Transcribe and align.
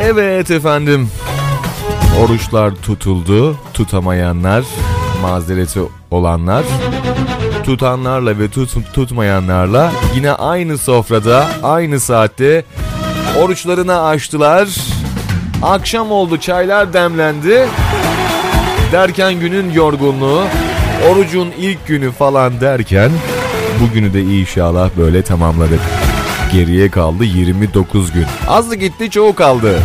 Evet 0.00 0.50
efendim. 0.50 1.08
Oruçlar 2.20 2.74
tutuldu. 2.74 3.56
Tutamayanlar, 3.74 4.64
mazereti 5.22 5.80
olanlar, 6.10 6.64
tutanlarla 7.64 8.38
ve 8.38 8.48
tut, 8.48 8.94
tutmayanlarla 8.94 9.92
yine 10.14 10.32
aynı 10.32 10.78
sofrada, 10.78 11.46
aynı 11.62 12.00
saatte 12.00 12.64
oruçlarını 13.42 14.02
açtılar. 14.02 14.68
Akşam 15.62 16.10
oldu, 16.10 16.40
çaylar 16.40 16.92
demlendi. 16.92 17.66
Derken 18.92 19.34
günün 19.34 19.70
yorgunluğu, 19.70 20.42
orucun 21.10 21.52
ilk 21.58 21.86
günü 21.86 22.12
falan 22.12 22.60
derken 22.60 23.10
bugünü 23.80 24.14
de 24.14 24.22
inşallah 24.22 24.90
böyle 24.96 25.22
tamamladık. 25.22 25.80
Geriye 26.54 26.90
kaldı 26.90 27.24
29 27.24 28.12
gün. 28.12 28.26
Azı 28.48 28.76
gitti 28.76 29.10
çoğu 29.10 29.34
kaldı. 29.34 29.78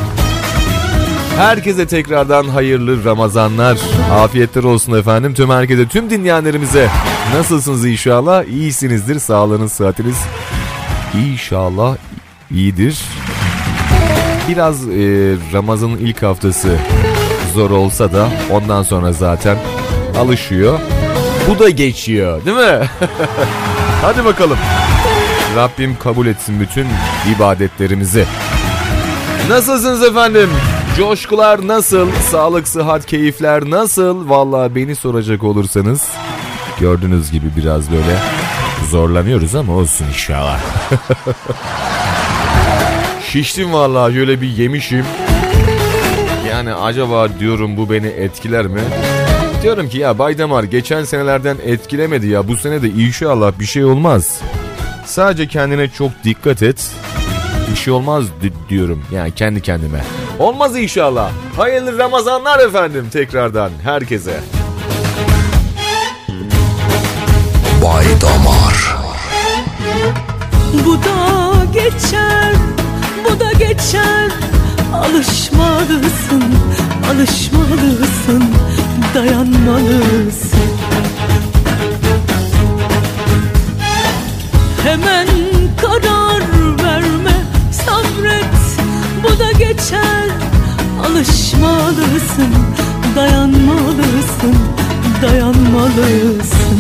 Herkese 1.38 1.88
tekrardan 1.88 2.44
hayırlı 2.44 3.06
Ramazanlar. 3.06 3.78
Afiyetler 4.14 4.64
olsun 4.64 5.00
efendim. 5.00 5.34
Tüm 5.34 5.50
herkese, 5.50 5.88
tüm 5.88 6.10
dinleyenlerimize. 6.10 6.90
Nasılsınız 7.36 7.86
inşallah? 7.86 8.44
İyisinizdir. 8.44 9.20
Sağlığınız, 9.20 9.72
sıhhatiniz 9.72 10.18
inşallah 11.26 11.96
iyidir. 12.52 13.00
Biraz 14.50 14.88
e, 14.88 14.92
Ramazan'ın 15.54 15.98
ilk 15.98 16.24
haftası 16.24 16.78
zor 17.54 17.72
olsa 17.72 18.14
da 18.14 18.30
ondan 18.52 18.84
sonra 18.84 19.14
zaten 19.14 19.58
alışıyor. 20.20 20.80
Bu 21.50 21.60
da 21.60 21.70
geçiyor 21.70 22.46
değil 22.46 22.58
mi? 22.58 22.88
Hadi 24.02 24.26
bakalım. 24.26 24.58
Rabbim 25.60 25.98
kabul 26.00 26.28
etsin 26.28 26.60
bütün 26.60 26.88
ibadetlerimizi. 27.36 28.26
Nasılsınız 29.50 30.04
efendim? 30.04 30.50
Coşkular 30.98 31.68
nasıl? 31.68 32.12
Sağlık, 32.32 32.68
sıhhat, 32.68 33.06
keyifler 33.06 33.70
nasıl? 33.70 34.30
Vallahi 34.30 34.76
beni 34.76 34.96
soracak 34.96 35.44
olursanız 35.44 36.08
gördüğünüz 36.80 37.32
gibi 37.32 37.46
biraz 37.58 37.92
böyle 37.92 38.18
zorlanıyoruz 38.90 39.56
ama 39.56 39.74
olsun 39.74 40.06
inşallah. 40.06 40.60
Şiştim 43.32 43.74
vallahi 43.74 44.14
şöyle 44.14 44.42
bir 44.42 44.48
yemişim. 44.48 45.06
Yani 46.50 46.74
acaba 46.74 47.40
diyorum 47.40 47.78
bu 47.78 47.90
beni 47.90 48.08
etkiler 48.08 48.68
mi? 48.68 48.82
Diyorum 49.64 49.90
ki 49.90 49.98
ya 49.98 50.20
Baydamar 50.20 50.64
geçen 50.64 51.04
senelerden 51.04 51.58
etkilemedi 51.66 52.28
ya 52.28 52.48
bu 52.48 52.58
sene 52.58 52.82
de 52.82 52.90
inşallah 52.90 53.52
bir 53.60 53.66
şey 53.66 53.86
olmaz. 53.86 54.42
Sadece 55.10 55.48
kendine 55.48 55.90
çok 55.90 56.12
dikkat 56.24 56.64
et. 56.64 56.92
Bir 57.72 57.76
şey 57.76 57.94
olmaz 57.94 58.26
diyorum 58.70 59.04
yani 59.12 59.32
kendi 59.32 59.62
kendime. 59.62 60.04
Olmaz 60.40 60.78
inşallah. 60.78 61.32
Hayırlı 61.58 61.98
Ramazanlar 61.98 62.60
efendim 62.60 63.10
tekrardan 63.14 63.72
herkese. 63.84 64.40
Bay 67.84 68.06
Damar 68.22 68.96
Bu 70.86 70.94
da 70.94 71.66
geçer, 71.74 72.54
bu 73.26 73.40
da 73.40 73.52
geçer 73.52 74.30
Alışmalısın, 74.94 76.44
alışmalısın, 77.12 78.44
dayanmalısın 79.16 80.89
Hemen 84.84 85.28
karar 85.82 86.42
verme, 86.84 87.36
sabret 87.72 88.46
Bu 89.24 89.40
da 89.40 89.52
geçer, 89.52 90.30
alışmalısın, 91.06 92.54
dayanmalısın, 93.16 94.56
dayanmalısın. 95.22 96.80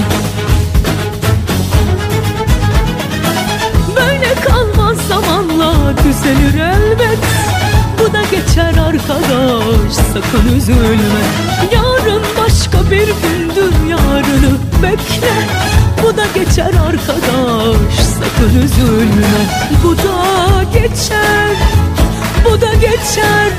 Böyle 3.96 4.36
kalmaz 4.36 4.98
zamanla 5.10 5.74
düzelir 5.98 6.60
elbet. 6.60 7.20
Bu 8.00 8.14
da 8.14 8.22
geçer 8.22 8.74
arkadaş 8.88 9.94
sakın 9.94 10.56
üzülme. 10.56 11.24
Yarın 11.74 11.89
başka 12.60 12.92
bir 12.92 13.08
gündür 13.08 13.90
yarını 13.90 14.58
bekle. 14.84 15.34
Bu 16.04 16.18
da 16.18 16.26
geçer 16.36 16.72
arkadaş 16.88 18.00
sakın 18.00 18.62
üzülme. 18.64 19.46
Bu 19.84 19.98
da 19.98 20.64
geçer 20.74 21.56
bu 22.46 22.62
da 22.62 22.74
geçer. 22.74 23.50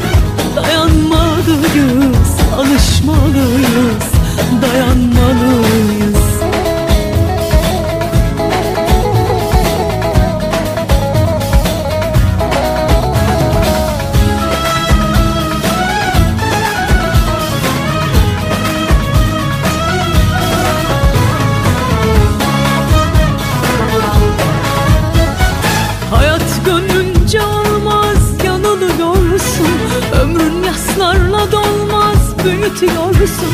Dayanmalıyız 0.57 2.31
alışmalıyız 2.57 4.05
Dayanmalıyız 4.63 6.10
büyütüyorsun 32.45 33.53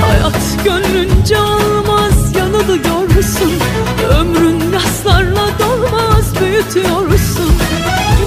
Hayat 0.00 0.64
gönlünce 0.64 1.38
olmaz 1.38 2.36
yanılıyorsun 2.36 3.52
Ömrün 4.20 4.72
yaslarla 4.72 5.48
dolmaz 5.58 6.40
büyütüyorsun 6.40 7.52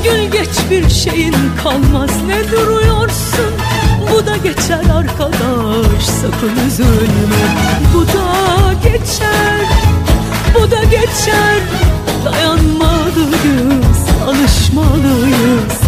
Gül 0.03 0.31
geç 0.31 0.49
bir 0.71 0.89
şeyin 0.89 1.35
kalmaz 1.63 2.11
ne 2.27 2.51
duruyorsun? 2.51 3.53
Bu 4.11 4.25
da 4.25 4.37
geçer 4.37 4.83
arkadaş 4.95 6.03
sakın 6.03 6.67
üzülme. 6.67 7.45
Bu 7.93 8.07
da 8.07 8.73
geçer 8.83 9.65
bu 10.55 10.71
da 10.71 10.83
geçer. 10.83 11.59
Dayanmalıyız, 12.25 14.01
alışmalıyız 14.27 15.79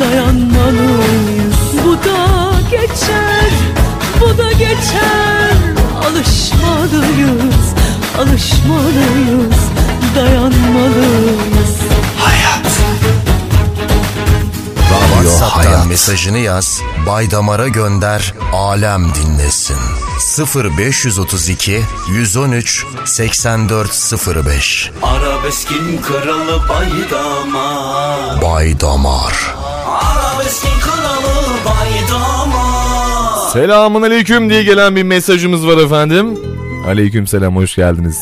Dayanmalıyız 0.00 1.57
Bu 1.84 1.92
da 1.92 2.60
geçer, 2.70 3.50
bu 4.20 4.38
da 4.38 4.52
geçer. 4.52 5.52
Alışmalıyız, 6.08 7.74
alışmalıyız 8.18 9.56
Dayanmalıyız. 10.16 11.78
Radyo 14.90 15.30
WhatsApp'tan 15.30 15.70
Hayat. 15.70 15.86
mesajını 15.86 16.38
yaz, 16.38 16.80
Bay 17.06 17.30
Damar'a 17.30 17.68
gönder, 17.68 18.34
alem 18.52 19.14
dinlesin. 19.14 19.76
0532 20.54 21.82
113 22.08 22.84
8405 23.04 24.90
Arabeskin 25.02 26.02
kralı 26.02 26.68
baydama 26.68 28.42
Bay 28.42 28.80
Baydama 31.64 33.48
Selamun 33.52 34.02
aleyküm 34.02 34.50
diye 34.50 34.62
gelen 34.62 34.96
bir 34.96 35.02
mesajımız 35.02 35.66
var 35.66 35.84
efendim. 35.84 36.38
Aleyküm 36.86 37.26
selam 37.26 37.56
hoş 37.56 37.76
geldiniz. 37.76 38.18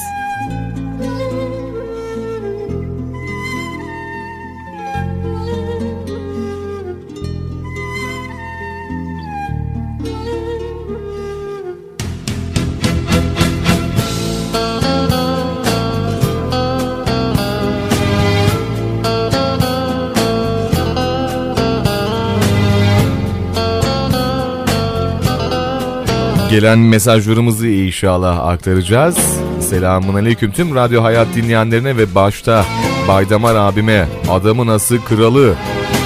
Gelen 26.67 26.79
mesajlarımızı 26.79 27.69
inşallah 27.69 28.47
aktaracağız. 28.47 29.19
Selamun 29.61 30.15
aleyküm 30.15 30.53
tüm 30.53 30.75
Radyo 30.75 31.03
Hayat 31.03 31.27
dinleyenlerine 31.35 31.97
ve 31.97 32.15
başta 32.15 32.65
Baydamar 33.09 33.55
abime 33.55 34.09
adamın 34.31 34.69
ası 34.69 35.05
kralı 35.05 35.55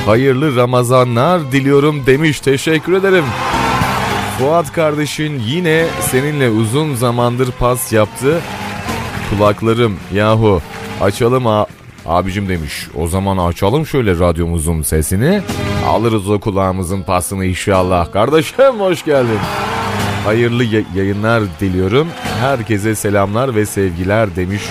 hayırlı 0.07 0.57
Ramazanlar 0.57 1.53
diliyorum 1.53 2.07
demiş 2.07 2.41
teşekkür 2.41 2.93
ederim. 2.93 3.25
Fuat 4.39 4.73
kardeşin 4.73 5.43
yine 5.47 5.87
seninle 6.01 6.51
uzun 6.51 6.95
zamandır 6.95 7.51
pas 7.51 7.93
yaptı. 7.93 8.41
Kulaklarım 9.31 9.97
yahu 10.15 10.61
açalım 11.01 11.47
a- 11.47 11.67
Abicim 12.07 12.49
demiş 12.49 12.89
o 12.95 13.07
zaman 13.07 13.49
açalım 13.49 13.87
şöyle 13.87 14.19
radyomuzun 14.19 14.83
sesini. 14.83 15.43
Alırız 15.89 16.31
o 16.31 16.41
kulağımızın 16.41 17.03
pasını 17.03 17.45
inşallah. 17.45 18.13
Kardeşim 18.13 18.81
hoş 18.81 19.05
geldin. 19.05 19.39
Hayırlı 20.25 20.65
ya- 20.65 20.83
yayınlar 20.95 21.43
diliyorum. 21.61 22.09
Herkese 22.41 22.95
selamlar 22.95 23.55
ve 23.55 23.67
sevgiler 23.67 24.37
demiş. 24.37 24.63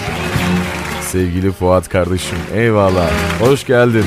Sevgili 1.01 1.51
Fuat 1.51 1.89
kardeşim 1.89 2.37
eyvallah. 2.55 3.09
Hoş 3.39 3.65
geldin. 3.65 4.05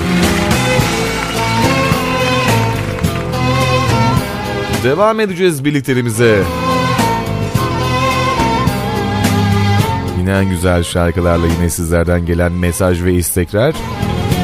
Devam 4.85 5.21
edeceğiz 5.21 5.65
birliklerimize. 5.65 6.43
Yine 10.19 10.33
en 10.39 10.51
güzel 10.51 10.83
şarkılarla 10.83 11.47
yine 11.47 11.71
sizlerden 11.71 12.27
gelen 12.27 12.53
mesaj 12.53 13.03
ve 13.03 13.13
istekler. 13.15 13.75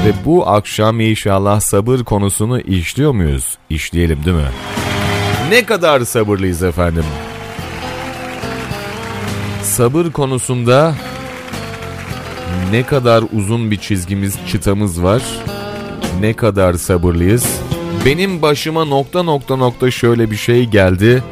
Ve 0.07 0.13
bu 0.25 0.49
akşam 0.49 1.01
inşallah 1.01 1.61
sabır 1.61 1.99
konusunu 2.05 2.61
işliyor 2.61 3.13
muyuz? 3.13 3.59
İşleyelim 3.71 4.25
değil 4.25 4.37
mi? 4.37 4.49
Ne 5.51 5.67
kadar 5.67 6.01
sabırlıyız 6.01 6.63
efendim? 6.63 7.05
Sabır 9.63 10.11
konusunda 10.13 10.95
ne 12.71 12.83
kadar 12.83 13.25
uzun 13.33 13.71
bir 13.71 13.77
çizgimiz, 13.77 14.37
çıtamız 14.49 15.03
var? 15.03 15.23
Ne 16.21 16.33
kadar 16.33 16.75
sabırlıyız? 16.75 17.47
Benim 18.07 18.43
başıma 18.43 18.85
nokta 18.85 19.23
nokta 19.23 19.57
nokta 19.57 19.91
şöyle 19.91 20.31
bir 20.31 20.37
şey 20.37 20.65
geldi. 20.65 21.23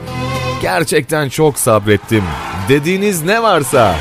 Gerçekten 0.63 1.29
çok 1.29 1.59
sabrettim. 1.59 2.25
Dediğiniz 2.69 3.23
ne 3.23 3.43
varsa 3.43 3.95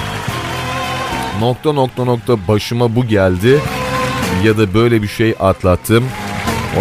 nokta 1.40 1.72
nokta 1.74 2.06
nokta 2.06 2.48
başıma 2.48 2.96
bu 2.96 3.06
geldi 3.06 3.60
ya 4.44 4.58
da 4.58 4.74
böyle 4.74 5.02
bir 5.02 5.08
şey 5.08 5.36
atlattım. 5.40 6.04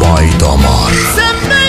Bay 0.00 0.26
Damar. 0.40 0.92
Sen 1.16 1.36
benim 1.50 1.59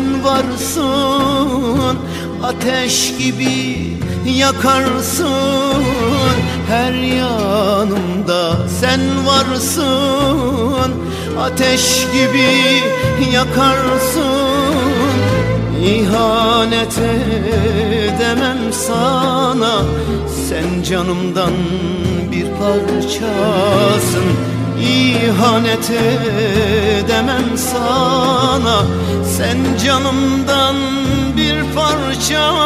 sen 0.00 0.24
varsın 0.24 1.98
Ateş 2.42 3.16
gibi 3.18 3.96
yakarsın. 4.26 5.84
Her 6.68 6.92
yanımda 6.92 8.68
sen 8.80 9.00
varsın 9.26 10.92
Ateş 11.40 12.06
gibi 12.12 12.50
yakarsın. 13.32 14.80
İhanet 15.84 16.98
edemem 18.08 18.72
sana 18.72 19.82
Sen 20.50 20.82
canımdan 20.82 21.52
bir 22.32 22.44
parçasın. 22.44 24.24
İhanet 24.80 25.90
edemem 25.90 27.56
sana. 27.56 28.84
Sen 29.36 29.58
canımdan 29.84 30.76
bir 31.36 31.74
parçasın 31.74 32.60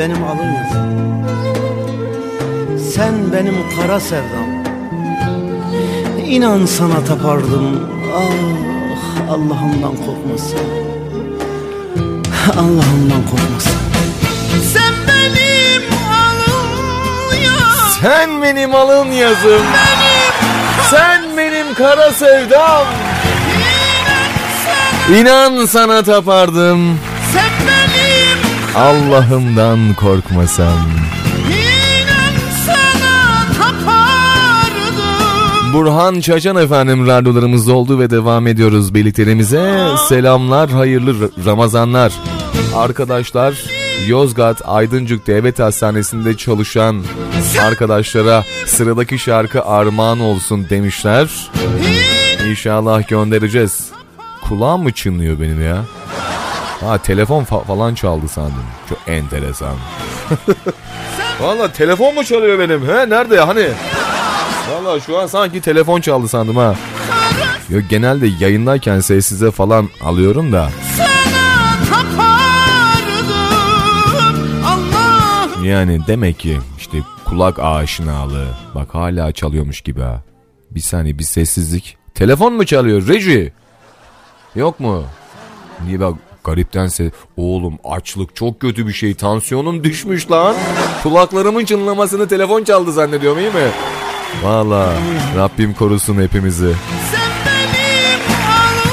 benim 0.00 0.24
alın 0.24 0.52
yazım 0.52 0.90
Sen 2.94 3.32
benim 3.32 3.54
kara 3.76 4.00
sevdam. 4.00 4.50
İnan 6.26 6.66
sana 6.66 7.04
tapardım. 7.04 7.88
Ah 8.16 9.30
Allah'ımdan 9.30 9.96
korkmasın. 9.96 10.58
Allah'ımdan 12.52 13.22
korkmasın. 13.30 13.80
Sen 14.72 14.94
benim 15.08 15.82
alın 16.12 17.36
yazım. 17.42 17.90
Sen 18.00 18.42
benim 18.42 18.74
alın 18.74 19.12
yazım. 19.12 19.62
Sen 20.90 21.36
benim 21.36 21.74
kara 21.74 22.12
sevdam. 22.12 22.86
İnan 25.18 25.66
sana 25.66 26.02
tapardım. 26.02 26.98
Allah'ımdan 28.76 29.94
korkmasam. 29.94 30.78
Burhan 35.72 36.20
Çaçan 36.20 36.56
efendim 36.56 37.06
radyolarımızda 37.06 37.72
oldu 37.72 37.98
ve 37.98 38.10
devam 38.10 38.46
ediyoruz 38.46 38.94
birliklerimize. 38.94 39.88
Selamlar, 40.08 40.70
hayırlı 40.70 41.30
Ramazanlar. 41.46 42.12
Arkadaşlar 42.76 43.64
Yozgat 44.06 44.62
Aydıncık 44.64 45.26
Devlet 45.26 45.58
Hastanesi'nde 45.58 46.36
çalışan 46.36 47.02
arkadaşlara 47.62 48.44
sıradaki 48.66 49.18
şarkı 49.18 49.64
armağan 49.64 50.20
olsun 50.20 50.66
demişler. 50.70 51.50
İnşallah 52.50 53.08
göndereceğiz. 53.08 53.88
Kulağım 54.48 54.82
mı 54.82 54.92
çınlıyor 54.92 55.40
benim 55.40 55.64
ya? 55.64 55.84
Ha 56.80 56.98
telefon 56.98 57.44
fa- 57.44 57.64
falan 57.64 57.94
çaldı 57.94 58.28
sandım. 58.28 58.64
Çok 58.88 58.98
enteresan. 59.06 59.76
Valla 61.40 61.72
telefon 61.72 62.14
mu 62.14 62.24
çalıyor 62.24 62.58
benim? 62.58 62.88
He 62.88 63.10
nerede 63.10 63.40
hani? 63.40 63.68
Valla 64.72 65.00
şu 65.00 65.18
an 65.18 65.26
sanki 65.26 65.60
telefon 65.60 66.00
çaldı 66.00 66.28
sandım 66.28 66.56
ha. 66.56 66.74
Yok 67.70 67.82
genelde 67.90 68.26
yayındayken 68.40 69.00
sessize 69.00 69.50
falan 69.50 69.88
alıyorum 70.04 70.52
da. 70.52 70.70
Yani 75.64 76.00
demek 76.06 76.38
ki 76.38 76.58
işte 76.78 76.98
kulak 77.24 77.58
aşinalığı. 77.58 78.46
Bak 78.74 78.94
hala 78.94 79.32
çalıyormuş 79.32 79.80
gibi 79.80 80.00
ha. 80.00 80.22
Bir 80.70 80.80
saniye 80.80 81.18
bir 81.18 81.24
sessizlik. 81.24 81.96
Telefon 82.14 82.52
mu 82.52 82.66
çalıyor 82.66 83.08
Reji? 83.08 83.52
Yok 84.54 84.80
mu? 84.80 85.04
Niye 85.84 86.00
bak 86.00 86.14
garipten 86.44 86.86
ses... 86.86 87.12
Oğlum 87.36 87.78
açlık 87.84 88.36
çok 88.36 88.60
kötü 88.60 88.86
bir 88.86 88.92
şey. 88.92 89.14
Tansiyonum 89.14 89.84
düşmüş 89.84 90.30
lan. 90.30 90.54
Kulaklarımın 91.02 91.64
çınlamasını 91.64 92.28
telefon 92.28 92.64
çaldı 92.64 92.92
zannediyorum 92.92 93.38
iyi 93.38 93.50
mi? 93.50 93.70
Valla 94.42 94.92
Rabbim 95.36 95.74
korusun 95.74 96.22
hepimizi. 96.22 96.72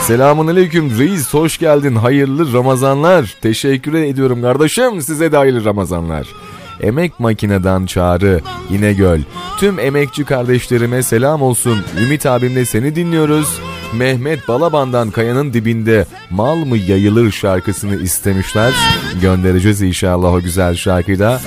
Selamun 0.02 0.48
aleyküm 0.48 1.00
reis 1.00 1.34
hoş 1.34 1.58
geldin 1.58 1.96
hayırlı 1.96 2.54
Ramazanlar. 2.54 3.36
Teşekkür 3.42 3.94
ediyorum 3.94 4.42
kardeşim 4.42 5.02
size 5.02 5.32
de 5.32 5.38
hayırlı 5.38 5.66
Ramazanlar. 5.66 6.28
Emek 6.82 7.20
makineden 7.20 7.86
çağrı 7.86 8.42
İnegöl. 8.70 9.22
Tüm 9.60 9.80
emekçi 9.80 10.26
kardeşlerime 10.26 11.04
selam 11.04 11.42
olsun. 11.42 11.80
Ümit 12.04 12.26
abimle 12.26 12.66
seni 12.66 12.96
dinliyoruz. 12.96 13.60
Mehmet 13.94 14.48
Balaban'dan 14.48 15.12
kayanın 15.12 15.54
dibinde 15.54 16.06
mal 16.30 16.56
mı 16.56 16.78
yayılır 16.78 17.32
şarkısını 17.32 17.96
istemişler. 18.02 18.74
Göndereceğiz 19.22 19.82
inşallah 19.82 20.34
o 20.34 20.42
güzel 20.42 20.76
şarkıyı 20.76 21.20
da. 21.20 21.40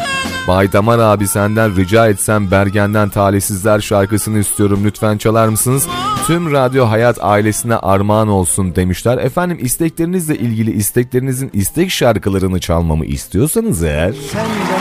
Bay 0.48 0.72
Damar 0.72 0.98
abi 0.98 1.28
senden 1.28 1.76
rica 1.76 2.08
etsem 2.08 2.50
Bergen'den 2.50 3.08
Talihsizler 3.08 3.80
şarkısını 3.80 4.38
istiyorum 4.38 4.80
lütfen 4.84 5.18
çalar 5.18 5.48
mısınız? 5.48 5.86
Tüm 6.26 6.52
Radyo 6.52 6.86
Hayat 6.88 7.18
ailesine 7.20 7.76
armağan 7.76 8.28
olsun 8.28 8.76
demişler. 8.76 9.18
Efendim 9.18 9.58
isteklerinizle 9.60 10.38
ilgili 10.38 10.70
isteklerinizin 10.72 11.50
istek 11.52 11.90
şarkılarını 11.90 12.60
çalmamı 12.60 13.04
istiyorsanız 13.06 13.82
eğer 13.82 14.12
Sen 14.12 14.44
sevdam 14.44 14.80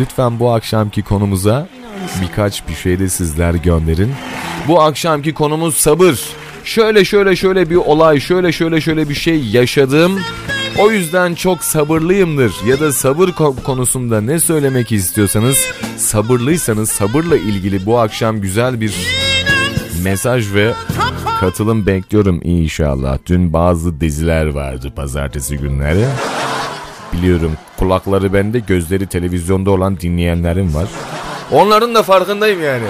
lütfen 0.00 0.40
bu 0.40 0.50
akşamki 0.50 1.02
konumuza 1.02 1.68
birkaç 2.22 2.68
bir 2.68 2.74
şey 2.74 2.98
de 2.98 3.08
sizler 3.08 3.54
gönderin. 3.54 4.12
Bu 4.68 4.82
akşamki 4.82 5.34
konumuz 5.34 5.74
sabır. 5.76 6.20
Şöyle 6.64 7.04
şöyle 7.04 7.36
şöyle 7.36 7.70
bir 7.70 7.76
olay, 7.76 8.20
şöyle 8.20 8.52
şöyle 8.52 8.80
şöyle 8.80 9.08
bir 9.08 9.14
şey 9.14 9.44
yaşadım. 9.44 10.20
O 10.78 10.90
yüzden 10.90 11.34
çok 11.34 11.64
sabırlıyımdır 11.64 12.54
ya 12.66 12.80
da 12.80 12.92
sabır 12.92 13.28
ko- 13.28 13.62
konusunda 13.62 14.20
ne 14.20 14.40
söylemek 14.40 14.92
istiyorsanız 14.92 15.58
sabırlıysanız 15.96 16.90
sabırla 16.90 17.36
ilgili 17.36 17.86
bu 17.86 17.98
akşam 17.98 18.40
güzel 18.40 18.80
bir 18.80 18.94
mesaj 20.02 20.54
ve 20.54 20.72
katılım 21.40 21.86
bekliyorum 21.86 22.40
inşallah. 22.44 23.18
Dün 23.26 23.52
bazı 23.52 24.00
diziler 24.00 24.46
vardı 24.46 24.92
pazartesi 24.96 25.56
günleri. 25.58 26.04
Biliyorum 27.12 27.52
kulakları 27.78 28.32
bende 28.32 28.58
gözleri 28.58 29.06
televizyonda 29.06 29.70
olan 29.70 30.00
dinleyenlerim 30.00 30.74
var. 30.74 30.88
Onların 31.54 31.94
da 31.94 32.02
farkındayım 32.02 32.62
yani. 32.64 32.84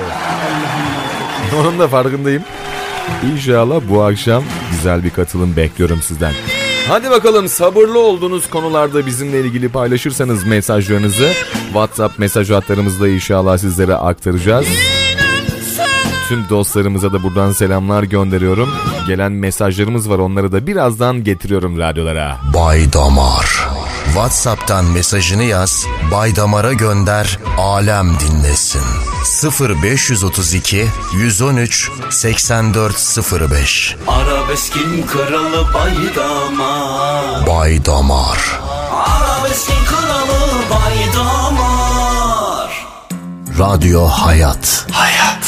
Onun 1.61 1.78
da 1.78 1.88
farkındayım. 1.88 2.42
İnşallah 3.33 3.80
bu 3.88 4.02
akşam 4.02 4.44
güzel 4.71 5.04
bir 5.04 5.11
katılım 5.11 5.56
bekliyorum 5.56 6.02
sizden. 6.02 6.33
Hadi 6.88 7.11
bakalım 7.11 7.49
sabırlı 7.49 7.99
olduğunuz 7.99 8.50
konularda 8.50 9.06
bizimle 9.06 9.40
ilgili 9.40 9.68
paylaşırsanız 9.68 10.47
mesajlarınızı 10.47 11.33
WhatsApp 11.64 12.18
mesaj 12.18 12.50
hatlarımızda 12.50 13.09
inşallah 13.09 13.59
sizlere 13.59 13.94
aktaracağız. 13.94 14.66
Tüm 16.28 16.49
dostlarımıza 16.50 17.12
da 17.12 17.23
buradan 17.23 17.52
selamlar 17.52 18.02
gönderiyorum. 18.02 18.71
Gelen 19.06 19.33
mesajlarımız 19.33 20.11
var 20.11 20.18
onları 20.18 20.52
da 20.52 20.66
birazdan 20.66 21.25
getiriyorum 21.25 21.78
radyolara. 21.78 22.37
Bay 22.54 22.92
Damar. 22.92 23.53
WhatsApp'tan 24.14 24.85
mesajını 24.85 25.44
yaz, 25.44 25.87
Bay 26.11 26.37
Damar'a 26.37 26.73
gönder, 26.73 27.38
alem 27.59 28.21
dinlesin. 28.21 28.83
0532 29.61 30.87
113 31.14 31.90
8405 32.11 33.97
Arabeskin 34.09 35.06
kralı 35.06 35.75
baydamar 35.75 37.47
Bay 37.47 37.85
Damar. 37.85 38.61
Arabeskin 38.92 39.85
kralı 39.87 40.40
baydamar 40.71 42.87
Radyo 43.59 44.04
Hayat. 44.06 44.87
Hayat 44.90 45.43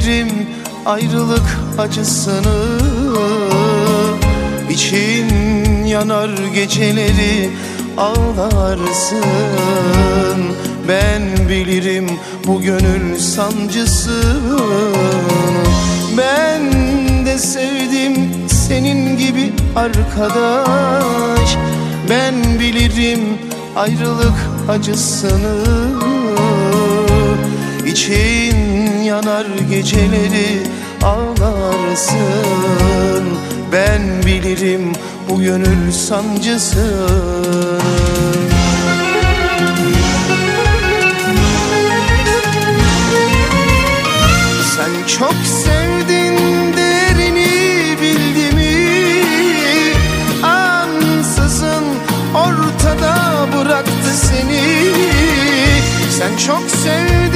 bilirim 0.00 0.46
ayrılık 0.86 1.58
acısını. 1.78 2.78
İçin 4.70 5.28
yanar 5.84 6.30
geceleri 6.54 7.50
ağlarsın. 7.96 9.24
Ben 10.88 11.48
bilirim 11.48 12.06
bu 12.46 12.62
gönül 12.62 13.18
sancısını 13.18 14.60
Ben 16.18 16.62
de 17.26 17.38
sevdim 17.38 18.30
senin 18.48 19.16
gibi 19.16 19.52
arkadaş. 19.76 21.56
Ben 22.10 22.60
bilirim 22.60 23.20
ayrılık 23.76 24.36
acısını. 24.68 25.64
İçin 27.86 28.80
yanar 29.02 29.46
geceleri 29.70 30.62
ağlarsın. 31.02 32.18
Ben 33.72 34.02
bilirim 34.26 34.92
bu 35.28 35.42
gönül 35.42 35.92
sancısını 35.92 37.80
Sen 44.76 45.06
çok 45.18 45.34
sevdin 45.44 46.36
derini 46.76 47.96
bildi 48.00 48.56
mi? 48.56 48.76
Ansızın 50.42 51.84
ortada 52.34 53.46
bıraktı 53.56 54.10
seni. 54.14 54.62
Sen 56.10 56.36
çok 56.46 56.70
sevdin 56.70 57.29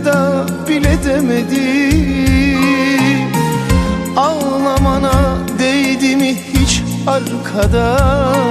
elveda 0.00 0.46
bile 0.68 0.98
demedi. 1.04 1.96
Ağlamana 4.16 5.38
değdi 5.58 6.16
mi 6.16 6.36
hiç 6.54 6.82
arkadaş? 7.06 8.48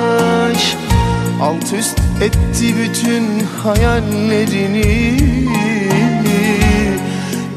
Alt 1.41 1.74
üst 1.79 2.00
etti 2.22 2.75
bütün 2.77 3.25
hayallerini. 3.63 5.18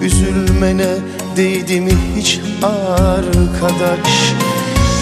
Üzülmene 0.03 0.95
değdi 1.37 1.81
mi 1.81 1.93
hiç 2.17 2.41
arkadaş? 2.63 4.35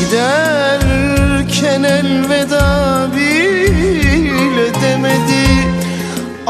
Giderken 0.01 1.83
elveda 1.83 3.07
bile 3.17 4.75
demedi 4.83 5.50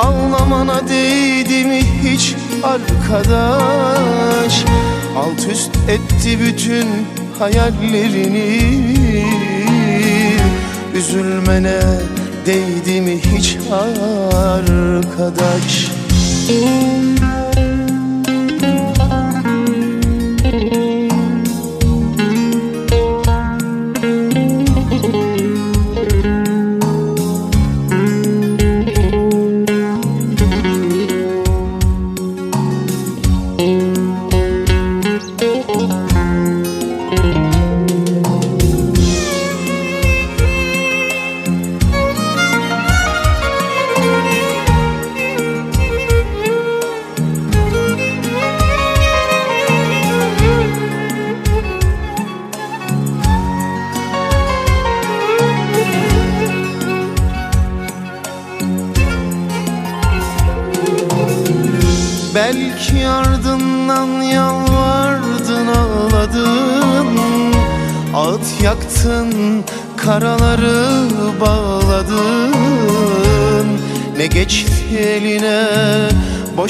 Ağlamana 0.00 0.88
değdi 0.88 1.64
mi 1.64 1.82
hiç 2.02 2.34
arkadaş? 2.62 4.64
Alt 5.16 5.48
üst 5.52 5.70
etti 5.88 6.38
bütün 6.40 6.86
hayallerini. 7.38 8.60
Üzülmene 10.94 11.80
değdi 12.46 13.00
mi 13.00 13.20
hiç 13.36 13.56
arkadaş? 14.32 15.90
Belki 16.48 17.29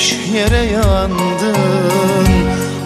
boş 0.00 0.16
yere 0.34 0.64
yandın. 0.64 1.56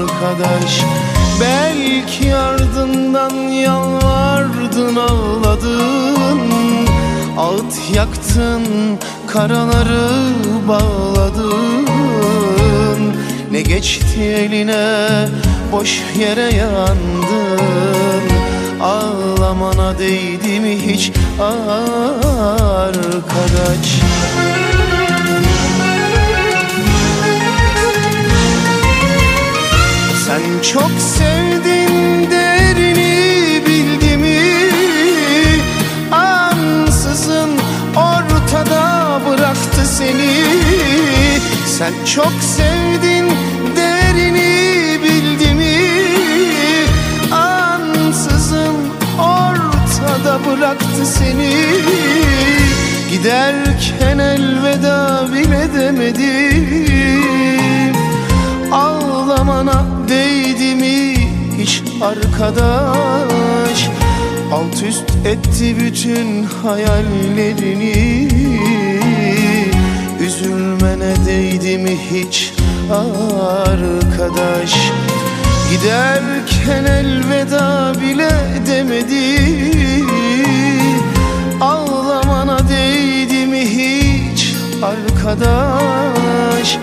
Belki 1.41 2.35
ardından 2.35 3.35
yalvardın 3.49 4.97
ağladın. 4.97 6.41
Ağıt 7.39 7.95
yaktın, 7.95 8.63
karaları 9.27 10.11
bağladın. 10.69 11.87
Ne 13.53 13.61
geçti 13.63 14.21
eline, 14.21 15.29
boş 15.73 16.03
yere 16.19 16.55
yandın 16.55 18.38
Ağlamana 18.81 19.99
değdi 19.99 20.61
mi 20.61 20.79
hiç 20.87 21.13
arkadaş? 21.41 22.79
Sen 30.27 30.43
çok 30.73 30.91
sevdin 30.99 32.31
derini 32.31 33.63
bildi 33.67 34.17
mi? 34.17 34.41
Ansızın 36.13 37.51
ortada 37.97 39.21
bıraktı 39.29 39.87
seni. 39.87 40.45
Sen 41.67 41.93
çok 42.15 42.33
sevdin 42.57 43.33
bıraktı 50.47 51.07
seni. 51.07 51.53
Giderken 53.11 54.19
elveda 54.19 55.27
bile 55.35 55.69
demedi. 55.75 56.39
Ağlamana 58.73 59.87
değdi 60.09 60.75
mi 60.75 61.15
hiç 61.59 61.83
arkadaş? 62.03 63.89
Alt 64.53 64.83
üst 64.89 65.11
etti 65.27 65.77
bütün 65.81 66.45
hayallerini. 66.63 68.29
Üzülmene 70.21 71.27
değdi 71.27 71.79
mi 71.79 71.99
hiç 72.11 72.53
arkadaş? 72.91 74.75
Giderken 75.71 76.85
elveda 76.85 77.93
bile 78.01 78.31
demedi 78.67 79.39
arkadaş. 84.83 86.79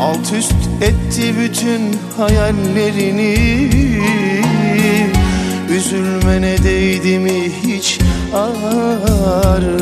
Alt 0.00 0.32
üst 0.38 0.54
etti 0.82 1.34
bütün 1.40 1.98
hayallerini. 2.16 3.34
Üzülmene 5.70 6.62
değdi 6.64 7.18
mi 7.18 7.52
hiç 7.66 7.98
arkadaş 8.34 9.74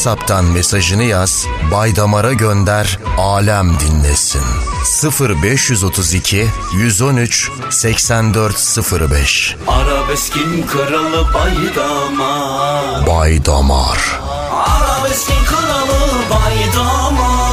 WhatsApp'tan 0.00 0.44
mesajını 0.44 1.02
yaz, 1.02 1.46
Baydamar'a 1.72 2.32
gönder, 2.32 2.98
alem 3.18 3.80
dinlesin. 3.80 4.42
0532 5.40 6.46
113 6.74 7.50
8405 7.70 9.56
Arabeskin 9.68 10.66
kralı 10.66 11.34
Baydamar 11.34 13.06
Baydamar. 13.06 14.20
Arabeskin 14.52 15.44
kralı 15.44 15.98
Baydamar 16.30 17.50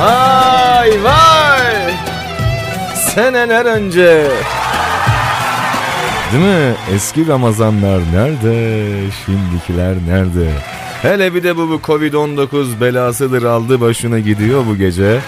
Ay 0.00 1.04
vay! 1.04 1.94
Seneler 3.14 3.64
önce. 3.64 4.30
Değil 6.32 6.44
mi? 6.44 6.74
Eski 6.94 7.26
Ramazanlar 7.28 8.00
nerede? 8.12 8.86
Şimdikiler 9.26 9.94
nerede? 10.08 10.50
Hele 11.02 11.34
bir 11.34 11.42
de 11.42 11.56
bu, 11.56 11.68
bu 11.68 11.74
Covid-19 11.74 12.80
belasıdır 12.80 13.42
aldı 13.42 13.80
başına 13.80 14.18
gidiyor 14.18 14.66
bu 14.66 14.76
gece. 14.76 15.20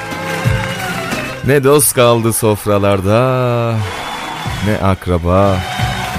Ne 1.46 1.64
dost 1.64 1.94
kaldı 1.94 2.32
sofralarda, 2.32 3.74
ne 4.66 4.86
akraba, 4.86 5.56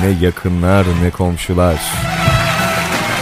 ne 0.03 0.25
yakınlar, 0.25 0.85
ne 1.03 1.09
komşular. 1.09 1.81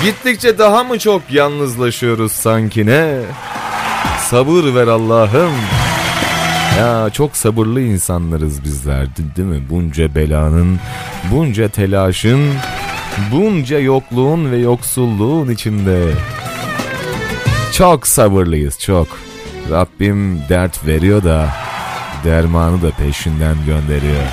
Gittikçe 0.04 0.58
daha 0.58 0.84
mı 0.84 1.00
çok 1.00 1.22
yalnızlaşıyoruz 1.32 2.32
sanki 2.32 2.86
ne? 2.86 3.20
Sabır 4.20 4.76
ver 4.76 4.88
Allah'ım. 4.88 5.52
Ya 6.78 7.10
çok 7.14 7.38
sabırlı 7.38 7.82
insanlarız 7.82 8.64
bizler 8.64 9.06
de- 9.06 9.36
değil 9.36 9.48
mi? 9.48 9.62
Bunca 9.70 10.16
belanın, 10.16 10.80
bunca 11.32 11.68
telaşın, 11.68 12.54
bunca 13.32 13.80
yokluğun 13.80 14.52
ve 14.52 14.58
yoksulluğun 14.58 15.50
içinde. 15.52 16.04
Çok 17.74 18.08
sabırlıyız 18.08 18.80
çok. 18.80 19.08
Rabbim 19.72 20.40
dert 20.50 20.86
veriyor 20.88 21.24
da 21.24 21.50
dermanı 22.26 22.82
da 22.82 22.92
peşinden 22.92 23.56
gönderiyor. 23.66 24.24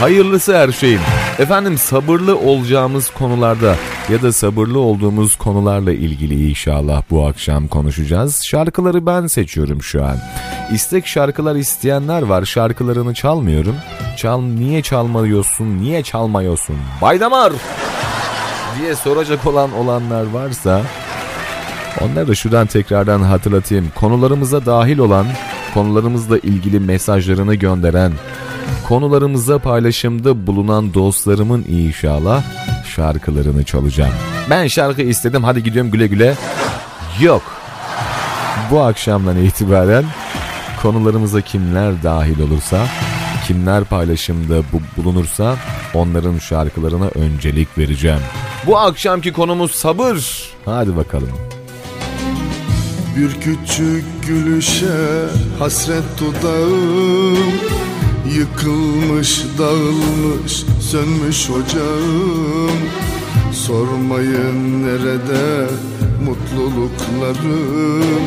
Hayırlısı 0.00 0.56
her 0.58 0.72
şeyin. 0.72 1.00
Efendim 1.38 1.78
sabırlı 1.78 2.38
olacağımız 2.38 3.10
konularda 3.10 3.76
ya 4.12 4.22
da 4.22 4.32
sabırlı 4.32 4.78
olduğumuz 4.78 5.36
konularla 5.36 5.92
ilgili 5.92 6.48
inşallah 6.50 7.02
bu 7.10 7.26
akşam 7.26 7.68
konuşacağız. 7.68 8.42
Şarkıları 8.44 9.06
ben 9.06 9.26
seçiyorum 9.26 9.82
şu 9.82 10.04
an. 10.04 10.16
İstek 10.72 11.06
şarkılar 11.06 11.56
isteyenler 11.56 12.22
var. 12.22 12.44
Şarkılarını 12.44 13.14
çalmıyorum. 13.14 13.76
Çal 14.16 14.40
niye 14.42 14.82
çalmıyorsun? 14.82 15.78
Niye 15.78 16.02
çalmıyorsun? 16.02 16.76
Baydamar 17.02 17.52
diye 18.78 18.94
soracak 18.94 19.46
olan 19.46 19.72
olanlar 19.72 20.26
varsa 20.26 20.82
onları 22.00 22.28
da 22.28 22.34
şuradan 22.34 22.66
tekrardan 22.66 23.22
hatırlatayım. 23.22 23.92
Konularımıza 23.94 24.66
dahil 24.66 24.98
olan, 24.98 25.26
konularımızla 25.74 26.38
ilgili 26.38 26.80
mesajlarını 26.80 27.54
gönderen, 27.54 28.12
konularımıza 28.88 29.58
paylaşımda 29.58 30.46
bulunan 30.46 30.94
dostlarımın 30.94 31.64
inşallah 31.68 32.42
şarkılarını 32.84 33.64
çalacağım. 33.64 34.12
Ben 34.50 34.66
şarkı 34.66 35.02
istedim 35.02 35.44
hadi 35.44 35.62
gidiyorum 35.62 35.90
güle 35.90 36.06
güle. 36.06 36.34
Yok. 37.20 37.42
Bu 38.70 38.80
akşamdan 38.80 39.36
itibaren 39.36 40.04
konularımıza 40.82 41.40
kimler 41.40 42.02
dahil 42.02 42.40
olursa, 42.40 42.86
kimler 43.46 43.84
paylaşımda 43.84 44.58
bu- 44.72 45.02
bulunursa 45.02 45.56
onların 45.94 46.38
şarkılarına 46.38 47.06
öncelik 47.14 47.78
vereceğim. 47.78 48.20
Bu 48.66 48.78
akşamki 48.78 49.32
konumuz 49.32 49.70
sabır. 49.70 50.50
Hadi 50.64 50.96
bakalım. 50.96 51.28
Bir 53.16 53.40
küçük 53.40 54.04
gülüşe 54.26 55.24
hasret 55.58 56.02
dudağım 56.20 57.52
Yıkılmış, 58.34 59.42
dağılmış, 59.58 60.64
sönmüş 60.90 61.50
ocağım 61.50 62.78
Sormayın 63.52 64.82
nerede 64.86 65.66
mutluluklarım 66.24 68.22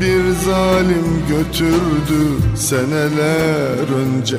Bir 0.00 0.30
zalim 0.44 1.22
götürdü 1.28 2.56
seneler 2.56 3.96
önce. 4.00 4.36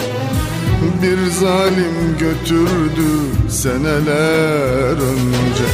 Bir 1.01 1.31
zalim 1.31 2.17
götürdü 2.19 3.09
seneler 3.49 4.91
önce. 4.91 5.65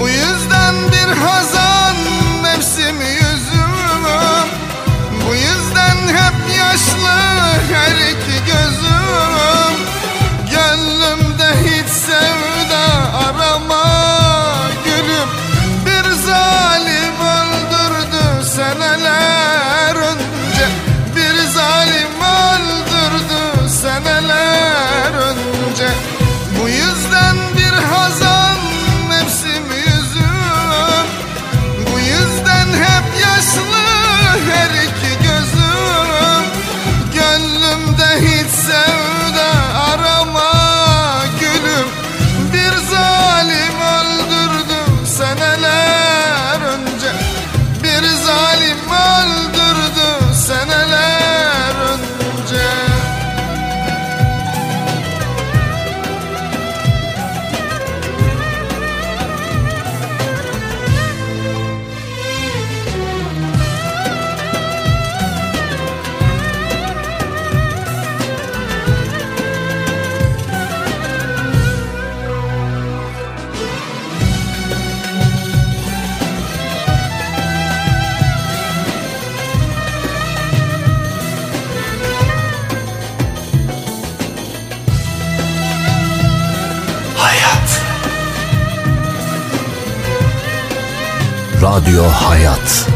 Bu 0.00 0.08
yüzden 0.08 0.74
bir 0.92 1.16
hazan 1.16 1.47
yaşlı 6.78 7.08
her 7.74 7.96
iki 8.10 8.44
gözüm 8.46 9.74
Gönlümde 10.50 11.50
hiç 11.64 11.88
sevda 11.88 12.84
arama. 13.18 13.84
Gülüm 14.84 15.28
Bir 15.86 16.10
zalim 16.10 17.14
öldürdü 17.20 18.44
seneler 18.56 19.96
önce. 19.96 20.66
Bir 21.16 21.42
zalim 21.46 22.14
öldürdü 22.44 23.68
seneler 23.68 25.12
önce. 25.14 25.88
Bu 26.60 26.68
yüzden 26.68 27.36
bir 27.56 27.86
hazan 27.86 28.58
mevsimi 29.08 29.76
yüzüm. 29.76 31.06
Bu 31.92 31.98
yüzden 31.98 32.68
hep 32.68 33.22
yaşlı 33.22 33.78
her 34.50 34.70
iki 34.70 35.07
Radyo 91.78 92.02
Hayat. 92.02 92.88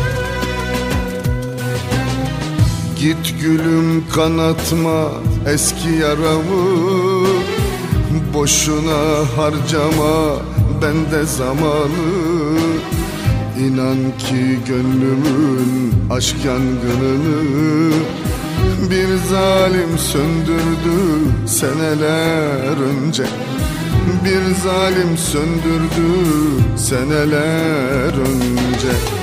Git 3.00 3.34
gülüm 3.42 4.04
kanatma 4.14 5.08
eski 5.46 5.88
yaramı 5.88 7.26
Boşuna 8.34 9.02
harcama 9.36 10.36
bende 10.82 11.24
zamanı 11.24 12.58
İnan 13.58 13.98
ki 14.18 14.58
gönlümün 14.68 15.94
aşk 16.10 16.36
yangınını 16.44 17.92
Bir 18.90 19.08
zalim 19.30 19.98
söndürdü 19.98 20.98
seneler 21.46 22.76
önce 22.90 23.24
Bir 24.24 24.54
zalim 24.54 25.18
söndürdü 25.18 26.08
seneler 26.76 28.12
önce 28.18 29.21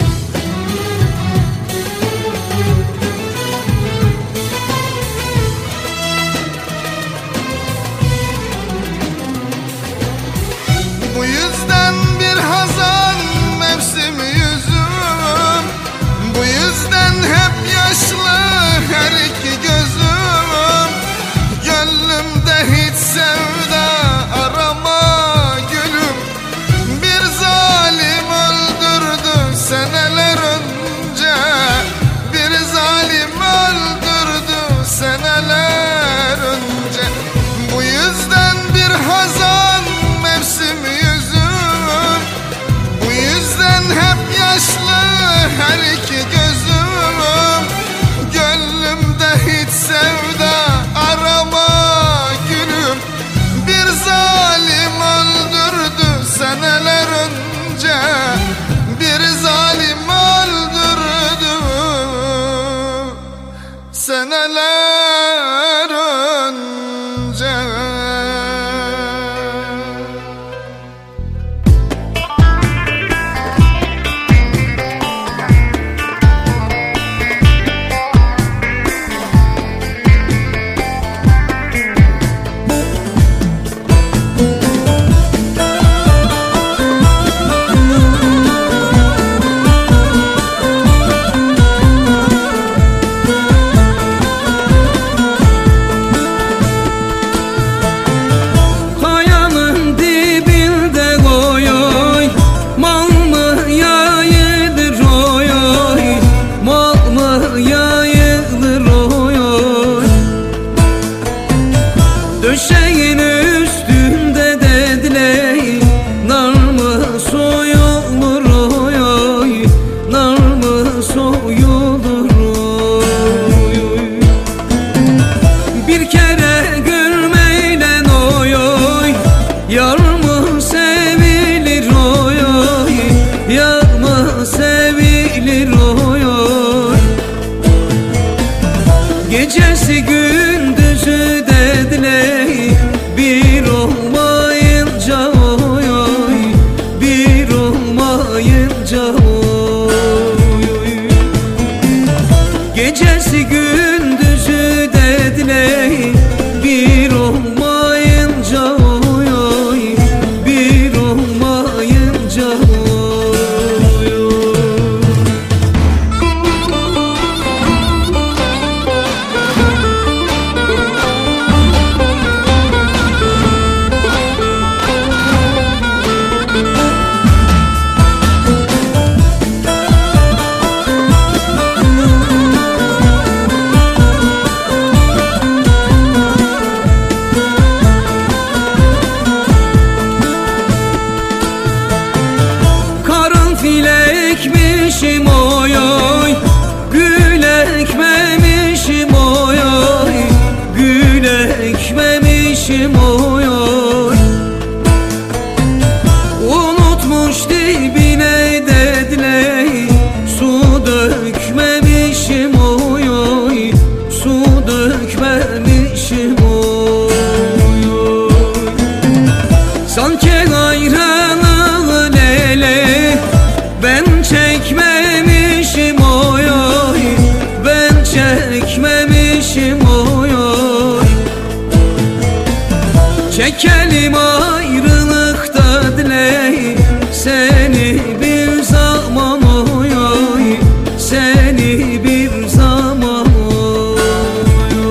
bir 238.22 238.64
zaman 238.64 239.44
oy 239.44 239.88
oy 239.88 240.58
Seni 240.98 242.04
bir 242.04 242.48
zaman 242.48 243.26
oy 243.52 244.00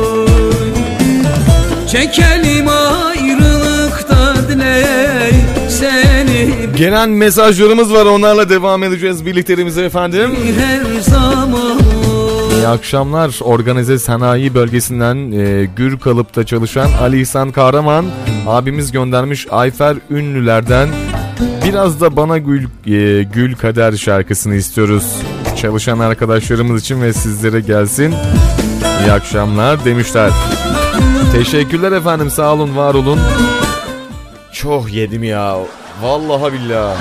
oy 0.05 0.69
Çekelim 1.91 2.69
ayrılıkta 2.69 4.35
dile 4.49 4.85
Seni 5.69 6.49
Gelen 6.77 7.11
mesajlarımız 7.11 7.93
var 7.93 8.07
onlarla 8.07 8.49
devam 8.49 8.83
edeceğiz 8.83 9.27
birliklerimize 9.27 9.85
efendim. 9.85 10.31
bir 10.31 10.63
her 10.63 11.01
zaman 11.01 11.79
İyi 12.59 12.67
akşamlar. 12.67 13.39
Organize 13.43 13.99
Sanayi 13.99 14.55
Bölgesi'nden 14.55 15.33
e, 15.33 15.69
Gür 15.77 15.99
Kalıp'ta 15.99 16.47
çalışan 16.47 16.89
Ali 17.01 17.21
İhsan 17.21 17.53
Kahraman 17.53 18.05
abimiz 18.47 18.93
göndermiş 18.93 19.47
Ayfer 19.51 19.97
Ünlüler'den 20.11 20.89
biraz 21.69 22.01
da 22.01 22.17
Bana 22.17 22.39
Gül, 22.39 22.63
e, 22.87 23.23
Gül 23.23 23.55
Kader 23.55 23.93
şarkısını 23.93 24.55
istiyoruz. 24.55 25.17
Çalışan 25.57 25.99
arkadaşlarımız 25.99 26.83
için 26.83 27.03
ve 27.03 27.13
sizlere 27.13 27.61
gelsin. 27.61 28.15
İyi 29.05 29.13
akşamlar 29.13 29.85
demişler. 29.85 30.31
Teşekkürler 31.33 31.93
efendim 31.93 32.31
sağ 32.31 32.55
olun 32.55 32.77
var 32.77 32.95
olun. 32.95 33.21
Çok 34.53 34.93
yedim 34.93 35.25
ya. 35.25 35.59
Vallahi 36.03 36.53
billahi. 36.53 36.99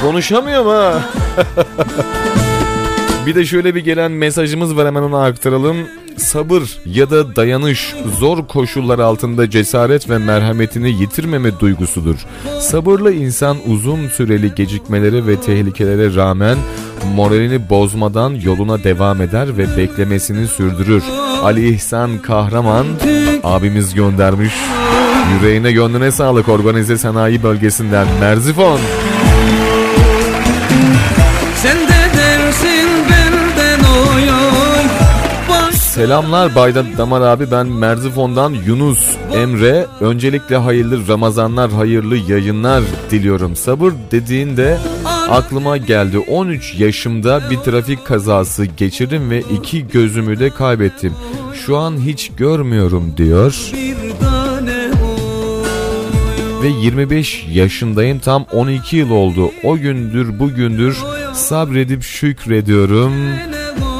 Konuşamıyorum 0.00 0.66
ha. 0.66 1.02
Bir 3.26 3.34
de 3.34 3.44
şöyle 3.44 3.74
bir 3.74 3.84
gelen 3.84 4.12
mesajımız 4.12 4.76
var 4.76 4.86
hemen 4.86 5.02
onu 5.02 5.16
aktaralım. 5.16 5.76
Sabır 6.18 6.62
ya 6.86 7.10
da 7.10 7.36
dayanış 7.36 7.94
zor 8.18 8.46
koşullar 8.46 8.98
altında 8.98 9.50
cesaret 9.50 10.10
ve 10.10 10.18
merhametini 10.18 10.90
yitirmeme 10.90 11.60
duygusudur. 11.60 12.16
Sabırlı 12.60 13.12
insan 13.12 13.56
uzun 13.66 14.08
süreli 14.08 14.54
gecikmelere 14.54 15.26
ve 15.26 15.40
tehlikelere 15.40 16.14
rağmen 16.14 16.58
moralini 17.14 17.70
bozmadan 17.70 18.34
yoluna 18.34 18.84
devam 18.84 19.20
eder 19.20 19.58
ve 19.58 19.76
beklemesini 19.76 20.46
sürdürür. 20.46 21.02
Ali 21.42 21.68
İhsan 21.68 22.18
Kahraman 22.18 22.86
abimiz 23.44 23.94
göndermiş. 23.94 24.54
Yüreğine 25.34 25.72
gönlüne 25.72 26.10
sağlık 26.10 26.48
organize 26.48 26.98
sanayi 26.98 27.42
bölgesinden 27.42 28.06
Merzifon. 28.20 28.80
Sen 31.56 31.88
de 31.88 31.97
Selamlar 35.98 36.54
Bayda 36.54 36.84
Damar 36.98 37.20
abi 37.20 37.50
ben 37.50 37.66
Merzifon'dan 37.66 38.54
Yunus 38.66 39.16
Emre. 39.34 39.86
Öncelikle 40.00 40.56
hayırlı 40.56 41.08
Ramazanlar, 41.08 41.70
hayırlı 41.70 42.16
yayınlar 42.16 42.82
diliyorum. 43.10 43.56
Sabır 43.56 43.92
dediğinde 44.10 44.78
aklıma 45.28 45.76
geldi. 45.76 46.18
13 46.18 46.74
yaşımda 46.74 47.42
bir 47.50 47.56
trafik 47.56 48.06
kazası 48.06 48.64
geçirdim 48.64 49.30
ve 49.30 49.40
iki 49.40 49.88
gözümü 49.88 50.38
de 50.38 50.50
kaybettim. 50.50 51.14
Şu 51.66 51.76
an 51.76 51.96
hiç 51.96 52.30
görmüyorum 52.36 53.14
diyor. 53.16 53.70
Ve 56.62 56.68
25 56.68 57.46
yaşındayım 57.52 58.18
tam 58.18 58.46
12 58.52 58.96
yıl 58.96 59.10
oldu. 59.10 59.50
O 59.64 59.76
gündür 59.76 60.38
bugündür 60.38 60.98
sabredip 61.34 62.02
şükrediyorum. 62.02 63.12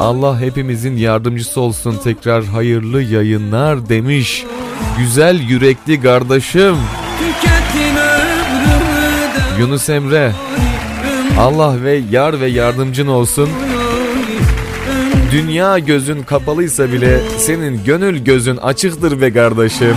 Allah 0.00 0.40
hepimizin 0.40 0.96
yardımcısı 0.96 1.60
olsun 1.60 2.00
tekrar 2.04 2.44
hayırlı 2.44 3.02
yayınlar 3.02 3.88
demiş. 3.88 4.44
Güzel 4.98 5.40
yürekli 5.40 6.02
kardeşim 6.02 6.76
Yunus 9.58 9.88
Emre. 9.88 10.32
Allah 11.38 11.82
ve 11.82 12.00
yar 12.10 12.40
ve 12.40 12.46
yardımcın 12.46 13.06
olsun. 13.06 13.48
Dünya 15.32 15.78
gözün 15.78 16.22
kapalıysa 16.22 16.92
bile 16.92 17.20
senin 17.38 17.84
gönül 17.84 18.24
gözün 18.24 18.56
açıktır 18.56 19.20
be 19.20 19.32
kardeşim. 19.32 19.94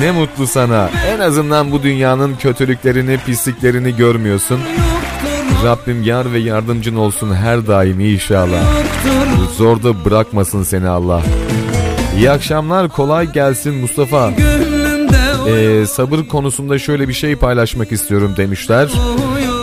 Ne 0.00 0.10
mutlu 0.10 0.46
sana. 0.46 0.90
En 1.08 1.20
azından 1.20 1.72
bu 1.72 1.82
dünyanın 1.82 2.36
kötülüklerini, 2.36 3.18
pisliklerini 3.26 3.96
görmüyorsun. 3.96 4.60
Rabbim 5.64 6.02
yar 6.02 6.32
ve 6.32 6.38
yardımcın 6.38 6.96
olsun 6.96 7.34
her 7.34 7.66
daim 7.66 8.00
inşallah. 8.00 8.62
yoktur 8.76 9.54
Zorda 9.56 10.04
bırakmasın 10.04 10.62
seni 10.62 10.88
Allah. 10.88 11.22
İyi 12.16 12.30
akşamlar 12.30 12.88
kolay 12.88 13.32
gelsin 13.32 13.74
Mustafa. 13.74 14.32
Ee, 15.48 15.86
sabır 15.86 16.18
konusunda 16.28 16.78
şöyle 16.78 17.08
bir 17.08 17.12
şey 17.12 17.36
paylaşmak 17.36 17.92
istiyorum 17.92 18.34
demişler. 18.36 18.90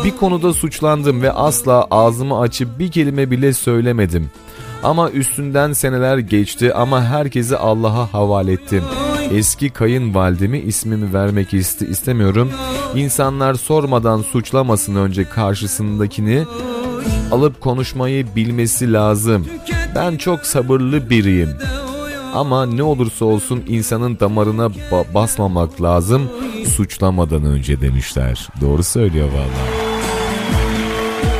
Bir 0.03 0.17
konuda 0.17 0.53
suçlandım 0.53 1.21
ve 1.21 1.31
asla 1.31 1.87
ağzımı 1.91 2.39
açıp 2.39 2.79
bir 2.79 2.91
kelime 2.91 3.31
bile 3.31 3.53
söylemedim. 3.53 4.29
Ama 4.83 5.09
üstünden 5.09 5.73
seneler 5.73 6.17
geçti 6.17 6.73
ama 6.73 7.03
herkesi 7.03 7.57
Allah'a 7.57 8.13
havale 8.13 8.51
ettim. 8.51 8.83
Eski 9.33 9.69
kayınvalidemi 9.69 10.59
ismimi 10.59 11.13
vermek 11.13 11.53
iste 11.53 11.87
istemiyorum. 11.87 12.51
İnsanlar 12.95 13.53
sormadan 13.53 14.21
suçlamasın 14.21 14.95
önce 14.95 15.29
karşısındakini. 15.29 16.45
Alıp 17.31 17.61
konuşmayı 17.61 18.27
bilmesi 18.35 18.93
lazım. 18.93 19.45
Ben 19.95 20.17
çok 20.17 20.39
sabırlı 20.45 21.09
biriyim. 21.09 21.49
Ama 22.33 22.65
ne 22.65 22.83
olursa 22.83 23.25
olsun 23.25 23.63
insanın 23.67 24.19
damarına 24.19 24.65
ba- 24.91 25.13
basmamak 25.13 25.81
lazım 25.81 26.21
suçlamadan 26.75 27.43
önce 27.45 27.81
demişler. 27.81 28.47
Doğru 28.61 28.83
söylüyor 28.83 29.27
vallahi. 29.27 29.89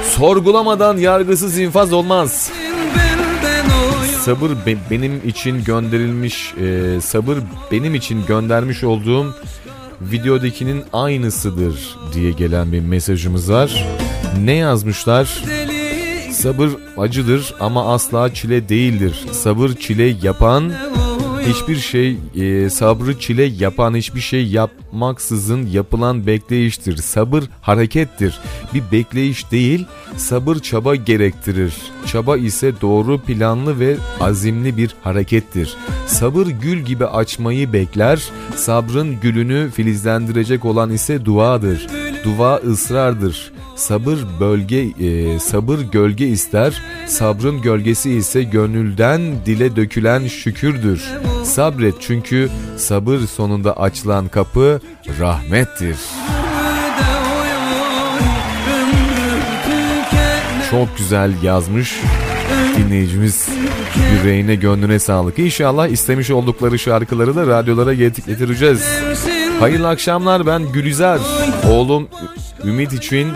Sorgulamadan 0.04 0.98
yargısız 0.98 1.60
infaz 1.60 1.94
olmaz. 1.94 2.52
Sabır 4.30 4.50
be- 4.66 4.78
benim 4.92 5.22
için 5.28 5.64
gönderilmiş, 5.64 6.54
e, 6.62 7.02
sabır 7.02 7.38
benim 7.72 7.96
için 7.96 8.26
göndermiş 8.26 8.84
olduğum 8.84 9.36
videodakinin 10.02 10.84
aynısıdır 10.94 11.98
diye 12.14 12.32
gelen 12.32 12.72
bir 12.72 12.80
mesajımız 12.80 13.52
var. 13.52 13.88
Ne 14.44 14.54
yazmışlar? 14.54 15.44
Sabır 16.32 16.70
acıdır 16.98 17.54
ama 17.60 17.94
asla 17.94 18.34
çile 18.34 18.70
değildir. 18.70 19.26
Sabır 19.32 19.70
çile 19.74 20.16
yapan 20.22 20.72
hiçbir 21.48 21.76
şey 21.76 22.18
e, 22.36 22.70
sabrı 22.70 23.20
çile 23.20 23.44
yapan 23.44 23.96
hiçbir 23.96 24.20
şey 24.20 24.48
yapmaksızın 24.48 25.68
yapılan 25.68 26.28
bekleyiştir. 26.28 26.98
Sabır 26.98 27.44
harekettir. 27.62 28.40
Bir 28.74 28.84
bekleyiş 28.92 29.52
değil, 29.52 29.86
sabır 30.18 30.56
çaba 30.56 30.96
gerektirir. 30.96 31.74
Çaba 32.06 32.38
ise 32.38 32.74
doğru 32.82 33.20
planlı 33.20 33.80
ve 33.80 33.98
azimli 34.20 34.78
bir 34.78 34.96
harekettir. 35.04 35.78
Sabır 36.08 36.48
gül 36.48 36.80
gibi 36.80 37.06
açmayı 37.06 37.74
bekler, 37.74 38.24
sabrın 38.56 39.20
gülünü 39.20 39.70
filizlendirecek 39.74 40.66
olan 40.66 40.92
ise 40.92 41.26
duadır. 41.26 41.88
Dua 42.24 42.56
ısrardır. 42.56 43.52
Sabır 43.80 44.18
bölge 44.40 44.78
e, 45.00 45.40
sabır 45.40 45.80
gölge 45.80 46.28
ister. 46.28 46.82
Sabrın 47.08 47.62
gölgesi 47.62 48.12
ise 48.12 48.44
gönülden 48.44 49.22
dile 49.46 49.76
dökülen 49.76 50.28
şükürdür. 50.28 51.04
Sabret 51.44 51.96
çünkü 52.00 52.50
sabır 52.78 53.20
sonunda 53.20 53.78
açılan 53.80 54.28
kapı 54.28 54.82
rahmettir. 55.20 55.96
Çok 60.72 60.98
güzel 60.98 61.32
yazmış 61.44 62.00
dinleyicimiz. 62.78 63.50
Yüreğine 64.14 64.56
gönlüne 64.56 65.00
sağlık. 65.00 65.40
İnşallah 65.40 65.88
istemiş 65.88 66.32
oldukları 66.32 66.80
şarkıları 66.80 67.36
da 67.36 67.48
radyolara 67.48 67.94
get- 67.94 68.26
getireceğiz. 68.28 68.86
Hayırlı 69.60 69.88
akşamlar 69.90 70.46
ben 70.46 70.72
Gülizar. 70.72 71.20
Oğlum 71.70 72.08
Ümit 72.66 72.94
için 72.94 73.28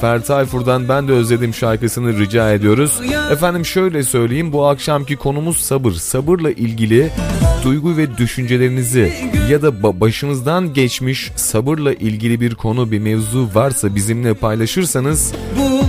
Ferdi 0.00 0.24
Tayfur'dan 0.24 0.88
ben 0.88 1.08
de 1.08 1.12
özledim 1.12 1.54
şarkısını 1.54 2.18
rica 2.18 2.52
ediyoruz. 2.52 3.00
Efendim 3.32 3.64
şöyle 3.66 4.02
söyleyeyim 4.02 4.52
bu 4.52 4.66
akşamki 4.66 5.16
konumuz 5.16 5.56
sabır. 5.56 5.92
Sabırla 5.92 6.50
ilgili 6.50 7.10
duygu 7.64 7.96
ve 7.96 8.16
düşüncelerinizi 8.18 9.12
ya 9.50 9.62
da 9.62 9.68
ba- 9.68 10.00
başınızdan 10.00 10.74
geçmiş 10.74 11.32
sabırla 11.36 11.92
ilgili 11.92 12.40
bir 12.40 12.54
konu 12.54 12.90
bir 12.90 12.98
mevzu 12.98 13.48
varsa 13.54 13.94
bizimle 13.94 14.34
paylaşırsanız 14.34 15.32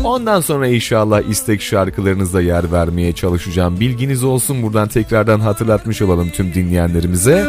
ondan 0.04 0.42
sonra 0.42 0.68
inşallah 0.68 1.22
istek 1.30 1.62
şarkılarınızda 1.62 2.42
yer 2.42 2.72
vermeye 2.72 3.14
çalışacağım. 3.14 3.80
Bilginiz 3.80 4.24
olsun 4.24 4.64
buradan 4.64 4.88
tekrardan 4.88 5.40
hatırlatmış 5.40 6.02
olalım 6.02 6.30
tüm 6.30 6.54
dinleyenlerimize. 6.54 7.46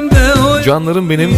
Canlarım 0.64 1.10
benim 1.10 1.30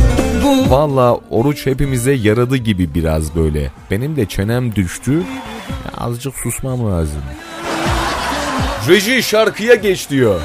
Valla 0.68 1.18
oruç 1.30 1.66
hepimize 1.66 2.12
yaradı 2.12 2.56
gibi 2.56 2.94
biraz 2.94 3.34
böyle. 3.34 3.70
Benim 3.90 4.16
de 4.16 4.26
çenem 4.26 4.74
düştü. 4.74 5.22
Azıcık 5.98 6.34
susmam 6.34 6.92
lazım. 6.92 7.22
Reji 8.88 9.22
şarkıya 9.22 9.74
geç 9.74 10.10
diyor. 10.10 10.40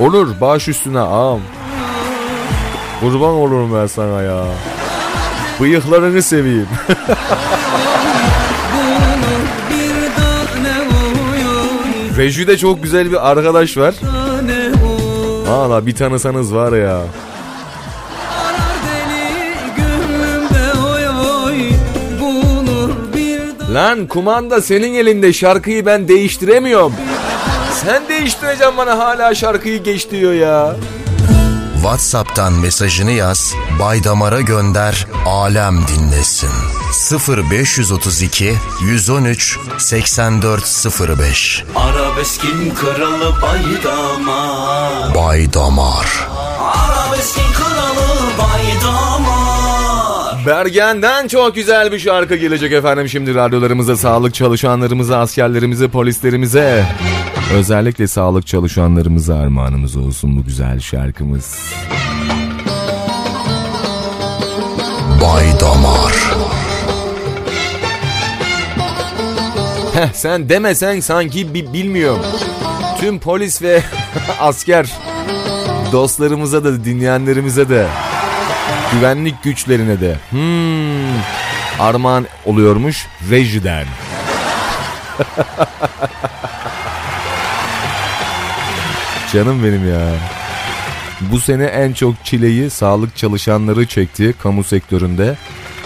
Olur 0.00 0.40
baş 0.40 0.68
üstüne 0.68 1.00
ağam. 1.00 1.40
Kurban 3.00 3.34
olurum 3.34 3.74
ben 3.74 3.86
sana 3.86 4.22
ya. 4.22 4.44
Bıyıklarını 5.60 6.22
seveyim. 6.22 6.68
Reji'de 12.16 12.56
çok 12.58 12.82
güzel 12.82 13.10
bir 13.10 13.30
arkadaş 13.30 13.76
var. 13.76 13.94
Valla 15.46 15.86
bir 15.86 15.94
tanısanız 15.94 16.54
var 16.54 16.72
ya. 16.72 17.00
Lan 23.74 24.06
kumanda 24.06 24.62
senin 24.62 24.94
elinde 24.94 25.32
şarkıyı 25.32 25.86
ben 25.86 26.08
değiştiremiyorum. 26.08 26.92
Sen 27.84 28.08
değiştireceksin 28.08 28.76
bana 28.76 28.98
hala 28.98 29.34
şarkıyı 29.34 29.82
geç 29.82 30.10
diyor 30.10 30.32
ya. 30.32 30.76
WhatsApp'tan 31.74 32.52
mesajını 32.52 33.10
yaz, 33.10 33.54
Baydamar'a 33.80 34.40
gönder, 34.40 35.06
alem 35.26 35.78
dinlesin. 35.88 36.50
0532 37.50 38.54
113 38.82 39.58
8405 39.78 41.64
Arabeskin 41.76 42.74
kralı 42.74 43.42
baydamar 43.42 45.14
Baydamar. 45.14 46.28
Arabeskin 46.60 47.52
kralı 47.52 48.20
baydamar 48.38 49.47
Bergen'den 50.48 51.28
çok 51.28 51.54
güzel 51.54 51.92
bir 51.92 51.98
şarkı 51.98 52.36
gelecek 52.36 52.72
efendim 52.72 53.08
şimdi 53.08 53.34
radyolarımıza, 53.34 53.96
sağlık 53.96 54.34
çalışanlarımıza, 54.34 55.18
askerlerimize, 55.18 55.88
polislerimize. 55.88 56.84
Özellikle 57.54 58.06
sağlık 58.08 58.46
çalışanlarımıza 58.46 59.38
armağanımız 59.38 59.96
olsun 59.96 60.36
bu 60.36 60.44
güzel 60.44 60.80
şarkımız. 60.80 61.72
Baydamar. 65.22 66.12
Heh, 69.94 70.12
sen 70.12 70.48
demesen 70.48 71.00
sanki 71.00 71.54
bi- 71.54 71.72
bilmiyorum. 71.72 72.22
Tüm 73.00 73.18
polis 73.18 73.62
ve 73.62 73.82
asker 74.40 74.92
dostlarımıza 75.92 76.64
da 76.64 76.84
dinleyenlerimize 76.84 77.68
de 77.68 77.86
güvenlik 78.92 79.42
güçlerine 79.42 80.00
de 80.00 80.16
hmm, 80.30 81.22
armağan 81.80 82.26
oluyormuş 82.44 83.06
rejiden. 83.30 83.86
Canım 89.32 89.64
benim 89.64 89.90
ya. 89.90 90.00
Bu 91.20 91.40
sene 91.40 91.64
en 91.64 91.92
çok 91.92 92.24
çileyi 92.24 92.70
sağlık 92.70 93.16
çalışanları 93.16 93.86
çekti 93.86 94.34
kamu 94.42 94.64
sektöründe. 94.64 95.36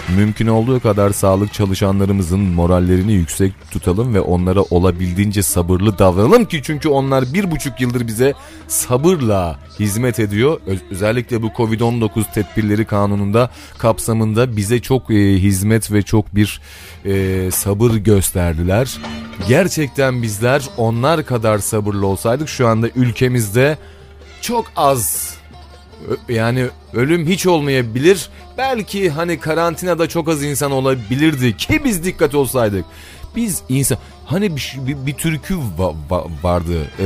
Mümkün 0.09 0.47
olduğu 0.47 0.79
kadar 0.79 1.09
sağlık 1.09 1.53
çalışanlarımızın 1.53 2.39
morallerini 2.39 3.13
yüksek 3.13 3.53
tutalım 3.71 4.13
ve 4.13 4.19
onlara 4.21 4.61
olabildiğince 4.61 5.43
sabırlı 5.43 5.99
davranalım 5.99 6.45
ki 6.45 6.61
çünkü 6.63 6.89
onlar 6.89 7.33
bir 7.33 7.51
buçuk 7.51 7.81
yıldır 7.81 8.07
bize 8.07 8.33
sabırla 8.67 9.59
hizmet 9.79 10.19
ediyor. 10.19 10.59
Öz- 10.67 10.81
özellikle 10.91 11.41
bu 11.41 11.47
Covid-19 11.47 12.33
tedbirleri 12.33 12.85
kanununda 12.85 13.49
kapsamında 13.77 14.57
bize 14.57 14.79
çok 14.81 15.11
e, 15.11 15.15
hizmet 15.41 15.91
ve 15.91 16.01
çok 16.01 16.35
bir 16.35 16.61
e, 17.05 17.51
sabır 17.51 17.91
gösterdiler. 17.91 18.97
Gerçekten 19.47 20.21
bizler 20.21 20.63
onlar 20.77 21.25
kadar 21.25 21.59
sabırlı 21.59 22.07
olsaydık 22.07 22.49
şu 22.49 22.67
anda 22.67 22.89
ülkemizde 22.95 23.77
çok 24.41 24.65
az 24.75 25.33
Yani 26.29 26.65
ölüm 26.93 27.27
hiç 27.27 27.47
olmayabilir. 27.47 28.29
Belki 28.57 29.09
hani 29.09 29.39
karantinada 29.39 30.09
çok 30.09 30.29
az 30.29 30.43
insan 30.43 30.71
olabilirdi 30.71 31.57
ki 31.57 31.81
biz 31.83 32.03
dikkat 32.03 32.35
olsaydık. 32.35 32.85
Biz 33.35 33.61
insan 33.69 33.97
hani 34.25 34.55
bir, 34.55 34.73
bir, 34.77 35.05
bir 35.05 35.13
türkü 35.13 35.53
va- 35.53 35.95
va- 36.09 36.43
vardı. 36.43 36.87
Ee, 36.99 37.05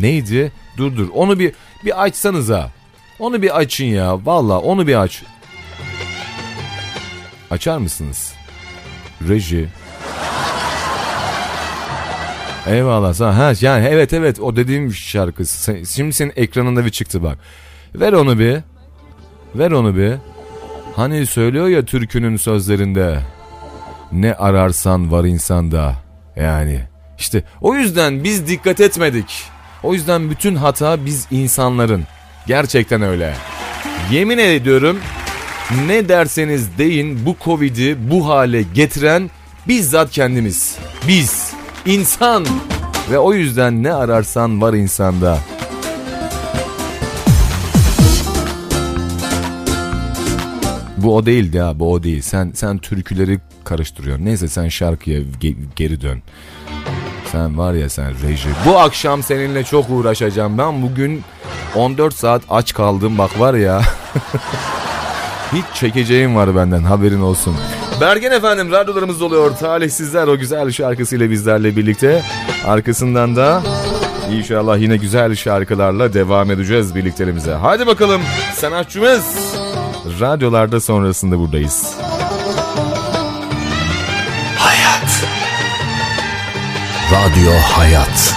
neydi? 0.00 0.52
Dur 0.76 0.96
dur. 0.96 1.08
Onu 1.14 1.38
bir 1.38 1.52
bir 1.84 2.02
açsanız 2.02 2.48
ha. 2.50 2.70
Onu 3.18 3.42
bir 3.42 3.58
açın 3.58 3.84
ya. 3.84 4.26
Valla 4.26 4.58
onu 4.58 4.86
bir 4.86 5.02
aç. 5.02 5.22
Açar 7.50 7.78
mısınız? 7.78 8.32
Reji. 9.28 9.68
Eyvallah. 12.66 13.20
Ha 13.20 13.52
yani 13.60 13.86
evet 13.86 14.12
evet 14.12 14.40
o 14.40 14.56
dediğim 14.56 14.94
şarkı. 14.94 15.46
Şimdi 15.88 16.12
senin 16.12 16.32
ekranında 16.36 16.84
bir 16.84 16.90
çıktı 16.90 17.22
bak. 17.22 17.38
Ver 17.94 18.12
onu 18.12 18.38
bir. 18.38 18.58
Ver 19.54 19.70
onu 19.70 19.96
bir. 19.96 20.12
Hani 20.96 21.26
söylüyor 21.26 21.68
ya 21.68 21.84
türkünün 21.84 22.36
sözlerinde. 22.36 23.18
Ne 24.12 24.34
ararsan 24.34 25.12
var 25.12 25.24
insanda. 25.24 25.94
Yani 26.36 26.80
işte 27.18 27.44
o 27.60 27.74
yüzden 27.74 28.24
biz 28.24 28.48
dikkat 28.48 28.80
etmedik. 28.80 29.42
O 29.82 29.94
yüzden 29.94 30.30
bütün 30.30 30.54
hata 30.54 31.06
biz 31.06 31.26
insanların. 31.30 32.04
Gerçekten 32.46 33.02
öyle. 33.02 33.34
Yemin 34.10 34.38
ediyorum 34.38 34.98
ne 35.86 36.08
derseniz 36.08 36.78
deyin 36.78 37.26
bu 37.26 37.36
Covid'i 37.44 38.10
bu 38.10 38.28
hale 38.28 38.62
getiren 38.62 39.30
bizzat 39.68 40.10
kendimiz. 40.10 40.78
Biz. 41.08 41.52
insan. 41.86 42.46
Ve 43.10 43.18
o 43.18 43.34
yüzden 43.34 43.82
ne 43.82 43.92
ararsan 43.92 44.60
var 44.60 44.74
insanda. 44.74 45.38
Bu 51.04 51.16
o 51.16 51.26
değildi 51.26 51.56
ya 51.56 51.78
bu 51.78 51.92
o 51.92 52.02
değil. 52.02 52.22
Sen 52.22 52.52
sen 52.54 52.78
türküleri 52.78 53.40
karıştırıyorsun. 53.64 54.24
Neyse 54.24 54.48
sen 54.48 54.68
şarkıya 54.68 55.20
ge- 55.20 55.56
geri 55.76 56.00
dön. 56.00 56.22
Sen 57.32 57.58
var 57.58 57.72
ya 57.74 57.88
sen 57.88 58.12
reji. 58.22 58.48
Bu 58.66 58.78
akşam 58.78 59.22
seninle 59.22 59.64
çok 59.64 59.90
uğraşacağım. 59.90 60.58
Ben 60.58 60.82
bugün 60.82 61.22
14 61.74 62.14
saat 62.14 62.42
aç 62.50 62.74
kaldım 62.74 63.18
bak 63.18 63.40
var 63.40 63.54
ya. 63.54 63.82
Hiç 65.52 65.64
çekeceğim 65.74 66.36
var 66.36 66.56
benden 66.56 66.82
haberin 66.82 67.20
olsun. 67.20 67.56
Bergen 68.00 68.30
efendim 68.32 68.70
radyolarımız 68.72 69.22
oluyor. 69.22 69.56
Talihsizler 69.56 70.26
o 70.26 70.38
güzel 70.38 70.70
şarkısıyla 70.70 71.30
bizlerle 71.30 71.76
birlikte. 71.76 72.22
Arkasından 72.66 73.36
da 73.36 73.62
inşallah 74.32 74.78
yine 74.78 74.96
güzel 74.96 75.34
şarkılarla 75.34 76.12
devam 76.14 76.50
edeceğiz 76.50 76.94
birliklerimize. 76.94 77.52
Hadi 77.52 77.86
bakalım 77.86 78.20
sanatçımız. 78.54 79.54
Radyolarda 80.04 80.80
sonrasında 80.80 81.38
buradayız. 81.38 81.96
Hayat. 84.58 85.24
Radyo 87.12 87.52
Hayat. 87.52 88.34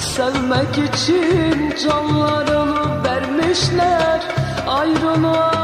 Sevmek 0.00 0.94
için 0.94 1.74
canlarını 1.84 3.04
vermişler 3.04 4.20
Ayrılığa 4.66 5.55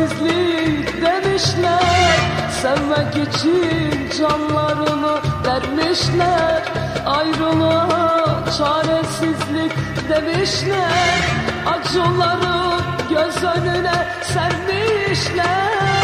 çaresizlik 0.00 0.86
demişler 1.02 2.16
Sevmek 2.62 3.28
için 3.28 4.10
canlarını 4.18 5.18
vermişler. 5.46 6.62
Ayrılığa 7.06 8.44
çaresizlik 8.58 9.72
demişler 10.08 11.20
Acıları 11.66 12.80
göz 13.10 13.44
önüne 13.44 14.06
sermişler 14.22 15.99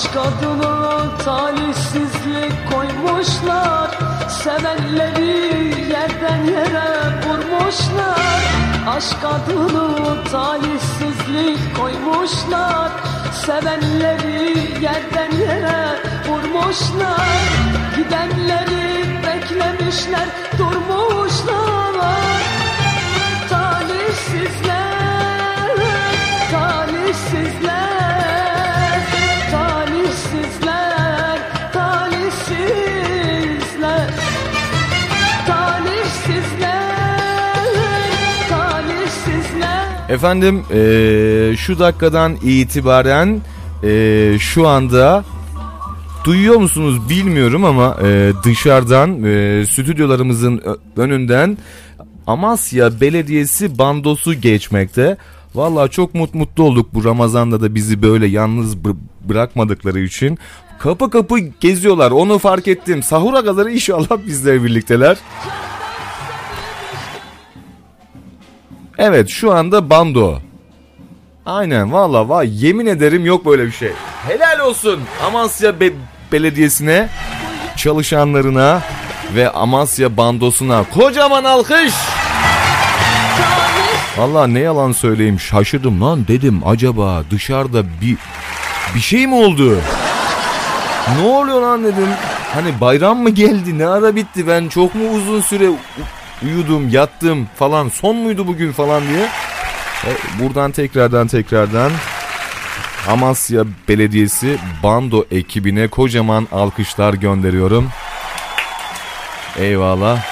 Aşk 0.00 0.16
adına 0.16 1.18
talihsizlik 1.24 2.72
koymuşlar. 2.72 3.98
Sevenleri 4.28 5.90
yerden 5.92 6.44
yere 6.44 6.90
vurmuşlar. 7.26 8.42
Aşk 8.96 9.24
adına 9.24 10.24
talihsizlik 10.24 11.76
koymuşlar. 11.76 12.90
Sevenleri 13.46 14.82
yerden 14.84 15.32
yere 15.36 15.98
vurmuşlar. 16.28 17.28
Gidenleri 17.96 19.06
beklemişler 19.26 20.28
durmuşlar. 20.58 21.94
Talihsizler, 23.48 24.90
talihsizler, 26.50 27.79
Efendim 40.10 40.62
eee, 40.74 41.56
şu 41.56 41.78
dakikadan 41.78 42.36
itibaren 42.42 43.40
eee, 43.82 44.36
şu 44.38 44.68
anda 44.68 45.24
duyuyor 46.24 46.56
musunuz 46.56 47.08
bilmiyorum 47.08 47.64
ama 47.64 47.96
eee, 48.02 48.32
dışarıdan 48.44 49.22
eee, 49.24 49.66
stüdyolarımızın 49.66 50.62
önünden 50.96 51.58
Amasya 52.26 53.00
Belediyesi 53.00 53.78
bandosu 53.78 54.34
geçmekte. 54.34 55.16
Vallahi 55.54 55.90
çok 55.90 56.14
mut 56.14 56.34
mutlu 56.34 56.64
olduk 56.64 56.94
bu 56.94 57.04
Ramazan'da 57.04 57.60
da 57.60 57.74
bizi 57.74 58.02
böyle 58.02 58.26
yalnız 58.26 58.76
bı- 58.76 58.96
bırakmadıkları 59.28 60.00
için. 60.00 60.38
Kapı 60.78 61.10
kapı 61.10 61.38
geziyorlar 61.38 62.10
onu 62.10 62.38
fark 62.38 62.68
ettim. 62.68 63.02
Sahura 63.02 63.44
kadar 63.44 63.66
inşallah 63.66 64.26
bizle 64.26 64.64
birlikteler. 64.64 65.16
Evet 69.02 69.28
şu 69.28 69.52
anda 69.52 69.90
bando. 69.90 70.38
Aynen 71.46 71.92
valla 71.92 72.28
vay 72.28 72.66
yemin 72.66 72.86
ederim 72.86 73.24
yok 73.26 73.46
böyle 73.46 73.66
bir 73.66 73.72
şey. 73.72 73.92
Helal 74.28 74.58
olsun 74.66 75.00
Amasya 75.26 75.80
Be- 75.80 75.92
Belediyesi'ne, 76.32 77.08
çalışanlarına 77.76 78.82
ve 79.34 79.50
Amasya 79.50 80.16
bandosuna 80.16 80.84
kocaman 80.94 81.44
alkış. 81.44 81.92
Valla 84.18 84.46
ne 84.46 84.58
yalan 84.60 84.92
söyleyeyim 84.92 85.40
şaşırdım 85.40 86.00
lan 86.02 86.26
dedim 86.28 86.60
acaba 86.66 87.22
dışarıda 87.30 87.82
bir 88.00 88.16
bir 88.94 89.00
şey 89.00 89.26
mi 89.26 89.34
oldu? 89.34 89.78
Ne 91.20 91.28
oluyor 91.28 91.60
lan 91.62 91.84
dedim. 91.84 92.08
Hani 92.54 92.80
bayram 92.80 93.18
mı 93.18 93.30
geldi 93.30 93.78
ne 93.78 93.86
ara 93.86 94.16
bitti 94.16 94.48
ben 94.48 94.68
çok 94.68 94.94
mu 94.94 95.02
uzun 95.16 95.40
süre 95.40 95.64
uyudum 96.42 96.88
yattım 96.88 97.48
falan 97.56 97.88
son 97.88 98.16
muydu 98.16 98.46
bugün 98.46 98.72
falan 98.72 99.02
diye. 99.08 99.28
E, 100.04 100.10
buradan 100.40 100.72
tekrardan 100.72 101.26
tekrardan 101.26 101.92
Amasya 103.08 103.64
Belediyesi 103.88 104.58
bando 104.82 105.24
ekibine 105.30 105.88
kocaman 105.88 106.48
alkışlar 106.52 107.14
gönderiyorum. 107.14 107.88
Eyvallah. 109.58 110.22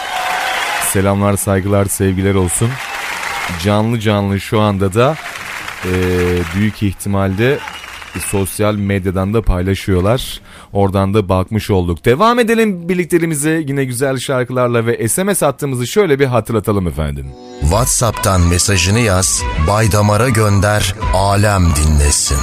Selamlar, 0.83 1.37
saygılar, 1.37 1.85
sevgiler 1.85 2.35
olsun. 2.35 2.71
Canlı 3.65 4.01
canlı 4.01 4.41
şu 4.41 4.61
anda 4.61 4.95
da 4.95 5.17
e, 5.85 5.93
büyük 6.57 6.83
ihtimalle 6.83 7.59
sosyal 8.27 8.75
medyadan 8.75 9.35
da 9.35 9.43
paylaşıyorlar. 9.43 10.41
Oradan 10.73 11.15
da 11.15 11.29
bakmış 11.29 11.71
olduk. 11.71 12.05
Devam 12.05 12.39
edelim 12.39 12.89
birliklerimize 12.89 13.51
yine 13.67 13.85
güzel 13.85 14.19
şarkılarla 14.19 14.87
ve 14.87 15.09
SMS 15.09 15.43
attığımızı 15.43 15.87
şöyle 15.87 16.19
bir 16.19 16.27
hatırlatalım 16.27 16.87
efendim. 16.87 17.27
WhatsApp'tan 17.61 18.41
mesajını 18.41 18.99
yaz, 18.99 19.43
Baydamar'a 19.69 20.29
gönder, 20.29 20.95
alem 21.15 21.65
dinlesin. 21.77 22.39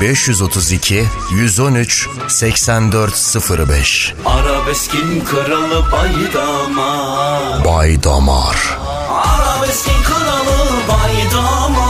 0532 0.00 1.04
113 1.34 2.08
8405 2.28 4.14
Arabeskin 4.26 5.24
kralı 5.24 5.92
Baydamar 5.92 7.64
Baydamar. 7.64 8.78
Arabeskin 9.10 10.02
kralı 10.02 10.68
Baydamar 10.88 11.89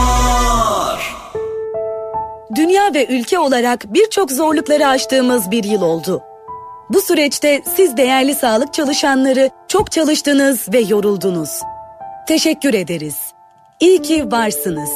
Dünya 2.55 2.93
ve 2.93 3.07
ülke 3.07 3.39
olarak 3.39 3.93
birçok 3.93 4.31
zorlukları 4.31 4.87
aştığımız 4.87 5.51
bir 5.51 5.63
yıl 5.63 5.81
oldu. 5.81 6.21
Bu 6.89 7.01
süreçte 7.01 7.61
siz 7.75 7.97
değerli 7.97 8.35
sağlık 8.35 8.73
çalışanları 8.73 9.49
çok 9.67 9.91
çalıştınız 9.91 10.67
ve 10.73 10.79
yoruldunuz. 10.79 11.49
Teşekkür 12.27 12.73
ederiz. 12.73 13.15
İyi 13.79 14.01
ki 14.01 14.31
varsınız. 14.31 14.89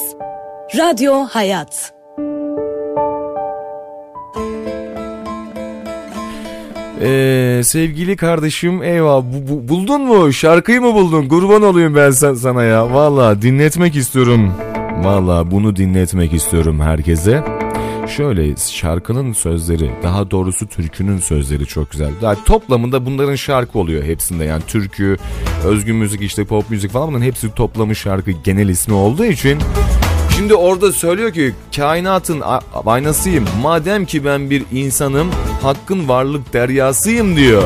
Radyo 0.78 1.14
Hayat. 1.26 1.94
Ee, 7.02 7.62
sevgili 7.64 8.16
kardeşim 8.18 8.84
eyvah 8.84 9.22
bu, 9.24 9.50
bu- 9.54 9.68
buldun 9.68 10.02
mu 10.02 10.34
şarkıyı 10.34 10.82
mı 10.82 10.94
buldun 10.94 11.28
kurban 11.28 11.62
olayım 11.64 11.96
ben 11.96 12.12
sana 12.12 12.64
ya 12.64 12.94
valla 12.94 13.42
dinletmek 13.42 13.96
istiyorum 13.96 14.54
valla 15.04 15.52
bunu 15.52 15.76
dinletmek 15.76 16.34
istiyorum 16.34 16.80
herkese 16.80 17.44
şöyle 18.08 18.56
şarkının 18.56 19.34
sözleri 19.34 19.92
daha 20.04 20.32
doğrusu 20.32 20.68
türkünün 20.68 21.18
sözleri 21.18 21.66
çok 21.66 21.92
güzel 21.92 22.12
daha 22.22 22.44
toplamında 22.44 23.06
bunların 23.06 23.36
şarkı 23.36 23.80
oluyor 23.80 24.04
hepsinde 24.04 24.46
yani 24.46 24.64
türkü 24.68 25.18
özgün 25.66 25.96
müzik 25.96 26.22
işte 26.22 26.46
pop 26.46 26.70
müzik 26.70 26.92
falan 26.92 27.08
bunların 27.08 27.26
hepsi 27.26 27.54
toplamış 27.54 28.00
şarkı 28.00 28.32
genel 28.32 28.70
ismi 28.70 28.94
olduğu 28.94 29.26
için 29.26 29.60
Şimdi 30.38 30.56
orada 30.56 30.92
söylüyor 30.92 31.32
ki 31.32 31.54
kainatın 31.76 32.44
aynasıyım. 32.86 33.46
Madem 33.62 34.06
ki 34.06 34.26
ben 34.26 34.50
bir 34.50 34.64
insanım, 34.72 35.28
hakkın 35.62 36.10
varlık 36.10 36.54
deryasıyım 36.54 37.36
diyor. 37.36 37.64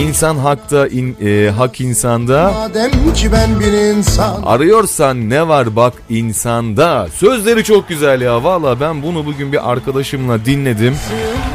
İnsan 0.00 0.36
hakta, 0.36 0.86
in- 0.88 1.16
e, 1.24 1.50
hak 1.50 1.80
insanda. 1.80 2.52
Madem 2.52 2.90
ki 3.14 3.32
ben 3.32 3.60
bir 3.60 3.72
insan 3.72 4.42
Arıyorsan 4.42 5.30
ne 5.30 5.48
var 5.48 5.76
bak 5.76 5.92
insanda. 6.08 7.08
Sözleri 7.14 7.64
çok 7.64 7.88
güzel 7.88 8.20
ya. 8.20 8.44
Valla 8.44 8.80
ben 8.80 9.02
bunu 9.02 9.26
bugün 9.26 9.52
bir 9.52 9.70
arkadaşımla 9.72 10.44
dinledim. 10.44 10.96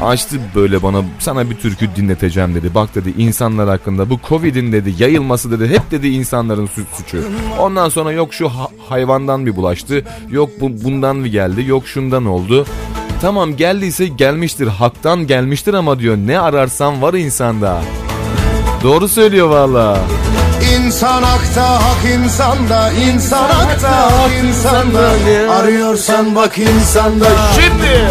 Açtı 0.01 0.35
böyle 0.55 0.83
bana 0.83 1.01
sana 1.19 1.49
bir 1.49 1.55
türkü 1.55 1.89
dinleteceğim 1.95 2.55
dedi. 2.55 2.75
Bak 2.75 2.95
dedi 2.95 3.13
insanlar 3.17 3.69
hakkında 3.69 4.09
bu 4.09 4.19
Covid'in 4.29 4.71
dedi 4.71 4.93
yayılması 4.99 5.51
dedi. 5.59 5.67
Hep 5.73 5.91
dedi 5.91 6.07
insanların 6.07 6.65
su- 6.67 6.81
suçu. 6.97 7.17
Ondan 7.59 7.89
sonra 7.89 8.11
yok 8.11 8.33
şu 8.33 8.49
ha- 8.49 8.69
hayvandan 8.89 9.45
bir 9.45 9.55
bulaştı. 9.55 10.03
Yok 10.31 10.49
bu, 10.61 10.83
bundan 10.83 11.23
bir 11.25 11.31
geldi. 11.31 11.63
Yok 11.67 11.87
şundan 11.87 12.25
oldu. 12.25 12.65
Tamam 13.21 13.55
geldiyse 13.55 14.07
gelmiştir. 14.07 14.67
Haktan 14.67 15.27
gelmiştir 15.27 15.73
ama 15.73 15.99
diyor 15.99 16.17
ne 16.17 16.39
ararsan 16.39 17.01
var 17.01 17.13
insanda. 17.13 17.81
Doğru 18.85 19.07
söylüyor 19.07 19.47
valla. 19.47 19.97
İnsan 20.77 21.23
hakta 21.23 21.73
hak 21.73 22.05
insanda 22.15 22.91
insan 22.91 23.49
hakta 23.49 23.89
hak 23.89 24.31
insanda 24.43 25.11
Arıyorsan 25.53 26.35
bak 26.35 26.57
insanda 26.57 27.25
Şimdi. 27.55 28.07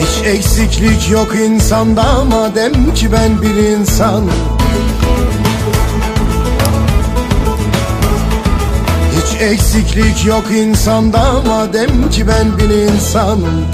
Hiç 0.00 0.26
eksiklik 0.26 1.10
yok 1.10 1.34
insanda 1.34 2.24
madem 2.24 2.94
ki 2.94 3.12
ben 3.12 3.42
bir 3.42 3.56
insan. 3.56 4.24
Hiç 9.16 9.42
eksiklik 9.42 10.26
yok 10.26 10.44
insanda 10.50 11.42
madem 11.46 12.10
ki 12.10 12.26
ben 12.28 12.58
bir 12.58 12.74
insanım 12.74 13.64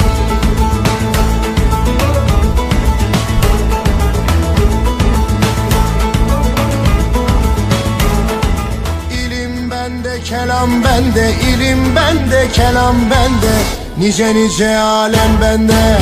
kelam 10.24 10.84
bende, 10.84 11.30
ilim 11.54 11.96
bende, 11.96 12.48
kelam 12.52 12.96
bende 13.10 13.54
Nice 13.98 14.34
nice 14.34 14.76
alem 14.78 15.40
bende 15.42 15.98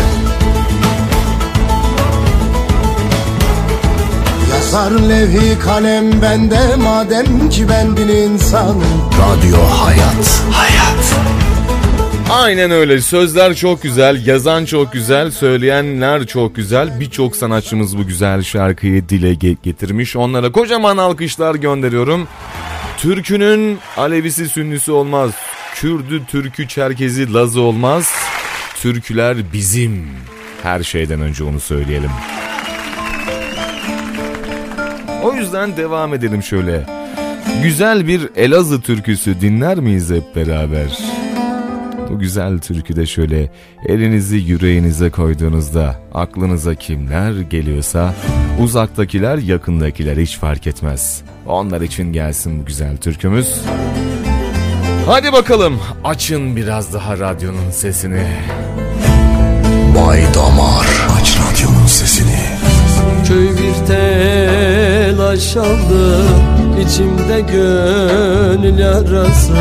Yazar 4.50 4.90
levhi 4.90 5.58
kalem 5.58 6.22
bende 6.22 6.76
madem 6.76 7.50
ki 7.50 7.68
ben 7.68 7.96
bir 7.96 8.06
insanım 8.08 8.84
Radyo 9.20 9.58
Hayat. 9.58 10.42
Hayat. 10.52 11.14
Aynen 12.32 12.70
öyle. 12.70 13.00
Sözler 13.00 13.54
çok 13.54 13.82
güzel, 13.82 14.26
yazan 14.26 14.64
çok 14.64 14.92
güzel, 14.92 15.30
söyleyenler 15.30 16.26
çok 16.26 16.56
güzel. 16.56 17.00
Birçok 17.00 17.36
sanatçımız 17.36 17.98
bu 17.98 18.06
güzel 18.06 18.42
şarkıyı 18.42 19.08
dile 19.08 19.32
ge- 19.32 19.56
getirmiş. 19.62 20.16
Onlara 20.16 20.52
kocaman 20.52 20.96
alkışlar 20.96 21.54
gönderiyorum. 21.54 22.28
Türkünün 23.02 23.78
Alevisi 23.96 24.48
Sünnisi 24.48 24.92
olmaz. 24.92 25.30
Kürdü, 25.74 26.22
Türkü, 26.26 26.68
Çerkezi, 26.68 27.34
Lazı 27.34 27.60
olmaz. 27.60 28.14
Türküler 28.76 29.52
bizim. 29.52 30.06
Her 30.62 30.82
şeyden 30.82 31.20
önce 31.20 31.44
onu 31.44 31.60
söyleyelim. 31.60 32.10
O 35.22 35.32
yüzden 35.32 35.76
devam 35.76 36.14
edelim 36.14 36.42
şöyle. 36.42 36.86
Güzel 37.62 38.06
bir 38.06 38.28
Elazığ 38.36 38.80
türküsü 38.80 39.40
dinler 39.40 39.78
miyiz 39.78 40.10
hep 40.10 40.36
beraber? 40.36 40.98
Bu 42.12 42.18
güzel 42.18 42.58
türküde 42.58 43.06
şöyle 43.06 43.50
elinizi 43.86 44.36
yüreğinize 44.36 45.10
koyduğunuzda 45.10 45.96
aklınıza 46.14 46.74
kimler 46.74 47.40
geliyorsa 47.40 48.14
uzaktakiler 48.60 49.38
yakındakiler 49.38 50.16
hiç 50.16 50.38
fark 50.38 50.66
etmez. 50.66 51.22
Onlar 51.46 51.80
için 51.80 52.12
gelsin 52.12 52.60
bu 52.60 52.64
güzel 52.64 52.96
türkümüz. 52.96 53.62
Hadi 55.06 55.32
bakalım 55.32 55.80
açın 56.04 56.56
biraz 56.56 56.94
daha 56.94 57.18
radyonun 57.18 57.70
sesini. 57.70 58.26
Baydamar. 59.96 60.86
Aç 61.20 61.38
radyonun 61.38 61.86
sesini. 61.86 62.40
Köy 63.28 63.48
bir 63.48 63.86
telaş 63.86 65.56
aldı 65.56 66.24
içimde 66.80 67.40
gönül 67.40 68.78
yarası. 68.78 69.52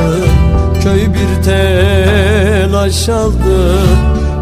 Köy 0.83 1.01
bir 1.13 1.43
telaş 1.43 3.09
aldı. 3.09 3.77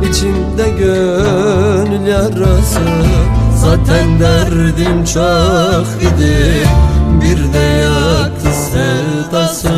İçimde 0.09 0.69
gönül 0.79 2.07
yarası. 2.07 2.79
Zaten 3.55 4.19
derdim 4.19 5.05
çok 5.05 5.87
idi. 6.01 6.67
Bir 7.21 7.53
de 7.53 7.65
yaktı 7.83 8.49
sevdası 8.71 9.68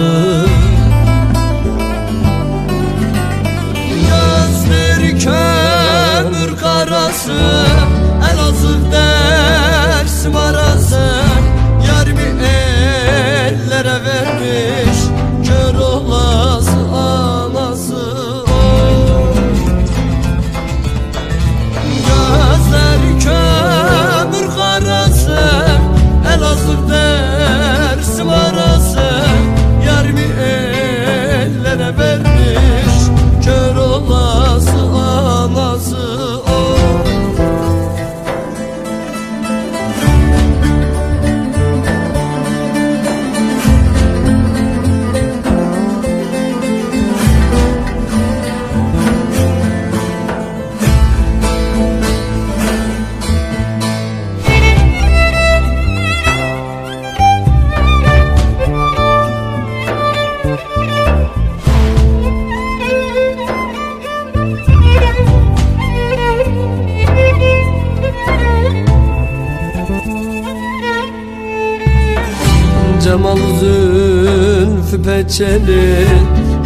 peçeli 75.03 76.07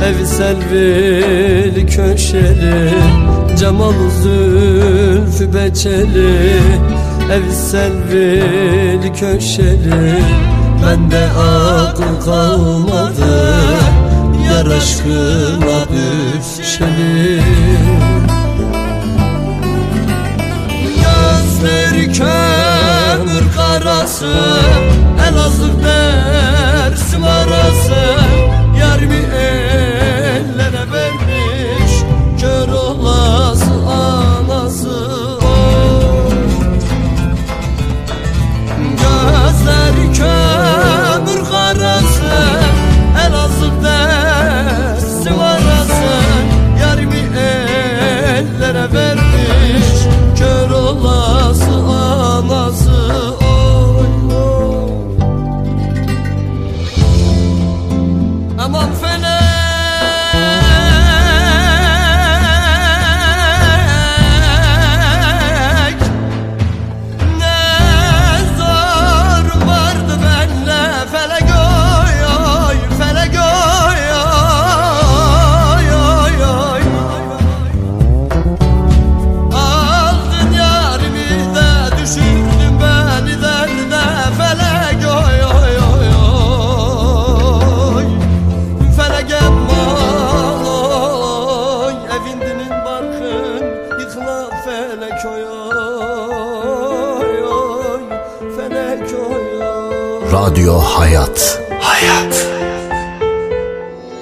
Evi 0.06 0.26
selvili 0.26 1.86
köşeli 1.86 2.94
Cemalı 3.60 4.12
zülfü 4.24 5.52
peçeli 5.52 6.52
Evi 7.32 7.52
selvili 7.52 9.14
köşeli. 9.14 10.24
Bende 10.86 11.28
akıl 11.40 12.26
kalmadı 12.26 13.56
Yar 14.48 14.66
aşkına 14.66 15.86
düşeli. 15.90 17.42
Gözleri 20.96 22.14
kömür 22.14 23.54
karası 23.56 24.34
Elazığ 25.30 25.84
Dersim 25.84 26.85
arası 27.26 27.95
Yar 28.80 28.99
mi 28.99 29.15
ellere 29.15 29.74
Radyo 100.46 100.80
Hayat. 100.80 101.62
Hayat. 101.82 102.48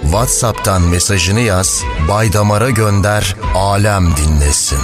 WhatsApp'tan 0.01 0.81
mesajını 0.81 1.39
yaz, 1.39 1.83
Baydamar'a 2.07 2.69
gönder, 2.69 3.35
alem 3.55 4.05
dinlesin. 4.17 4.79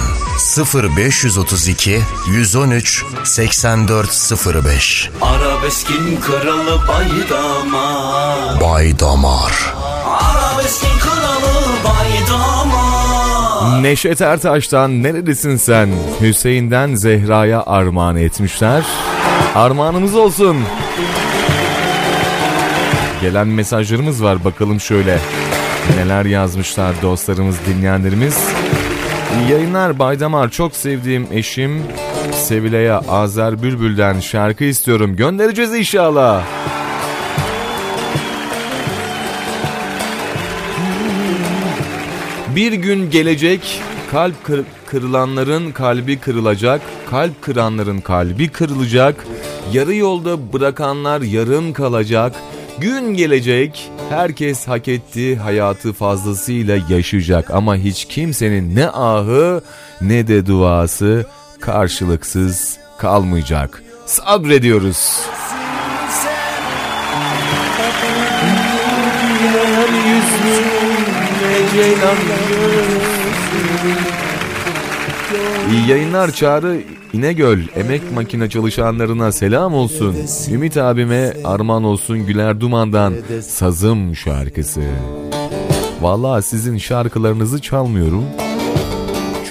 0532 0.74 2.00
113 2.30 3.04
8405 3.24 5.10
Arabeskin 5.20 6.20
kralı 6.20 6.80
baydamar 6.88 8.60
Baydamar. 8.60 9.74
Arabeskin 10.06 10.98
kralı 10.98 11.52
baydamar 11.84 13.82
Neşet 13.82 14.20
Ertaş'tan 14.20 15.02
neredesin 15.02 15.56
sen? 15.56 15.88
Hüseyin'den 16.20 16.94
Zehra'ya 16.94 17.62
armağan 17.66 18.16
etmişler. 18.16 18.84
Armağanımız 19.54 20.14
olsun. 20.14 20.56
Gelen 23.20 23.48
mesajlarımız 23.48 24.22
var 24.24 24.44
bakalım 24.44 24.80
şöyle. 24.80 25.18
Neler 25.96 26.24
yazmışlar 26.24 26.94
dostlarımız, 27.02 27.56
dinleyenlerimiz. 27.66 28.38
Yayınlar 29.50 29.98
Baydamar. 29.98 30.50
Çok 30.50 30.76
sevdiğim 30.76 31.26
eşim 31.32 31.82
Sevilay'a 32.32 32.98
Azer 33.08 33.62
Bülbül'den 33.62 34.20
şarkı 34.20 34.64
istiyorum. 34.64 35.16
Göndereceğiz 35.16 35.74
inşallah. 35.74 36.44
Bir 42.56 42.72
gün 42.72 43.10
gelecek 43.10 43.82
kalp 44.10 44.44
kır- 44.44 44.64
kırılanların 44.86 45.72
kalbi 45.72 46.18
kırılacak, 46.18 46.80
kalp 47.10 47.42
kıranların 47.42 48.00
kalbi 48.00 48.48
kırılacak, 48.48 49.26
yarı 49.72 49.94
yolda 49.94 50.52
bırakanlar 50.52 51.20
yarım 51.20 51.72
kalacak. 51.72 52.34
Gün 52.80 53.14
gelecek 53.14 53.90
herkes 54.08 54.68
hak 54.68 54.88
ettiği 54.88 55.36
hayatı 55.36 55.92
fazlasıyla 55.92 56.78
yaşayacak 56.88 57.50
ama 57.50 57.76
hiç 57.76 58.04
kimsenin 58.04 58.76
ne 58.76 58.88
ahı 58.88 59.62
ne 60.00 60.28
de 60.28 60.46
duası 60.46 61.26
karşılıksız 61.60 62.78
kalmayacak. 62.98 63.82
Sabrediyoruz. 64.06 65.20
İyi 75.70 75.88
yayınlar 75.88 76.30
Çağrı 76.30 76.80
İnegöl 77.12 77.58
emek 77.76 78.12
makine 78.12 78.48
çalışanlarına 78.48 79.32
selam 79.32 79.74
olsun. 79.74 80.16
Ümit 80.52 80.76
abime 80.76 81.32
armağan 81.44 81.84
olsun 81.84 82.26
Güler 82.26 82.60
Duman'dan 82.60 83.14
Sazım 83.42 84.16
şarkısı. 84.16 84.80
Vallahi 86.00 86.42
sizin 86.42 86.78
şarkılarınızı 86.78 87.62
çalmıyorum. 87.62 88.24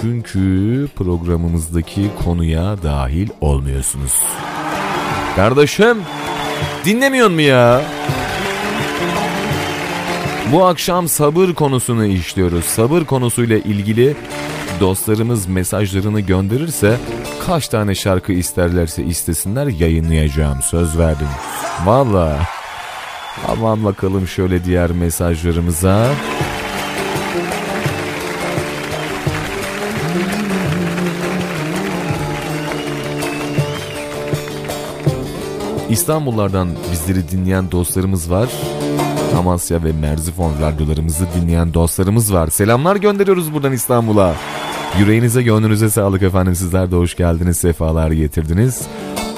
Çünkü 0.01 0.88
programımızdaki 0.95 2.10
konuya 2.24 2.84
dahil 2.84 3.30
olmuyorsunuz. 3.41 4.14
Kardeşim 5.36 5.97
dinlemiyor 6.86 7.30
mu 7.30 7.41
ya? 7.41 7.82
Bu 10.51 10.66
akşam 10.66 11.07
sabır 11.07 11.53
konusunu 11.53 12.05
işliyoruz. 12.05 12.66
Sabır 12.66 13.05
konusuyla 13.05 13.57
ilgili 13.57 14.16
dostlarımız 14.80 15.48
mesajlarını 15.48 16.20
gönderirse 16.20 16.98
kaç 17.46 17.68
tane 17.68 17.96
şarkı 17.96 18.32
isterlerse 18.32 19.04
istesinler 19.04 19.68
yayınlayacağım. 19.68 20.62
Söz 20.62 20.98
verdim. 20.98 21.28
Valla. 21.86 22.40
Aman 23.48 23.84
bakalım 23.84 24.28
şöyle 24.28 24.66
diğer 24.66 24.92
mesajlarımıza. 24.92 26.08
İstanbullardan 35.90 36.70
bizleri 36.92 37.30
dinleyen 37.30 37.72
dostlarımız 37.72 38.32
var. 38.32 38.50
Amasya 39.38 39.84
ve 39.84 39.92
Merzifon 39.92 40.54
radyolarımızı 40.62 41.28
dinleyen 41.36 41.74
dostlarımız 41.74 42.34
var. 42.34 42.48
Selamlar 42.48 42.96
gönderiyoruz 42.96 43.54
buradan 43.54 43.74
İstanbul'a. 43.74 44.36
Yüreğinize 44.98 45.44
gönlünüze 45.44 45.90
sağlık 45.90 46.22
efendim. 46.22 46.56
Sizler 46.56 46.92
de 46.92 46.96
hoş 46.96 47.16
geldiniz, 47.16 47.58
sefalar 47.58 48.12
getirdiniz. 48.12 48.82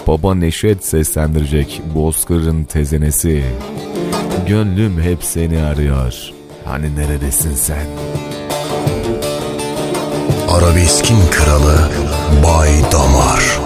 Baba 0.08 0.36
Neşet 0.36 0.86
seslendirecek 0.86 1.82
Bozkır'ın 1.96 2.64
tezenesi. 2.64 3.44
Gönlüm 4.48 5.02
hep 5.02 5.24
seni 5.24 5.62
arıyor. 5.62 6.14
Hani 6.66 6.96
neredesin 6.96 7.56
sen? 7.56 7.86
Arabeskin 10.50 11.20
kralı 11.32 11.90
Bay 12.44 12.70
Damar. 12.92 13.60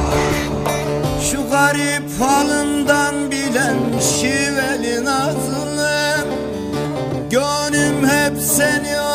Şu 1.32 1.50
garip 1.50 2.20
halından 2.20 3.32
bilen 3.32 3.78
şiveli 4.00 5.06
nazlım 5.06 5.66
Gönlüm 7.32 8.10
hep 8.10 8.42
seni 8.42 9.00
arıyor 9.00 9.14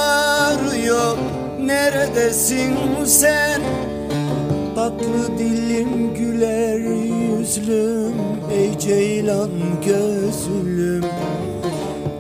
Neredesin 1.71 2.77
sen? 3.05 3.63
Tatlı 4.75 5.39
dilim 5.39 6.15
güler 6.15 6.79
yüzlüm 6.79 8.15
Ey 8.53 8.79
ceylan 8.79 9.51
gözlüm. 9.87 11.05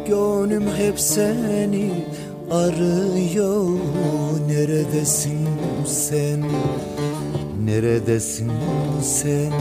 Gönlüm 0.07 0.66
hep 0.76 1.01
seni 1.01 1.90
arıyor. 2.51 3.78
Neredesin 4.48 5.48
sen? 5.86 6.44
Neredesin 7.64 8.53
sen 9.03 9.53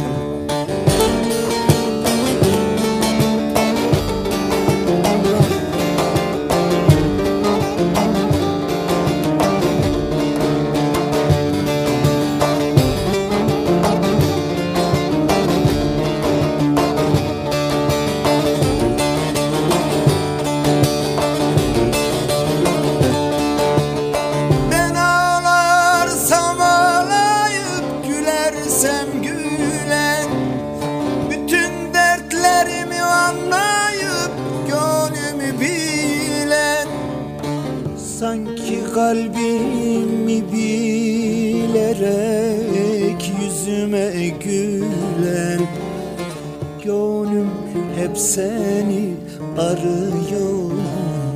seni 48.29 49.13
arıyor 49.57 50.71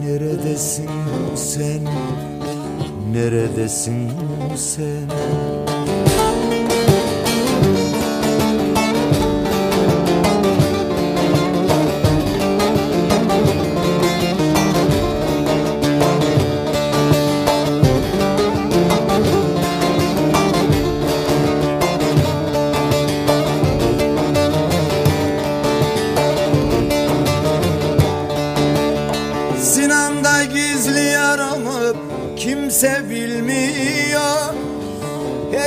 Neredesin 0.03 0.89
sen? 1.35 1.81
Neredesin 3.13 4.11
sen? 4.55 5.09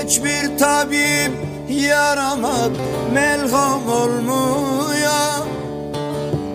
Hiçbir 0.07 0.59
tabip 0.59 1.33
yarama 1.69 2.57
melham 3.15 3.89
olmuyor 3.89 5.47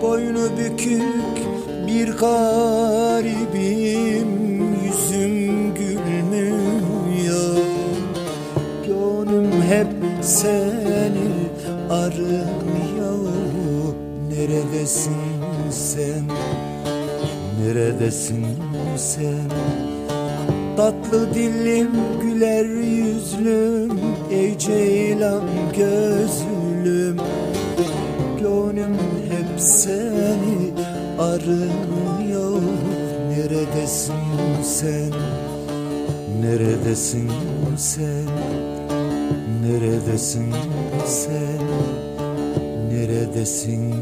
Boynu 0.01 0.49
bükük 0.57 1.37
bir 1.87 2.07
garibim 2.17 3.51
Yüzüm 4.83 5.73
gülmüyor 5.73 7.57
Gönlüm 8.87 9.61
hep 9.61 9.87
seni 10.21 11.31
arıyor 11.89 12.61
Neredesin 14.29 15.15
sen? 15.71 16.23
Neredesin 17.61 18.45
sen? 18.97 19.51
Tatlı 20.77 21.33
dilim 21.33 21.91
güler 22.41 22.65
yüzlüm 22.65 23.99
Ey 24.31 24.57
ceylan 24.57 25.41
gözlüm 25.77 27.17
Gönlüm 28.39 28.97
hep 29.29 29.61
seni 29.61 30.73
arıyor 31.19 32.61
Neredesin 33.29 34.13
sen? 34.63 35.11
Neredesin 36.41 37.31
sen? 37.77 38.25
Neredesin 39.63 40.53
sen? 41.05 41.61
Neredesin? 42.91 43.95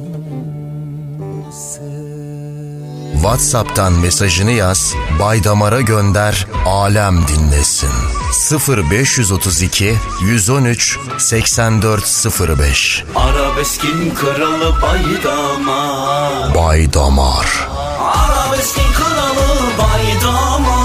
WhatsApp'tan 3.14 3.94
mesajını 3.94 4.52
yaz, 4.52 4.96
Baydamar'a 5.20 5.82
gönder, 5.82 6.48
alem 6.66 7.18
dinlesin. 7.28 7.90
0532 8.32 9.98
113 10.22 10.98
8405 11.18 13.04
Arabeskin 13.16 14.16
kralı 14.16 14.82
Baydamar. 14.82 16.56
Baydamar. 16.56 17.68
Arabeskin 18.00 18.94
kralı 18.94 19.62
Baydamar 19.78 20.79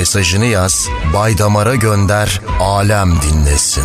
mesajını 0.00 0.46
yaz, 0.46 0.88
Bay 1.14 1.38
Damar'a 1.38 1.74
gönder, 1.74 2.40
alem 2.60 3.22
dinlesin. 3.22 3.84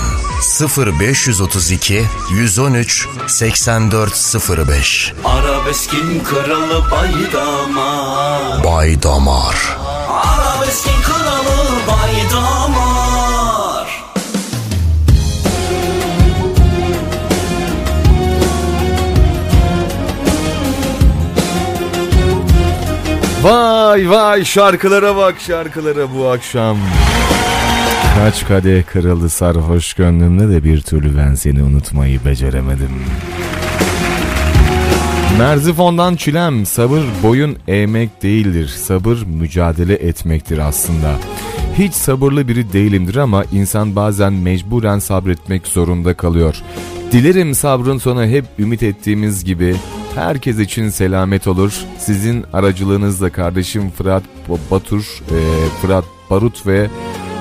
0532 0.78 2.06
113 2.32 3.08
8405 3.28 5.14
Arabeskin 5.26 6.24
kralı 6.24 6.84
baydamar. 6.92 8.64
Bay 8.64 9.04
Damar 9.04 9.78
Arabeskin 10.10 11.02
kralı 11.04 11.68
baydamar 11.88 12.95
Vay 23.46 24.10
vay 24.10 24.46
şarkılara 24.46 25.16
bak 25.16 25.36
şarkılara 25.40 26.16
bu 26.16 26.28
akşam. 26.28 26.78
Kaç 28.16 28.48
kadeh 28.48 28.84
kırıldı 28.84 29.30
sarhoş 29.30 29.94
gönlümde 29.94 30.50
de 30.50 30.64
bir 30.64 30.82
türlü 30.82 31.18
ben 31.18 31.36
seni 31.36 31.64
unutmayı 31.64 32.26
beceremedim. 32.26 32.90
Merzifon'dan 35.38 36.16
çilem 36.16 36.66
sabır 36.66 37.02
boyun 37.24 37.58
eğmek 37.68 38.24
değildir. 38.24 38.68
Sabır 38.68 39.24
mücadele 39.26 39.94
etmektir 39.94 40.58
aslında. 40.58 41.16
Hiç 41.78 41.94
sabırlı 41.94 42.48
biri 42.48 42.74
değilimdir 42.74 43.16
ama 43.16 43.44
insan 43.52 43.96
bazen 43.96 44.34
mecburen 44.34 45.00
sabretmek 45.00 45.68
zorunda 45.68 46.14
kalıyor. 46.14 46.56
Dilerim 47.12 47.56
sabrın 47.56 47.98
sonu 47.98 48.26
hep 48.26 48.46
ümit 48.60 48.84
ettiğimiz 48.84 49.44
gibi 49.46 49.76
herkes 50.16 50.60
için 50.60 50.90
selamet 50.90 51.48
olur. 51.48 51.74
Sizin 52.06 52.46
aracılığınızla 52.54 53.30
kardeşim 53.30 53.92
Fırat 53.92 54.24
Batur, 54.72 55.22
e, 55.32 55.38
Fırat 55.82 56.06
Barut 56.30 56.68
ve 56.68 56.90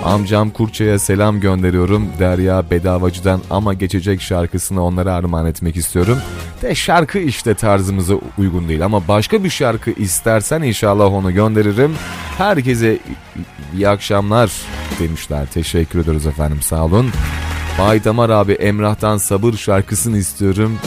Amcam 0.04 0.50
Kurça'ya 0.50 0.98
selam 0.98 1.40
gönderiyorum. 1.40 2.08
Derya 2.18 2.70
Bedavacı'dan 2.70 3.40
ama 3.50 3.74
geçecek 3.74 4.22
şarkısını 4.22 4.84
onlara 4.84 5.14
armağan 5.14 5.46
etmek 5.46 5.76
istiyorum. 5.76 6.18
De 6.62 6.74
şarkı 6.74 7.18
işte 7.18 7.54
tarzımıza 7.54 8.14
uygun 8.38 8.68
değil 8.68 8.84
ama 8.84 9.08
başka 9.08 9.44
bir 9.44 9.50
şarkı 9.50 9.90
istersen 9.90 10.62
inşallah 10.62 11.12
onu 11.12 11.34
gönderirim. 11.34 11.94
Herkese 12.38 12.98
iyi 13.74 13.88
akşamlar 13.88 14.52
demişler. 15.00 15.46
Teşekkür 15.46 15.98
ederiz 15.98 16.26
efendim 16.26 16.62
sağ 16.62 16.84
olun. 16.84 17.10
Bay 17.78 18.04
Damar 18.04 18.30
abi 18.30 18.52
Emrah'tan 18.52 19.16
sabır 19.16 19.52
şarkısını 19.52 20.18
istiyorum. 20.18 20.78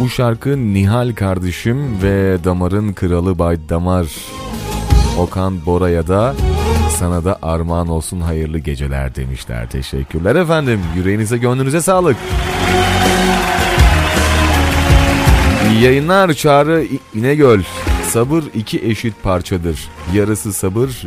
Bu 0.00 0.08
şarkı 0.08 0.74
Nihal 0.74 1.14
kardeşim 1.14 2.02
ve 2.02 2.44
Damar'ın 2.44 2.92
kralı 2.92 3.38
Bay 3.38 3.58
Damar 3.68 4.06
Okan 5.18 5.66
Bora'ya 5.66 6.08
da 6.08 6.34
sana 6.98 7.24
da 7.24 7.38
armağan 7.42 7.88
olsun 7.88 8.20
hayırlı 8.20 8.58
geceler 8.58 9.14
demişler. 9.14 9.70
Teşekkürler 9.70 10.36
efendim. 10.36 10.80
Yüreğinize 10.96 11.38
gönlünüze 11.38 11.80
sağlık. 11.80 12.16
Yayınlar 15.82 16.32
Çağrı 16.32 16.86
İnegöl. 17.14 17.62
Sabır 18.08 18.44
iki 18.54 18.84
eşit 18.84 19.22
parçadır. 19.22 19.88
Yarısı 20.14 20.52
sabır, 20.52 21.06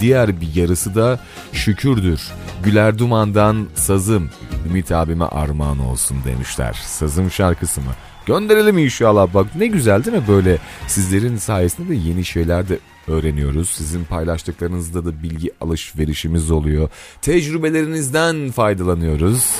diğer 0.00 0.40
bir 0.40 0.54
yarısı 0.54 0.94
da 0.94 1.20
şükürdür. 1.52 2.20
Güler 2.66 2.98
Duman'dan 2.98 3.66
sazım 3.74 4.30
Ümit 4.68 4.92
abime 4.92 5.24
armağan 5.24 5.78
olsun 5.78 6.16
demişler. 6.24 6.72
Sazım 6.86 7.30
şarkısı 7.30 7.80
mı? 7.80 7.90
Gönderelim 8.26 8.78
inşallah. 8.78 9.34
Bak 9.34 9.46
ne 9.56 9.66
güzel 9.66 10.04
değil 10.04 10.16
mi 10.16 10.22
böyle 10.28 10.58
sizlerin 10.86 11.36
sayesinde 11.36 11.88
de 11.88 11.94
yeni 11.94 12.24
şeyler 12.24 12.68
de 12.68 12.78
öğreniyoruz. 13.08 13.68
Sizin 13.68 14.04
paylaştıklarınızda 14.04 15.04
da 15.04 15.22
bilgi 15.22 15.50
alışverişimiz 15.60 16.50
oluyor. 16.50 16.88
Tecrübelerinizden 17.22 18.50
faydalanıyoruz. 18.50 19.50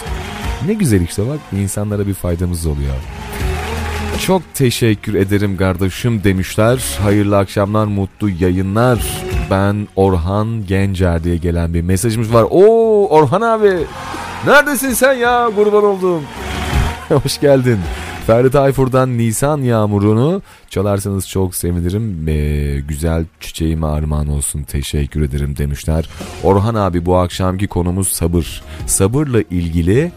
Ne 0.66 0.74
güzel 0.74 1.00
işte 1.00 1.28
bak 1.28 1.40
insanlara 1.52 2.07
bir 2.07 2.14
faydamız 2.14 2.66
oluyor. 2.66 2.94
Çok 4.26 4.42
teşekkür 4.54 5.14
ederim 5.14 5.57
kardeşim 5.57 6.24
demişler. 6.24 6.84
Hayırlı 7.02 7.38
akşamlar, 7.38 7.86
mutlu 7.86 8.30
yayınlar. 8.30 8.98
Ben 9.51 9.88
Orhan 9.97 10.66
Gencer 10.66 11.24
diye 11.24 11.36
gelen 11.36 11.74
bir 11.74 11.82
mesajımız 11.82 12.32
var. 12.34 12.44
Oo 12.51 13.07
Orhan 13.09 13.40
abi 13.40 13.72
neredesin 14.47 14.92
sen 14.92 15.12
ya 15.12 15.51
kurban 15.57 15.84
oldum. 15.84 16.22
Hoş 17.09 17.40
geldin. 17.40 17.78
Ferdi 18.26 18.51
Tayfur'dan 18.51 19.18
Nisan 19.18 19.59
Yağmuru'nu 19.62 20.42
çalarsanız 20.70 21.28
çok 21.28 21.55
sevinirim. 21.55 22.28
Ee, 22.28 22.80
güzel 22.88 23.24
çiçeğime 23.40 23.86
armağan 23.86 24.28
olsun 24.28 24.62
teşekkür 24.62 25.22
ederim 25.22 25.57
demişler. 25.57 26.09
Orhan 26.44 26.74
abi 26.74 27.07
bu 27.07 27.16
akşamki 27.16 27.66
konumuz 27.66 28.09
sabır. 28.09 28.62
Sabırla 28.86 29.40
ilgili 29.42 30.12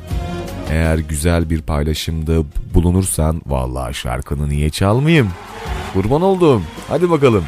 eğer 0.72 0.98
güzel 0.98 1.50
bir 1.50 1.62
paylaşımda 1.62 2.32
bulunursan 2.74 3.42
vallahi 3.48 3.94
şarkını 3.94 4.50
niye 4.50 4.70
çalmayayım? 4.70 5.30
Kurban 5.94 6.22
oldum. 6.22 6.64
Hadi 6.88 7.10
bakalım. 7.10 7.44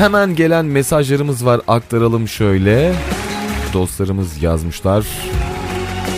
Hemen 0.00 0.34
gelen 0.34 0.64
mesajlarımız 0.64 1.46
var 1.46 1.60
aktaralım 1.68 2.28
şöyle. 2.28 2.94
Dostlarımız 3.72 4.42
yazmışlar. 4.42 5.06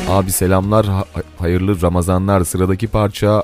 Abi 0.08 0.32
selamlar 0.32 0.86
hayırlı 1.38 1.82
Ramazanlar 1.82 2.44
sıradaki 2.44 2.86
parça 2.86 3.42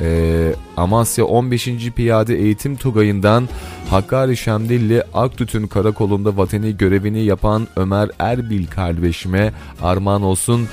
e, 0.00 0.54
Amasya 0.76 1.24
15. 1.24 1.68
Piyade 1.96 2.38
Eğitim 2.38 2.76
Tugayı'ndan 2.76 3.48
Hakkari 3.90 4.36
Şemdilli 4.36 5.02
Aktüt'ün 5.14 5.66
karakolunda 5.66 6.36
vatani 6.36 6.76
görevini 6.76 7.24
yapan 7.24 7.68
Ömer 7.76 8.10
Erbil 8.18 8.66
kardeşime 8.66 9.52
armağan 9.82 10.22
olsun. 10.22 10.68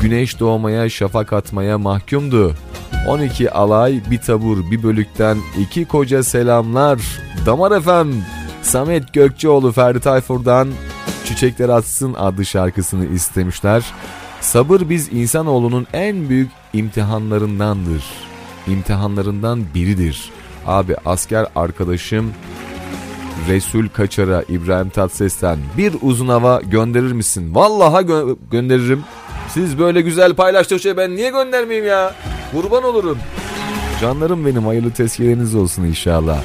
Güneş 0.00 0.40
doğmaya 0.40 0.90
şafak 0.90 1.32
atmaya 1.32 1.78
mahkumdu. 1.78 2.54
12 3.08 3.50
alay 3.50 4.00
bir 4.10 4.18
tabur 4.18 4.70
bir 4.70 4.82
bölükten 4.82 5.38
iki 5.58 5.84
koca 5.84 6.22
selamlar. 6.22 7.00
Damar 7.46 7.72
efem 7.72 8.08
Samet 8.62 9.12
Gökçeoğlu 9.12 9.72
Ferdi 9.72 10.00
Tayfur'dan 10.00 10.68
Çiçekler 11.24 11.68
Atsın 11.68 12.14
adlı 12.14 12.44
şarkısını 12.44 13.06
istemişler. 13.06 13.84
Sabır 14.40 14.88
biz 14.88 15.12
insanoğlunun 15.12 15.86
en 15.92 16.28
büyük 16.28 16.50
imtihanlarındandır. 16.72 18.04
İmtihanlarından 18.66 19.60
biridir. 19.74 20.30
Abi 20.66 20.96
asker 21.06 21.46
arkadaşım 21.56 22.32
Resul 23.48 23.88
Kaçar'a 23.88 24.42
İbrahim 24.48 24.88
Tatlıses'ten 24.88 25.58
bir 25.78 25.94
uzun 26.02 26.28
hava 26.28 26.60
gönderir 26.60 27.12
misin? 27.12 27.54
Vallaha 27.54 28.00
gö- 28.00 28.36
gönderirim. 28.50 29.04
Siz 29.48 29.78
böyle 29.78 30.00
güzel 30.00 30.34
paylaştıkça 30.34 30.96
ben 30.96 31.16
niye 31.16 31.30
göndermeyeyim 31.30 31.88
ya? 31.88 32.14
Kurban 32.52 32.84
olurum. 32.84 33.18
Canlarım 34.00 34.46
benim 34.46 34.66
hayırlı 34.66 34.90
tezkereniz 34.90 35.54
olsun 35.54 35.84
inşallah. 35.84 36.42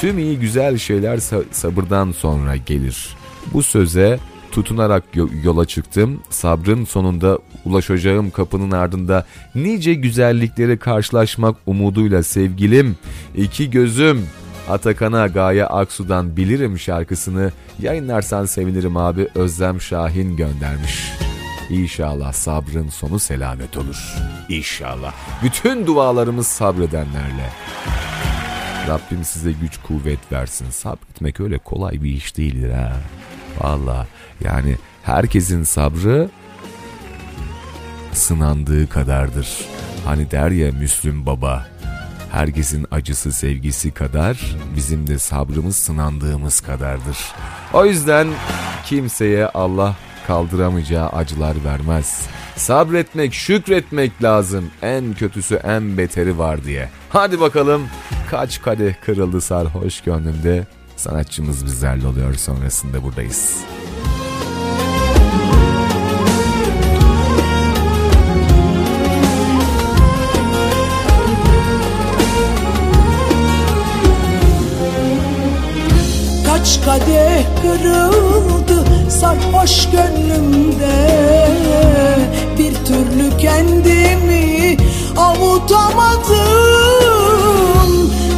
Tüm 0.00 0.18
iyi 0.18 0.38
güzel 0.38 0.78
şeyler 0.78 1.18
sabırdan 1.50 2.12
sonra 2.12 2.56
gelir. 2.56 3.08
Bu 3.52 3.62
söze 3.62 4.18
tutunarak 4.52 5.04
yola 5.44 5.64
çıktım. 5.64 6.20
Sabrın 6.30 6.84
sonunda 6.84 7.38
ulaşacağım 7.64 8.30
kapının 8.30 8.70
ardında 8.70 9.26
nice 9.54 9.94
güzellikleri 9.94 10.78
karşılaşmak 10.78 11.56
umuduyla 11.66 12.22
sevgilim, 12.22 12.96
iki 13.36 13.70
gözüm, 13.70 14.26
Atakan'a 14.68 15.26
Gaye 15.26 15.66
Aksu'dan 15.66 16.36
Bilirim 16.36 16.78
şarkısını 16.78 17.52
yayınlarsan 17.78 18.44
sevinirim 18.44 18.96
abi 18.96 19.28
Özlem 19.34 19.80
Şahin 19.80 20.36
göndermiş. 20.36 21.12
İnşallah 21.70 22.32
sabrın 22.32 22.88
sonu 22.88 23.18
selamet 23.18 23.76
olur. 23.76 24.14
İnşallah. 24.48 25.12
Bütün 25.42 25.86
dualarımız 25.86 26.46
sabredenlerle. 26.46 27.50
Rabbim 28.88 29.24
size 29.24 29.52
güç 29.52 29.78
kuvvet 29.82 30.32
versin. 30.32 30.70
Sabretmek 30.70 31.40
öyle 31.40 31.58
kolay 31.58 32.02
bir 32.02 32.10
iş 32.10 32.36
değildir 32.36 32.72
ha. 32.72 32.92
Valla 33.60 34.06
yani 34.44 34.76
herkesin 35.02 35.62
sabrı 35.62 36.28
sınandığı 38.12 38.88
kadardır. 38.88 39.48
Hani 40.04 40.30
der 40.30 40.50
ya 40.50 40.72
Müslüm 40.72 41.26
Baba, 41.26 41.66
herkesin 42.32 42.86
acısı 42.90 43.32
sevgisi 43.32 43.90
kadar 43.90 44.56
bizim 44.76 45.06
de 45.06 45.18
sabrımız 45.18 45.76
sınandığımız 45.76 46.60
kadardır. 46.60 47.18
O 47.72 47.86
yüzden 47.86 48.28
kimseye 48.84 49.46
Allah 49.46 49.96
kaldıramayacağı 50.26 51.08
acılar 51.08 51.56
vermez. 51.64 52.26
Sabretmek, 52.56 53.34
şükretmek 53.34 54.22
lazım. 54.22 54.70
En 54.82 55.14
kötüsü 55.14 55.54
en 55.54 55.98
beteri 55.98 56.38
var 56.38 56.64
diye. 56.64 56.88
Hadi 57.08 57.40
bakalım 57.40 57.82
kaç 58.30 58.62
kadeh 58.62 58.94
kırıldı 59.04 59.40
sarhoş 59.40 60.00
gönlünde. 60.00 60.66
Sanatçımız 60.96 61.64
bizlerle 61.64 62.06
oluyor 62.06 62.34
sonrasında 62.34 63.02
buradayız. 63.02 63.56
Kaç 76.46 76.84
kadeh 76.84 77.44
kırıldı 77.62 78.55
sarhoş 79.20 79.90
gönlümde 79.90 80.98
Bir 82.58 82.74
türlü 82.74 83.36
kendimi 83.38 84.76
avutamadım. 85.16 86.26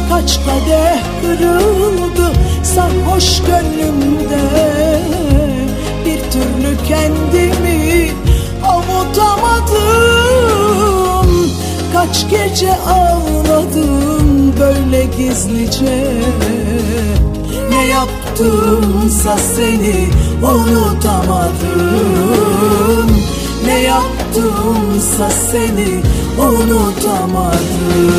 Kaç 0.09 0.39
kadeh 0.45 0.99
kırıldı 1.21 2.31
sarhoş 2.63 3.41
gönlümde 3.41 4.43
Bir 6.05 6.19
türlü 6.31 6.77
kendimi 6.87 8.11
avutamadım. 8.63 9.79
Kaç 11.93 12.29
gece 12.29 12.73
ağladım 12.73 14.53
böyle 14.59 15.05
gizlice 15.05 16.13
Ne 17.79 17.87
yaptımsa 17.87 19.37
seni 19.37 20.09
unutamadım. 20.43 21.89
Ne 23.65 23.79
yaptımsa 23.79 25.29
seni 25.51 26.01
unutamadım 26.37 28.09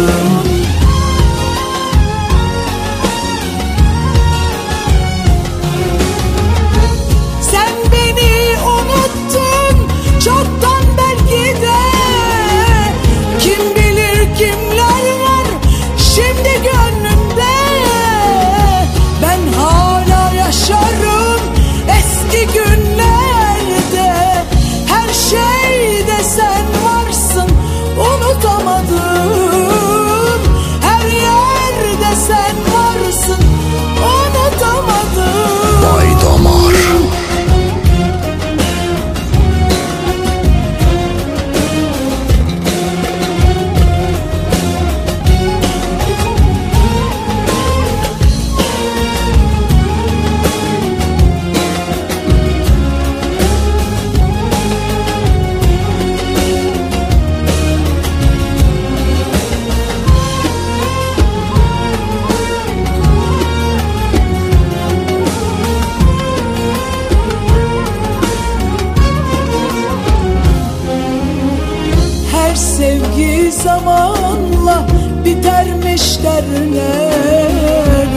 bitermiş 76.21 76.25
derler 76.25 78.09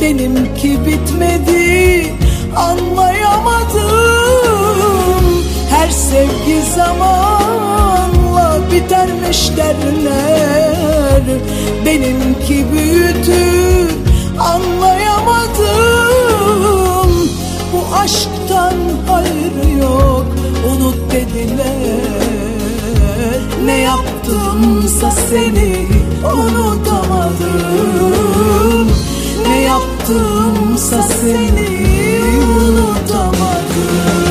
Benimki 0.00 0.86
bitmedi 0.86 2.14
anlayamadım. 2.56 3.84
Her 5.70 5.90
sevgi 5.90 6.62
zamanla 6.76 8.60
bitermiş 8.72 9.50
derler 9.56 11.22
Benimki 11.86 12.66
büyüdü 12.72 13.88
anlayamadım. 14.38 15.70
Bu 17.72 17.86
aşktan 17.96 18.74
hayır 19.08 19.78
yok 19.80 20.26
unut 20.70 21.12
dediler. 21.12 22.40
Ne 23.64 23.78
yaptımsa 23.78 25.10
seni 25.10 25.86
unutamadım. 26.24 28.10
Ne 29.46 29.60
yaptımsa 29.60 31.02
seni 31.02 31.80
unutamadım 32.58 34.29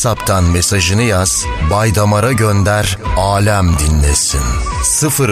WhatsApp'tan 0.00 0.44
mesajını 0.44 1.02
yaz 1.02 1.46
Bay 1.70 1.94
Damar'a 1.94 2.32
gönder 2.32 2.98
Alem 3.16 3.78
dinlesin. 3.78 4.40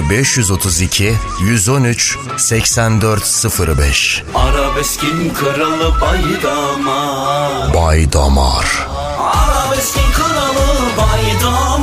0532 0.07 1.15
113 1.41 2.19
8405 2.37 4.25
Arabeskin 4.35 5.35
kralı 5.35 6.01
baydamar. 6.01 7.75
Bay 7.75 8.13
Damar 8.13 8.89
Arabeskin 9.19 10.13
kralı 10.13 10.79
baydamar 10.99 11.78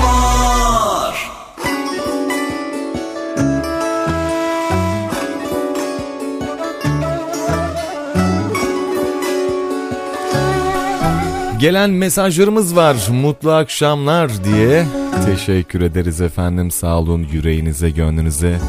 Gelen 11.66 11.90
mesajlarımız 11.90 12.76
var. 12.76 12.96
Mutlu 13.12 13.52
akşamlar 13.52 14.44
diye. 14.44 14.86
Teşekkür 15.26 15.82
ederiz 15.82 16.22
efendim. 16.22 16.72
Sağ 16.72 17.00
olun 17.00 17.28
yüreğinize, 17.32 17.90
gönlünüze, 17.90 18.60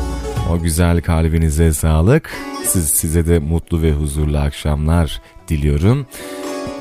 o 0.52 0.62
güzel 0.62 1.02
kalbinize 1.02 1.72
sağlık. 1.72 2.30
Siz 2.64 2.88
size 2.88 3.26
de 3.26 3.38
mutlu 3.38 3.82
ve 3.82 3.92
huzurlu 3.92 4.38
akşamlar 4.38 5.20
diliyorum. 5.48 6.06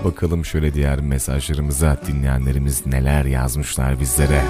Bakalım 0.03 0.45
şöyle 0.45 0.73
diğer 0.73 0.99
mesajlarımıza 0.99 1.97
dinleyenlerimiz 2.07 2.85
neler 2.85 3.25
yazmışlar 3.25 3.99
bizlere. 3.99 4.41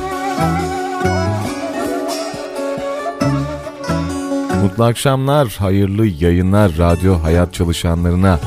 Mutlu 4.64 4.84
akşamlar, 4.84 5.56
hayırlı 5.60 6.06
yayınlar 6.06 6.72
radyo 6.78 7.24
hayat 7.24 7.54
çalışanlarına. 7.54 8.40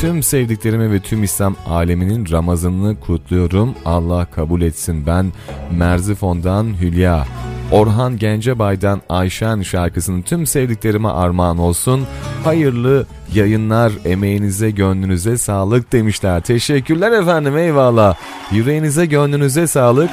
Tüm 0.00 0.22
sevdiklerime 0.22 0.90
ve 0.90 1.00
tüm 1.00 1.22
İslam 1.22 1.56
aleminin 1.66 2.30
Ramazanını 2.30 3.00
kutluyorum. 3.00 3.74
Allah 3.84 4.24
kabul 4.24 4.62
etsin. 4.62 5.06
Ben 5.06 5.32
Merzifon'dan 5.70 6.80
Hülya. 6.80 7.26
Orhan 7.72 8.18
Gencebay'dan 8.18 9.02
Ayşen 9.08 9.62
şarkısının 9.62 10.22
tüm 10.22 10.46
sevdiklerime 10.46 11.08
armağan 11.08 11.58
olsun. 11.58 12.06
Hayırlı 12.44 13.06
yayınlar, 13.34 13.92
emeğinize, 14.04 14.70
gönlünüze 14.70 15.38
sağlık 15.38 15.92
demişler. 15.92 16.40
Teşekkürler 16.40 17.12
efendim, 17.12 17.56
eyvallah. 17.56 18.14
Yüreğinize, 18.52 19.06
gönlünüze 19.06 19.66
sağlık. 19.66 20.10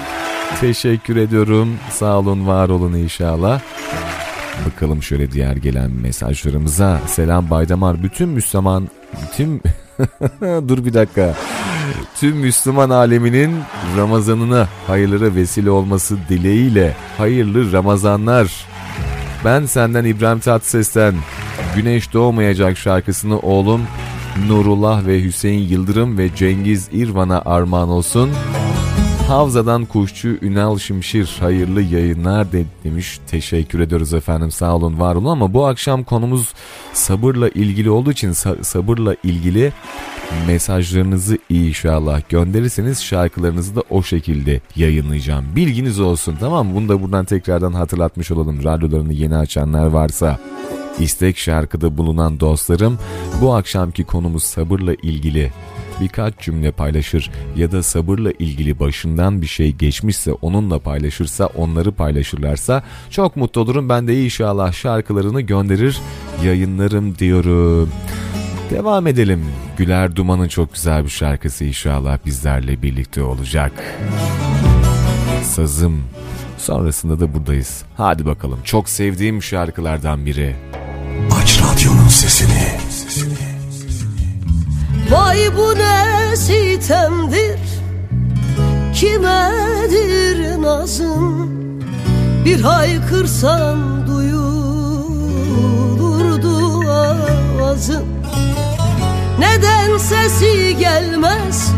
Teşekkür 0.59 1.15
ediyorum. 1.15 1.69
Sağ 1.89 2.19
olun, 2.19 2.47
var 2.47 2.69
olun 2.69 2.93
inşallah. 2.93 3.61
Bakalım 4.65 5.03
şöyle 5.03 5.31
diğer 5.31 5.55
gelen 5.55 5.91
mesajlarımıza. 5.91 7.01
Selam 7.07 7.49
Baydamar. 7.49 8.03
Bütün 8.03 8.29
Müslüman... 8.29 8.89
Tüm... 9.35 9.61
Dur 10.41 10.85
bir 10.85 10.93
dakika. 10.93 11.35
Tüm 12.19 12.37
Müslüman 12.37 12.89
aleminin 12.89 13.55
Ramazanına 13.97 14.67
hayırlara 14.87 15.35
vesile 15.35 15.71
olması 15.71 16.17
dileğiyle 16.29 16.95
hayırlı 17.17 17.71
Ramazanlar. 17.71 18.65
Ben 19.45 19.65
senden 19.65 20.05
İbrahim 20.05 20.39
Tatlıses'ten 20.39 21.15
Güneş 21.75 22.13
Doğmayacak 22.13 22.77
şarkısını 22.77 23.39
oğlum 23.39 23.81
Nurullah 24.47 25.05
ve 25.05 25.23
Hüseyin 25.23 25.69
Yıldırım 25.69 26.17
ve 26.17 26.35
Cengiz 26.35 26.89
İrvan'a 26.91 27.41
armağan 27.45 27.89
olsun. 27.89 28.29
Havza'dan 29.29 29.85
kuşçu 29.85 30.37
Ünal 30.41 30.77
Şimşir 30.77 31.37
hayırlı 31.39 31.81
yayınlar 31.81 32.51
de, 32.51 32.65
demiş. 32.83 33.19
Teşekkür 33.27 33.79
ediyoruz 33.79 34.13
efendim 34.13 34.51
sağ 34.51 34.75
olun 34.75 34.99
var 34.99 35.15
olun 35.15 35.29
ama 35.29 35.53
bu 35.53 35.65
akşam 35.65 36.03
konumuz 36.03 36.53
sabırla 36.93 37.49
ilgili 37.49 37.89
olduğu 37.89 38.11
için 38.11 38.31
sa- 38.31 38.63
sabırla 38.63 39.15
ilgili 39.23 39.73
mesajlarınızı 40.47 41.37
inşallah 41.49 42.21
gönderirseniz 42.29 43.03
şarkılarınızı 43.03 43.75
da 43.75 43.83
o 43.89 44.03
şekilde 44.03 44.61
yayınlayacağım. 44.75 45.45
Bilginiz 45.55 45.99
olsun 45.99 46.37
tamam 46.39 46.67
mı? 46.67 46.75
Bunu 46.75 46.89
da 46.89 47.01
buradan 47.01 47.25
tekrardan 47.25 47.73
hatırlatmış 47.73 48.31
olalım 48.31 48.63
radyolarını 48.63 49.13
yeni 49.13 49.37
açanlar 49.37 49.85
varsa. 49.85 50.39
İstek 50.99 51.37
şarkıda 51.37 51.97
bulunan 51.97 52.39
dostlarım 52.39 52.99
bu 53.41 53.55
akşamki 53.55 54.03
konumuz 54.03 54.43
sabırla 54.43 54.93
ilgili 54.93 55.51
birkaç 56.01 56.39
cümle 56.39 56.71
paylaşır 56.71 57.31
ya 57.55 57.71
da 57.71 57.83
sabırla 57.83 58.31
ilgili 58.31 58.79
başından 58.79 59.41
bir 59.41 59.47
şey 59.47 59.71
geçmişse 59.71 60.33
onunla 60.33 60.79
paylaşırsa 60.79 61.45
onları 61.45 61.91
paylaşırlarsa 61.91 62.83
çok 63.09 63.35
mutlu 63.35 63.61
olurum. 63.61 63.89
Ben 63.89 64.07
de 64.07 64.23
inşallah 64.23 64.73
şarkılarını 64.73 65.41
gönderir 65.41 65.99
yayınlarım 66.43 67.17
diyorum. 67.17 67.89
Devam 68.69 69.07
edelim. 69.07 69.45
Güler 69.77 70.15
Duman'ın 70.15 70.47
çok 70.47 70.73
güzel 70.73 71.03
bir 71.03 71.09
şarkısı 71.09 71.65
inşallah 71.65 72.17
bizlerle 72.25 72.81
birlikte 72.81 73.23
olacak. 73.23 73.71
Sazım. 75.43 76.03
Sonrasında 76.57 77.19
da 77.19 77.33
buradayız. 77.33 77.83
Hadi 77.97 78.25
bakalım. 78.25 78.59
Çok 78.63 78.89
sevdiğim 78.89 79.43
şarkılardan 79.43 80.25
biri. 80.25 80.55
Aç 81.41 81.61
radyonun 81.61 82.07
sesini. 82.07 82.88
Vay 85.11 85.57
bu 85.57 85.75
ne 85.75 86.35
sitemdir? 86.35 87.59
Kimedir 88.93 90.61
nazın 90.61 91.49
Bir 92.45 92.61
haykırsan 92.61 94.07
duyulurdu 94.07 94.49
avazın 96.89 98.05
Neden 99.39 99.97
sesi 99.97 100.77
gelmez? 100.79 101.71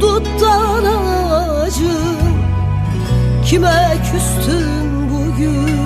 Duttan 0.00 0.84
ağacın 0.84 2.18
Kime 3.46 3.96
küstün 4.12 5.10
bugün? 5.10 5.80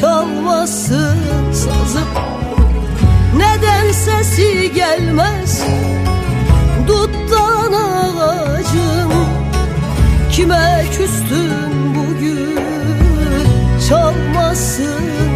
Çalmasın 0.00 1.18
sazım 1.52 2.08
neden 3.40 3.92
sesi 3.92 4.72
gelmez? 4.74 5.62
Duttan 6.88 7.72
ağacım 7.72 9.12
Kime 10.32 10.84
küstün 10.90 11.94
bugün? 11.94 12.58
Çalmasın 13.88 15.29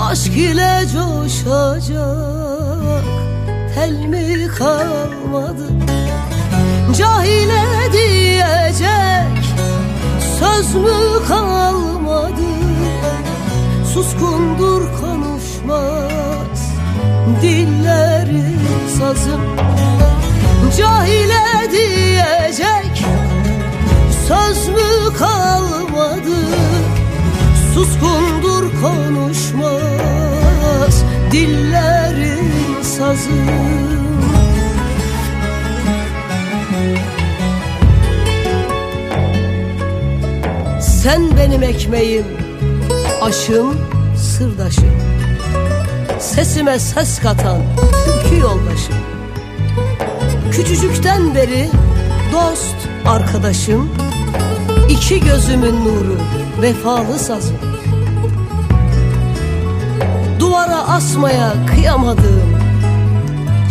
Aşk 0.00 0.36
ile 0.36 0.80
coşacak 0.92 2.00
Tel 3.74 3.92
mi 3.92 4.48
kalmadı? 4.58 5.66
Cahile 6.98 7.92
diyecek 7.92 9.44
Söz 10.38 10.74
mü 10.74 11.26
kalmadı? 11.28 12.50
Suskundur 13.94 14.82
konuşmaz 15.00 16.72
Dilleri 17.42 18.44
sazım 18.98 19.40
Cahile 20.78 21.70
diyecek 21.72 23.04
Söz 24.28 24.68
mü 24.68 25.18
kalmadı 25.18 26.36
Suskundur 27.74 28.70
konuşmaz 28.82 29.80
Dillerin 31.32 32.82
sazı. 32.82 33.30
Sen 40.80 41.36
benim 41.38 41.62
ekmeğim 41.62 42.24
Aşım, 43.20 43.76
sırdaşım. 44.16 44.92
Sesime 46.18 46.78
ses 46.78 47.18
katan 47.18 47.58
Türkü 48.04 48.36
yoldaşım. 48.40 48.94
Küçücükten 50.52 51.34
beri 51.34 51.70
dost 52.32 52.76
arkadaşım 53.06 53.90
iki 55.00 55.20
gözümün 55.20 55.84
nuru 55.84 56.16
vefalı 56.62 57.18
sazım 57.18 57.56
Duvara 60.40 60.88
asmaya 60.88 61.52
kıyamadığım 61.74 62.58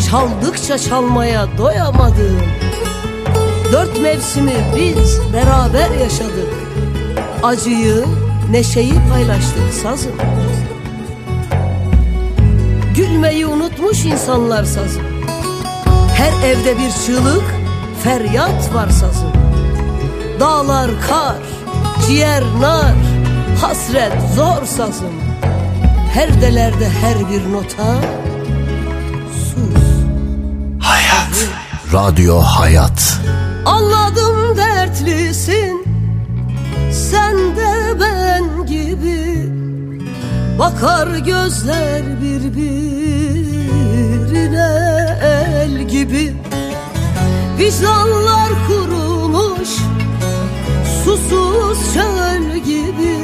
Çaldıkça 0.09 0.77
çalmaya 0.77 1.47
doyamadığım 1.57 2.41
Dört 3.71 4.01
mevsimi 4.01 4.53
biz 4.75 5.19
beraber 5.33 5.99
yaşadık. 5.99 6.53
Acıyı, 7.43 8.05
neşeyi 8.51 8.93
paylaştık 9.11 9.73
sazım. 9.83 10.15
Gülmeyi 12.95 13.45
unutmuş 13.45 14.05
insanlar 14.05 14.63
sazım. 14.63 15.03
Her 16.13 16.49
evde 16.49 16.77
bir 16.77 16.91
çığlık, 17.05 17.43
feryat 18.03 18.73
var 18.73 18.89
sazım. 18.89 19.48
Dağlar 20.39 20.91
kar, 21.07 21.37
ciğer 22.07 22.43
nar, 22.61 22.95
hasret 23.61 24.13
zor 24.35 24.65
sazım. 24.65 25.13
Her 26.13 26.41
delerde 26.41 26.89
her 26.89 27.29
bir 27.29 27.53
nota, 27.53 27.95
sus. 29.33 29.83
Hayat. 30.79 31.47
Radyo 31.93 32.39
Hayat. 32.39 33.19
Anladım 33.65 34.57
dertlisin, 34.57 35.85
sen 36.91 37.37
de 37.37 37.99
ben 37.99 38.65
gibi. 38.65 39.49
Bakar 40.59 41.07
gözler 41.07 42.21
birbirine 42.21 43.09
el 45.21 45.87
gibi 45.87 46.35
Vicdanlar 47.59 48.49
kurumuş 48.67 49.69
Susuz 51.09 51.93
çöl 51.93 52.57
gibi. 52.57 53.17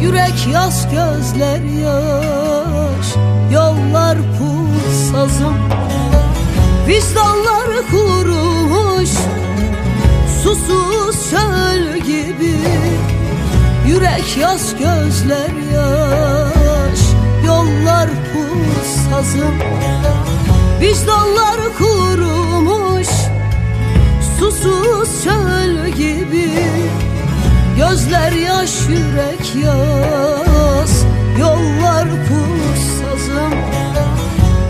Yürek 0.00 0.46
yaz 0.52 0.86
gözler 0.90 1.60
yaş 1.60 3.06
Yollar 3.52 4.18
pul 4.18 4.90
sazım 5.12 5.54
Vicdanlar 6.88 7.68
kurumuş 7.90 9.10
Susuz 10.42 11.30
çöl 11.30 11.98
gibi. 11.98 12.56
Yürek 13.88 14.36
yaz 14.40 14.72
gözler 14.78 15.52
yaş 15.74 17.00
Yollar 17.46 18.08
pul 18.08 18.82
sazım 19.10 19.54
Vicdanlar 20.80 21.60
kurumuş 21.78 22.77
Susuz 24.38 25.24
çöl 25.24 25.88
gibi. 25.88 26.50
Gözler 27.76 28.32
yaş 28.32 28.88
yürek 28.88 29.64
yaz. 29.64 31.04
Yollar 31.40 32.08
pus 32.08 32.82
sazım 32.98 33.52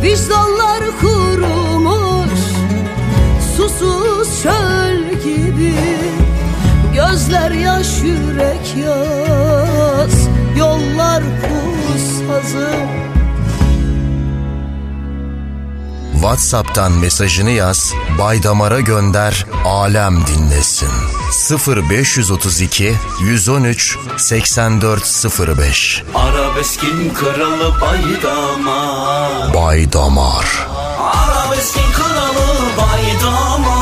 Vicdanlar 0.02 0.82
kurumuş. 1.00 2.40
Susuz 3.56 4.42
çöl 4.42 5.12
gibi. 5.24 5.74
Gözler 6.94 7.50
yaş 7.50 8.02
yürek 8.02 8.74
yaz. 8.84 10.28
Yollar 10.58 11.22
pus 11.22 12.02
sazım 12.02 13.07
WhatsApp'tan 16.28 16.92
mesajını 16.92 17.50
yaz, 17.50 17.94
Baydamar'a 18.18 18.80
gönder, 18.80 19.46
alem 19.64 20.26
dinlesin. 20.26 20.88
0532 21.66 22.94
113 23.20 23.98
8405 24.16 26.04
Arabeskin 26.14 27.14
kralı 27.14 27.80
Baydamar. 27.80 29.54
Baydamar. 29.54 30.66
Arabeskin 31.00 31.92
kralı 31.92 32.58
Baydamar 32.78 33.77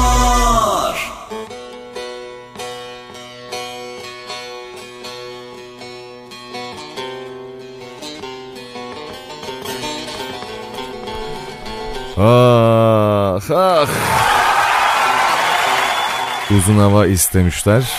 Ah 12.19 13.41
ah. 13.51 13.89
Uzun 16.51 16.79
hava 16.79 17.07
istemişler. 17.07 17.93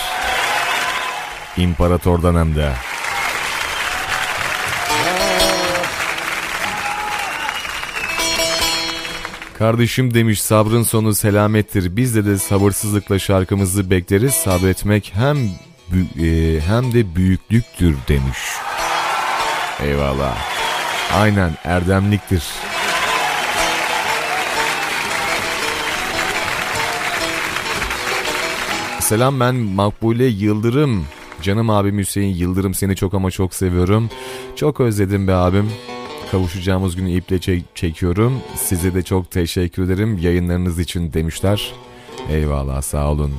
İmparatordan 1.56 2.34
hem 2.34 2.56
de. 2.56 2.72
Kardeşim 9.58 10.14
demiş 10.14 10.42
sabrın 10.42 10.82
sonu 10.82 11.14
selamettir. 11.14 11.96
Biz 11.96 12.16
de 12.16 12.26
de 12.26 12.38
sabırsızlıkla 12.38 13.18
şarkımızı 13.18 13.90
bekleriz. 13.90 14.34
Sabretmek 14.34 15.12
hem 15.14 15.36
e, 16.20 16.60
hem 16.60 16.92
de 16.92 17.16
büyüklüktür 17.16 17.96
demiş. 18.08 18.38
Eyvallah. 19.82 20.36
Aynen 21.14 21.52
erdemliktir. 21.64 22.42
Selam 29.08 29.40
ben 29.40 29.54
Makbule 29.54 30.24
Yıldırım. 30.24 31.04
Canım 31.42 31.70
abim 31.70 31.98
Hüseyin 31.98 32.34
Yıldırım 32.36 32.74
seni 32.74 32.96
çok 32.96 33.14
ama 33.14 33.30
çok 33.30 33.54
seviyorum. 33.54 34.10
Çok 34.56 34.80
özledim 34.80 35.28
be 35.28 35.34
abim. 35.34 35.70
Kavuşacağımız 36.30 36.96
günü 36.96 37.10
iple 37.10 37.36
çek- 37.38 37.64
çekiyorum. 37.74 38.40
Size 38.56 38.94
de 38.94 39.02
çok 39.02 39.30
teşekkür 39.30 39.82
ederim 39.82 40.18
yayınlarınız 40.18 40.78
için 40.78 41.12
demişler. 41.12 41.72
Eyvallah 42.30 42.82
sağ 42.82 43.10
olun. 43.10 43.32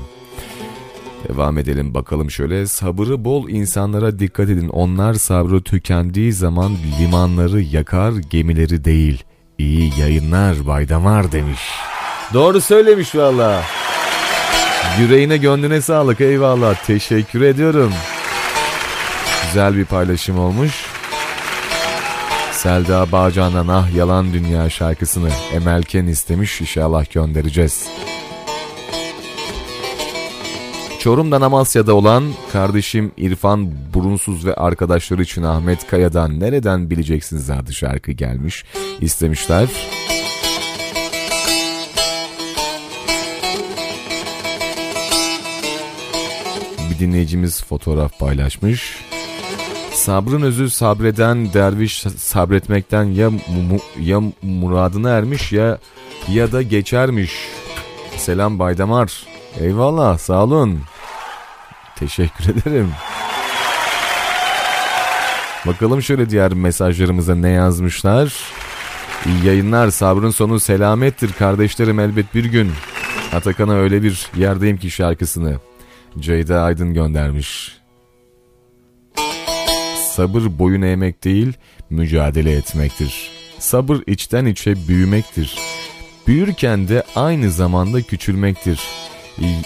Devam 1.29 1.57
edelim 1.57 1.93
bakalım 1.93 2.31
şöyle. 2.31 2.67
Sabırı 2.67 3.25
bol 3.25 3.49
insanlara 3.49 4.19
dikkat 4.19 4.49
edin. 4.49 4.69
Onlar 4.69 5.13
sabrı 5.13 5.63
tükendiği 5.63 6.33
zaman 6.33 6.71
limanları 6.99 7.61
yakar 7.61 8.11
gemileri 8.29 8.85
değil. 8.85 9.23
İyi 9.57 9.91
yayınlar 9.99 10.67
Baydamar 10.67 11.31
demiş. 11.31 11.61
Doğru 12.33 12.61
söylemiş 12.61 13.15
valla. 13.15 13.63
Yüreğine 14.99 15.37
gönlüne 15.37 15.81
sağlık 15.81 16.21
eyvallah 16.21 16.75
teşekkür 16.85 17.41
ediyorum. 17.41 17.93
Güzel 19.45 19.77
bir 19.77 19.85
paylaşım 19.85 20.39
olmuş. 20.39 20.85
Selda 22.51 23.11
Bağcan'dan 23.11 23.67
Ah 23.67 23.95
Yalan 23.95 24.33
Dünya 24.33 24.69
şarkısını 24.69 25.29
Emelken 25.53 26.05
istemiş 26.05 26.61
inşallah 26.61 27.11
göndereceğiz. 27.11 27.87
Çorum'dan 30.99 31.41
Amasya'da 31.41 31.93
olan 31.93 32.23
kardeşim 32.51 33.11
İrfan 33.17 33.71
Burunsuz 33.93 34.45
ve 34.45 34.53
arkadaşları 34.53 35.21
için 35.21 35.43
Ahmet 35.43 35.87
Kaya'dan 35.87 36.39
nereden 36.39 36.89
bileceksiniz 36.89 37.49
adı 37.49 37.73
şarkı 37.73 38.11
gelmiş 38.11 38.65
istemişler. 39.01 39.69
Dinleyicimiz 46.99 47.63
fotoğraf 47.63 48.19
paylaşmış. 48.19 48.97
Sabrın 49.93 50.41
özü 50.41 50.69
sabreden 50.69 51.53
derviş 51.53 51.97
sabretmekten 52.17 53.03
ya 53.03 53.29
mu- 53.29 53.79
ya 53.99 54.19
muradına 54.41 55.09
ermiş 55.09 55.51
ya 55.51 55.77
ya 56.31 56.51
da 56.51 56.61
geçermiş. 56.61 57.31
Selam 58.17 58.59
Baydamar. 58.59 59.23
Eyvallah 59.59 60.17
sağ 60.17 60.43
olun. 60.43 60.79
Teşekkür 61.95 62.43
ederim. 62.49 62.91
Bakalım 65.67 66.01
şöyle 66.01 66.29
diğer 66.29 66.53
mesajlarımıza 66.53 67.35
ne 67.35 67.49
yazmışlar. 67.49 68.33
İyi 69.25 69.45
yayınlar 69.45 69.91
sabrın 69.91 70.31
sonu 70.31 70.59
selamettir 70.59 71.33
kardeşlerim 71.33 71.99
elbet 71.99 72.35
bir 72.35 72.45
gün. 72.45 72.71
Atakan'a 73.33 73.73
öyle 73.73 74.03
bir 74.03 74.27
yerdeyim 74.35 74.77
ki 74.77 74.91
şarkısını. 74.91 75.59
Ceyda 76.21 76.61
Aydın 76.61 76.93
göndermiş. 76.93 77.77
Sabır 80.11 80.59
boyun 80.59 80.81
eğmek 80.81 81.23
değil, 81.23 81.53
mücadele 81.89 82.51
etmektir. 82.51 83.31
Sabır 83.59 83.99
içten 84.07 84.45
içe 84.45 84.87
büyümektir. 84.87 85.57
Büyürken 86.27 86.87
de 86.87 87.03
aynı 87.15 87.51
zamanda 87.51 88.01
küçülmektir. 88.01 88.81
İyi, 89.39 89.61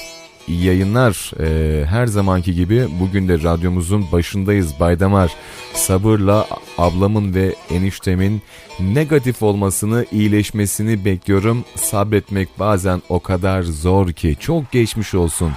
yayınlar. 0.48 1.32
Ee, 1.40 1.86
her 1.86 2.06
zamanki 2.08 2.56
gibi 2.56 2.88
bugün 3.00 3.28
de 3.28 3.44
radyomuzun 3.44 4.12
başındayız 4.12 4.80
Baydamar. 4.80 5.32
Sabırla 5.74 6.48
ablamın 6.78 7.34
ve 7.34 7.56
eniştemin 7.72 8.42
negatif 8.80 9.44
olmasını, 9.44 10.06
iyileşmesini 10.12 11.06
bekliyorum. 11.06 11.66
Sabretmek 11.76 12.60
bazen 12.60 13.02
o 13.10 13.20
kadar 13.20 13.62
zor 13.62 14.12
ki. 14.12 14.36
Çok 14.40 14.72
geçmiş 14.72 15.16
olsun. 15.16 15.52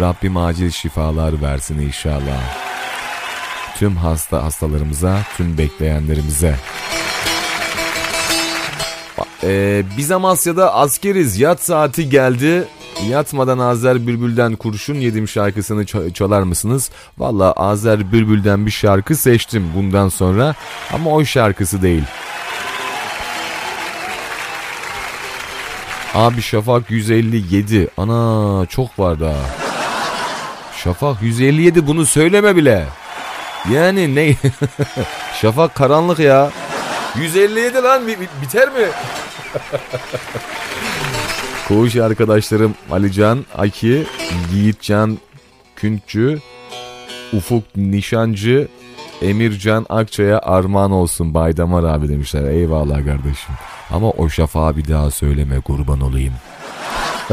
Rabbim 0.00 0.36
acil 0.36 0.70
şifalar 0.70 1.42
versin 1.42 1.78
inşallah. 1.78 2.40
Tüm 3.78 3.96
hasta 3.96 4.44
hastalarımıza, 4.44 5.18
tüm 5.36 5.58
bekleyenlerimize. 5.58 6.56
Ee, 9.42 9.82
biz 9.96 10.10
Amasya'da 10.10 10.74
askeriz. 10.74 11.40
Yat 11.40 11.62
saati 11.62 12.08
geldi. 12.08 12.64
Yatmadan 13.08 13.58
Azer 13.58 14.06
Bülbül'den 14.06 14.56
kurşun 14.56 14.94
yedim 14.94 15.28
şarkısını 15.28 16.12
çalar 16.12 16.42
mısınız? 16.42 16.90
Valla 17.18 17.52
Azer 17.52 18.12
Bülbül'den 18.12 18.66
bir 18.66 18.70
şarkı 18.70 19.16
seçtim 19.16 19.72
bundan 19.76 20.08
sonra 20.08 20.54
ama 20.92 21.10
o 21.10 21.24
şarkısı 21.24 21.82
değil. 21.82 22.02
Abi 26.14 26.42
Şafak 26.42 26.90
157. 26.90 27.88
Ana 27.96 28.66
çok 28.66 28.98
var 28.98 29.20
daha. 29.20 29.65
Şafak 30.86 31.22
157 31.22 31.86
bunu 31.86 32.06
söyleme 32.06 32.56
bile. 32.56 32.84
Yani 33.72 34.14
ne? 34.14 34.34
Şafak 35.40 35.74
karanlık 35.74 36.18
ya. 36.18 36.50
157 37.16 37.76
lan 37.82 38.06
bi- 38.06 38.16
biter 38.42 38.68
mi? 38.68 38.84
Koğuş 41.68 41.96
arkadaşlarım 41.96 42.74
Alican, 42.90 43.44
Aki, 43.58 44.06
Yiğitcan 44.52 45.18
Küntçü, 45.76 46.38
Ufuk 47.32 47.76
Nişancı, 47.76 48.68
Emircan 49.22 49.86
Akçay'a 49.88 50.38
armağan 50.38 50.90
olsun 50.90 51.34
Baydamar 51.34 51.84
abi 51.84 52.08
demişler. 52.08 52.44
Eyvallah 52.44 52.96
kardeşim. 53.04 53.54
Ama 53.90 54.10
o 54.10 54.28
şafağı 54.28 54.76
bir 54.76 54.88
daha 54.88 55.10
söyleme 55.10 55.60
kurban 55.60 56.00
olayım. 56.00 56.34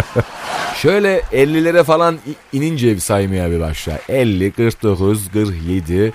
Şöyle 0.82 1.20
50'lere 1.20 1.84
falan 1.84 2.18
inince 2.54 3.00
saymaya 3.00 3.52
bir 3.52 3.60
başla. 3.60 4.00
50, 4.10 4.52
49, 4.52 5.32
47, 5.34 6.14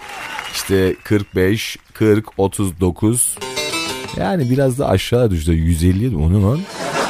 işte 0.55 0.95
45, 1.05 1.77
40, 1.95 2.27
39. 2.39 3.39
Yani 4.17 4.51
biraz 4.51 4.79
da 4.79 4.89
aşağı 4.89 5.31
düştü. 5.31 5.53
150 5.53 6.17
onu 6.17 6.51
lan. 6.51 6.61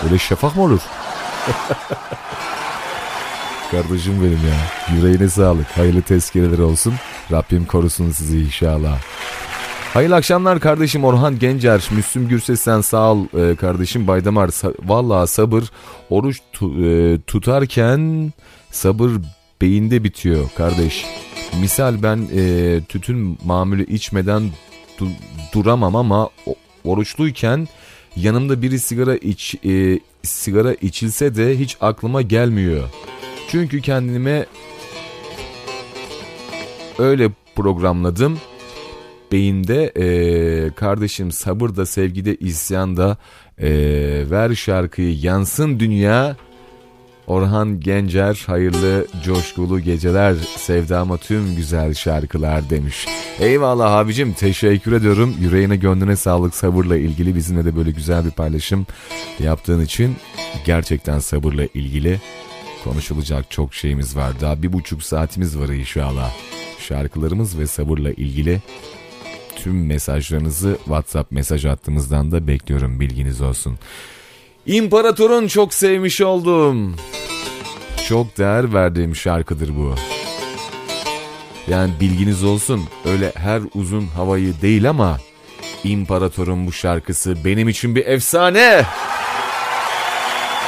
Öyle 0.05 0.19
şafak 0.19 0.57
mı 0.57 0.62
olur? 0.62 0.81
Kardeşim 3.70 4.15
benim 4.23 4.40
ya. 4.49 4.97
Yüreğine 4.97 5.28
sağlık. 5.28 5.77
Hayırlı 5.77 6.03
tezkereler 6.03 6.59
olsun. 6.59 6.95
Rabbim 7.32 7.65
korusun 7.65 8.11
sizi 8.11 8.39
inşallah. 8.40 8.99
Hayırlı 9.94 10.15
akşamlar 10.16 10.60
kardeşim 10.60 11.05
Orhan 11.05 11.39
Gencer. 11.39 11.89
Müslüm 11.97 12.28
Gürses'ten 12.28 12.81
sağ 12.81 13.12
ol 13.12 13.24
e, 13.39 13.56
kardeşim 13.56 14.06
Baydamar. 14.06 14.48
Sa- 14.48 14.74
Vallahi 14.89 15.28
sabır 15.28 15.65
oruç 16.10 16.39
e, 16.62 17.19
tutarken 17.27 18.32
sabır 18.70 19.10
beyinde 19.60 20.05
bitiyor 20.05 20.48
kardeş. 20.56 21.05
Misal 21.60 22.02
ben 22.02 22.28
e, 22.36 22.81
tütün 22.89 23.39
mamülü 23.44 23.86
içmeden 23.86 24.51
du- 24.98 25.12
duramam 25.55 25.97
ama 25.97 26.28
oruçluyken 26.85 27.69
yanımda 28.16 28.62
biri 28.62 28.78
sigara 28.78 29.16
iç 29.16 29.55
sigara 30.23 30.74
içilse 30.74 31.35
de 31.36 31.59
hiç 31.59 31.77
aklıma 31.81 32.23
gelmiyor. 32.23 32.82
Çünkü 33.51 33.81
kendime 33.82 34.47
öyle 36.98 37.31
programladım. 37.56 38.39
Beyinde 39.33 39.93
eee, 39.97 40.71
kardeşim 40.75 41.33
sabır 41.33 41.77
da 41.77 41.87
sevgi 41.87 42.37
isyan 42.41 42.97
da 42.97 43.17
eee, 43.61 44.31
ver 44.31 44.55
şarkıyı 44.55 45.19
yansın 45.19 45.81
dünya. 45.81 46.37
Orhan 47.27 47.81
Gencer 47.81 48.45
hayırlı 48.47 49.07
coşkulu 49.25 49.81
geceler 49.81 50.35
sevdama 50.57 51.17
tüm 51.17 51.57
güzel 51.57 51.95
şarkılar 51.95 52.71
demiş. 52.71 53.07
Eyvallah 53.41 53.93
abicim 53.93 54.33
teşekkür 54.33 54.93
ediyorum. 54.93 55.35
Yüreğine 55.41 55.77
gönlüne 55.77 56.17
sağlık 56.17 56.55
sabırla 56.55 56.97
ilgili 56.97 57.35
bizimle 57.35 57.65
de 57.65 57.77
böyle 57.77 57.91
güzel 57.91 58.25
bir 58.25 58.31
paylaşım 58.31 58.87
yaptığın 59.41 59.81
için 59.85 60.17
gerçekten 60.67 61.19
sabırla 61.19 61.65
ilgili 61.75 62.21
konuşulacak 62.85 63.51
çok 63.51 63.75
şeyimiz 63.75 64.17
var. 64.17 64.33
Daha 64.41 64.63
bir 64.63 64.73
buçuk 64.73 65.03
saatimiz 65.03 65.59
var 65.59 65.69
inşallah. 65.69 66.33
Şarkılarımız 66.79 67.59
ve 67.59 67.67
sabırla 67.67 68.11
ilgili 68.13 68.61
tüm 69.62 69.86
mesajlarınızı 69.86 70.76
WhatsApp 70.85 71.32
mesaj 71.32 71.64
hattımızdan 71.64 72.32
da 72.32 72.47
bekliyorum 72.47 73.01
bilginiz 73.01 73.40
olsun. 73.40 73.78
İmparator'un 74.66 75.48
çok 75.48 75.74
sevmiş 75.74 76.20
oldum. 76.20 76.97
Çok 78.09 78.39
değer 78.39 78.74
verdiğim 78.74 79.16
şarkıdır 79.16 79.76
bu. 79.76 79.94
Yani 81.68 81.93
bilginiz 82.01 82.44
olsun 82.44 82.85
öyle 83.06 83.32
her 83.35 83.62
uzun 83.74 84.06
havayı 84.06 84.60
değil 84.62 84.90
ama 84.90 85.18
İmparator'un 85.85 86.66
bu 86.66 86.72
şarkısı 86.72 87.44
benim 87.44 87.68
için 87.68 87.97
bir 87.97 88.06
efsane. 88.06 88.85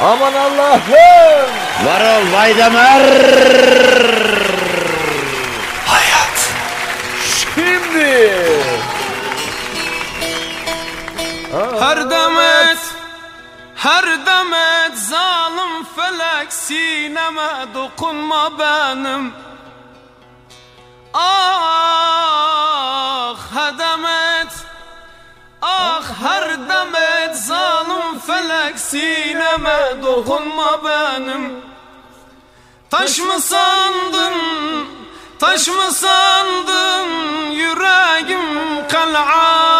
Aman 0.02 0.32
Allah'ım. 0.32 1.50
Varol 1.86 2.32
Vaydamer. 2.32 3.30
Şimdi. 7.54 8.39
Her 11.51 12.10
demet 12.10 12.78
Her 13.74 14.27
demet 14.27 14.94
zalim 14.98 15.85
felek 15.97 16.52
sineme 16.52 17.66
dokunma 17.74 18.59
benim. 18.59 19.32
Ah 21.14 21.90
her 23.55 23.78
demet 23.78 24.52
Ah 25.62 26.05
her 26.22 26.68
demet 26.68 27.36
zalim 27.36 28.18
felek 28.27 28.78
sineme 28.78 30.02
dokunma 30.02 30.85
benim. 30.85 31.62
Taş 32.90 33.18
mı 33.18 33.40
sandın 33.40 34.35
Taş 35.39 35.68
mı 35.68 35.93
sandın 35.93 37.10
yüreğim 37.51 38.89
kal'a 38.89 39.80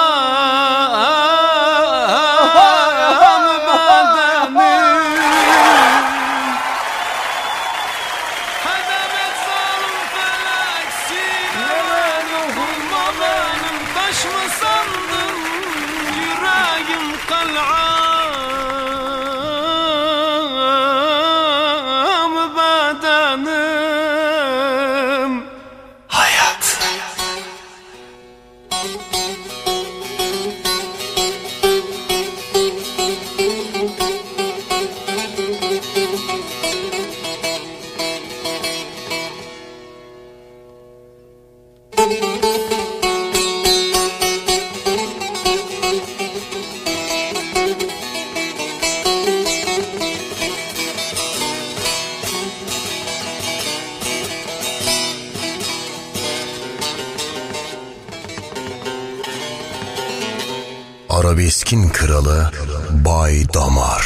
Arabeskin 61.71 61.89
kralı 61.89 62.51
Bay 62.91 63.45
Damar. 63.55 64.00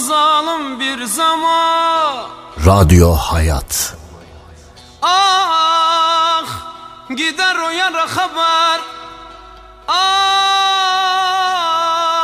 Zalim 0.00 0.80
bir 0.80 1.04
zaman. 1.04 2.16
Radyo 2.66 3.10
Hayat. 3.14 3.94
Ah 5.02 6.44
gider 7.18 7.56
o 7.66 7.70
yara 7.80 8.06
haber 8.16 8.80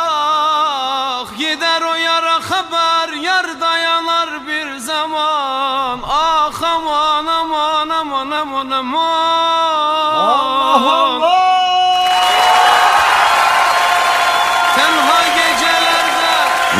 Ah 0.07 1.27
gider 1.39 1.83
o 1.83 1.95
yara 1.95 2.37
haber 2.51 3.09
Yar 3.29 3.61
dayanar 3.61 4.31
bir 4.47 4.69
zaman. 4.79 5.99
Ah 6.09 6.63
aman 6.75 7.27
aman 7.41 7.89
aman 8.01 8.31
aman 8.31 8.71
aman. 8.71 10.17
Allah 10.17 10.85
Allah 11.03 11.26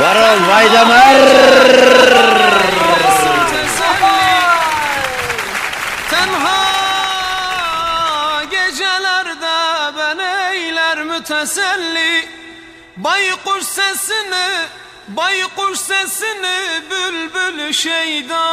Varol 0.01 0.49
Vaydamer. 0.49 1.17
Tenha 6.11 6.63
gecelerde 8.51 9.57
ben 9.97 10.19
eyler 10.19 11.03
müteselli. 11.03 12.29
Baykuş 12.97 13.65
sesini, 13.65 14.49
baykuş 15.09 15.79
sesini 15.79 16.83
bülbül 16.91 17.73
şeyda. 17.73 18.47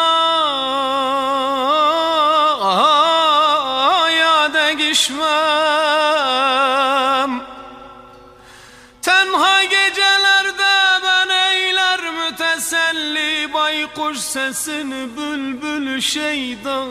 Ya 4.20 4.54
degişmem 4.54 6.13
Baykuş 13.98 14.18
sesini 14.18 15.08
bülbül 15.18 16.02
şeyda 16.02 16.84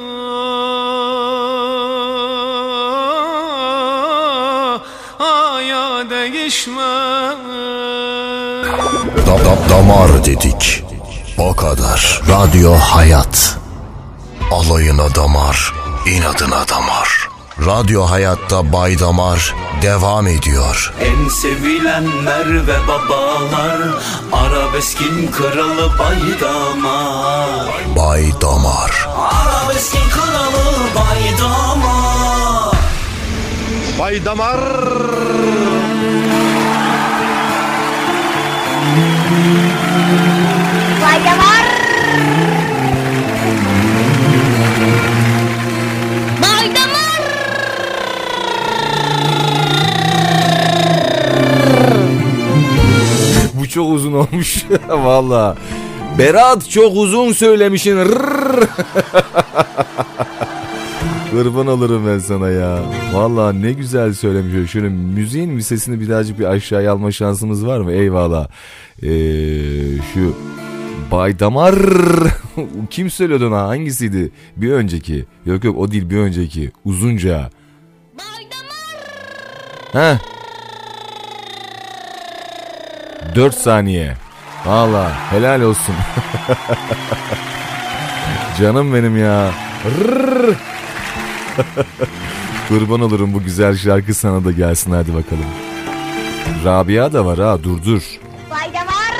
Aya 5.19 6.11
değişmez 6.11 7.37
Da, 9.27 9.45
da- 9.45 9.69
damar 9.71 10.25
dedik. 10.25 10.85
O 11.39 11.57
kadar. 11.57 12.21
Radyo 12.29 12.73
Hayat. 12.75 13.57
Alayına 14.51 15.15
damar, 15.15 15.73
inadına 16.07 16.69
damar. 16.69 17.22
Radyo 17.67 18.11
Hayat'ta 18.11 18.73
Bay 18.73 18.99
Damar 18.99 19.55
devam 19.83 20.27
ediyor. 20.27 20.93
En 21.01 21.29
sevilen 21.29 22.27
ve 22.67 22.77
babalar 22.89 23.79
Arabeskin 24.33 25.31
kralı 25.33 25.99
Bay 25.99 26.41
Damar 26.41 27.67
Bay 27.97 28.33
Damar. 28.41 29.09
Arabeskin 29.17 30.11
kralı 30.11 30.63
Bay 30.95 31.39
Damar 31.41 31.93
Bay 33.99 34.25
çok 53.73 53.93
uzun 53.93 54.13
olmuş. 54.13 54.65
Valla. 54.89 55.57
Berat 56.19 56.71
çok 56.71 56.97
uzun 56.97 57.33
söylemişsin. 57.33 57.97
Rrrr. 57.97 58.69
Kurban 61.31 61.67
olurum 61.67 62.07
ben 62.07 62.19
sana 62.19 62.49
ya. 62.49 62.79
Valla 63.15 63.53
ne 63.53 63.73
güzel 63.73 64.15
söylemiş. 64.15 64.71
Şöyle 64.71 64.89
müziğin 64.89 65.57
bir 65.57 65.63
sesini 65.63 66.01
birazcık 66.01 66.39
bir 66.39 66.45
aşağıya 66.45 66.93
alma 66.93 67.13
şansımız 67.13 67.67
var 67.67 67.81
mı? 67.81 67.93
Eyvallah. 67.93 68.49
Ee, 69.03 69.09
şu 70.15 70.37
Bay 71.11 71.39
Damar 71.39 71.75
kim 72.91 73.11
söylüyordu 73.11 73.49
ona 73.49 73.63
hangisiydi? 73.63 74.33
Bir 74.57 74.73
önceki. 74.73 75.25
Yok 75.47 75.65
yok 75.65 75.79
o 75.79 75.91
değil 75.91 76.11
bir 76.11 76.17
önceki. 76.17 76.71
Uzunca. 76.85 77.51
Heh. 79.93 80.19
4 83.35 83.55
saniye. 83.55 84.17
Valla 84.67 85.13
helal 85.31 85.61
olsun. 85.61 85.95
Canım 88.61 88.95
benim 88.95 89.19
ya. 89.19 89.51
Kurban 92.69 93.01
olurum 93.01 93.35
bu 93.35 93.43
güzel 93.43 93.77
şarkı 93.77 94.15
sana 94.15 94.45
da 94.45 94.53
gelsin 94.53 94.93
hadi 94.93 95.15
bakalım. 95.15 95.45
Rabia 96.65 97.13
da 97.13 97.27
var 97.27 97.39
ha 97.39 97.59
dur 97.63 97.85
dur. 97.85 98.03
Fayda 98.51 98.79
var. 98.79 99.15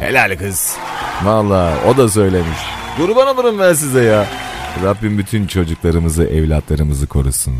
Helal 0.00 0.36
kız. 0.38 0.76
Valla 1.22 1.72
o 1.88 1.96
da 1.96 2.08
söylemiş. 2.08 2.58
Kurban 2.96 3.28
olurum 3.28 3.58
ben 3.58 3.74
size 3.74 4.02
ya. 4.02 4.26
Rabbim 4.84 5.18
bütün 5.18 5.46
çocuklarımızı, 5.46 6.24
evlatlarımızı 6.24 7.06
korusun. 7.06 7.54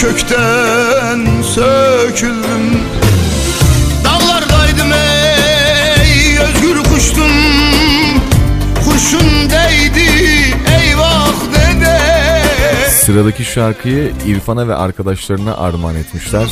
Kökten 0.00 1.42
söküldüm 1.42 2.80
Dağlardaydım 4.04 4.92
ey 4.92 6.38
özgür 6.38 6.84
kuştum 6.84 7.30
Kuşun 8.84 9.50
değdi 9.50 10.10
eyvah 10.82 11.34
dede 11.52 12.00
Sıradaki 12.90 13.44
şarkıyı 13.44 14.12
İrfan'a 14.26 14.68
ve 14.68 14.74
arkadaşlarına 14.74 15.56
armağan 15.56 15.96
etmişler. 15.96 16.48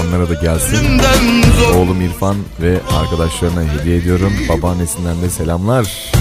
Onlara 0.00 0.28
da 0.28 0.34
gelsin. 0.34 1.00
Oğlum 1.76 2.00
İrfan 2.00 2.36
ve 2.60 2.80
arkadaşlarına 3.00 3.62
hediye 3.72 3.96
ediyorum. 3.96 4.32
Babaannesinden 4.48 5.22
de 5.22 5.30
selamlar. 5.30 6.12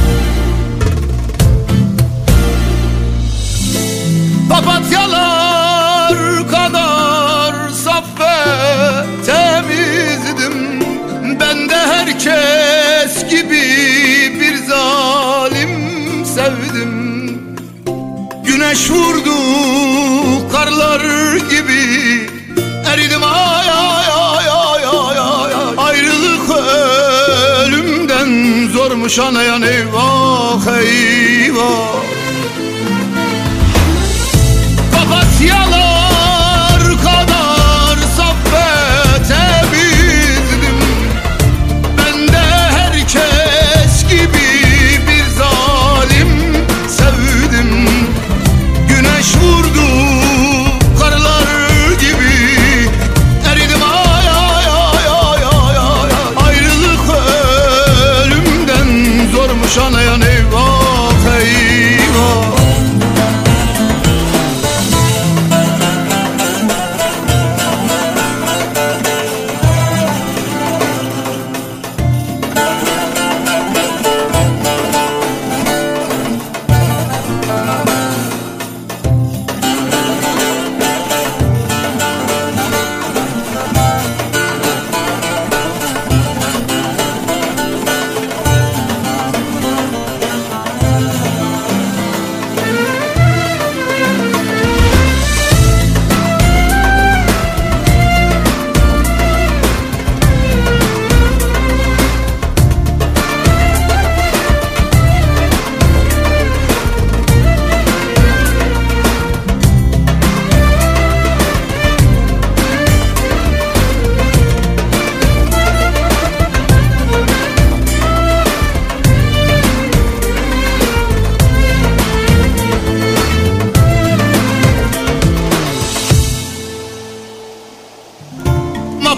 Zormuş 29.01 29.19
anayan 29.19 29.61
eyvah 29.61 30.67
eyvah 30.77 32.00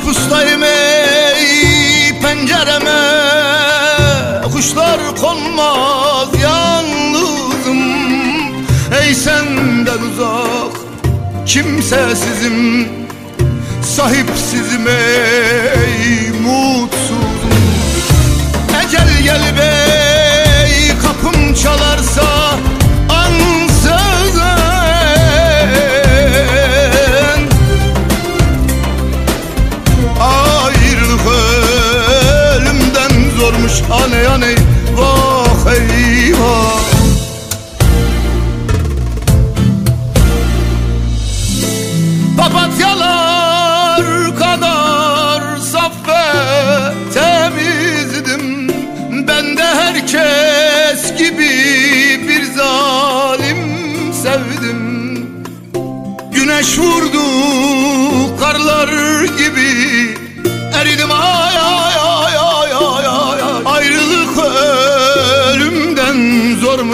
Mapustayım 0.04 0.64
ey 0.64 2.20
pencereme. 2.22 3.02
Kuşlar 4.54 5.00
konmaz 5.22 6.28
yalnızım. 6.42 7.82
Ey 9.02 9.16
senden 9.16 10.02
uzak 10.12 10.78
kimsesizim. 11.46 12.88
Sahipsizim 13.96 14.88
ey 14.88 16.32
mutsuzum. 16.32 17.54
Ecel 18.86 19.24
gel 19.24 19.58
bey 19.58 20.92
çalarsa 21.54 22.58
aney 34.04 34.26
aney 34.26 34.63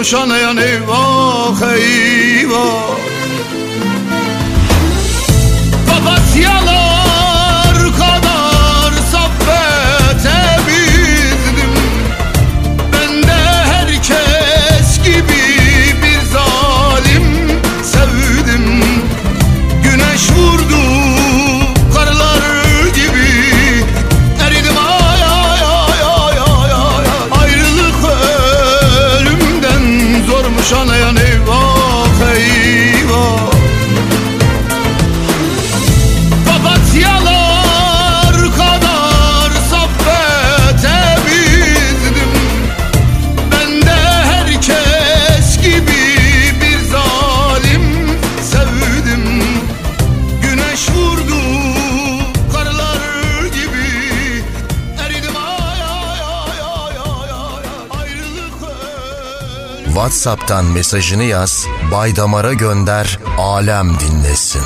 شانه 0.02 0.38
یا 0.38 0.52
نیوا 0.52 1.54
خیوا 1.54 2.99
WhatsApp'tan 60.20 60.64
mesajını 60.64 61.24
yaz, 61.24 61.66
Baydamar'a 61.92 62.52
gönder, 62.52 63.18
alem 63.38 63.90
dinlesin. 64.00 64.62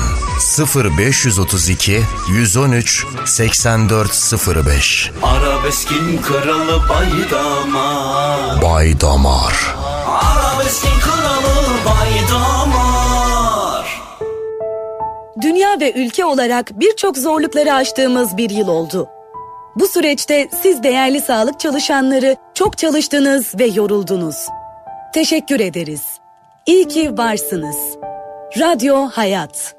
0532 0.97 2.01
113 2.29 3.05
8405 3.25 5.11
Arabeskin 5.23 6.21
kralı 6.21 6.81
Baydamar 6.89 8.61
Baydamar 8.61 9.75
Arabeskin 10.07 10.99
kralı 10.99 11.67
Baydamar 11.85 13.21
Dünya 15.41 15.79
ve 15.79 15.93
ülke 15.93 16.25
olarak 16.25 16.79
birçok 16.79 17.17
zorlukları 17.17 17.73
aştığımız 17.73 18.37
bir 18.37 18.49
yıl 18.49 18.67
oldu. 18.67 19.07
Bu 19.75 19.87
süreçte 19.87 20.49
siz 20.61 20.83
değerli 20.83 21.21
sağlık 21.21 21.59
çalışanları 21.59 22.35
çok 22.53 22.77
çalıştınız 22.77 23.59
ve 23.59 23.65
yoruldunuz. 23.65 24.35
Teşekkür 25.15 25.59
ederiz. 25.59 26.03
İyi 26.65 26.87
ki 26.87 27.17
varsınız. 27.17 27.75
Radyo 28.59 28.95
Hayat. 28.95 29.75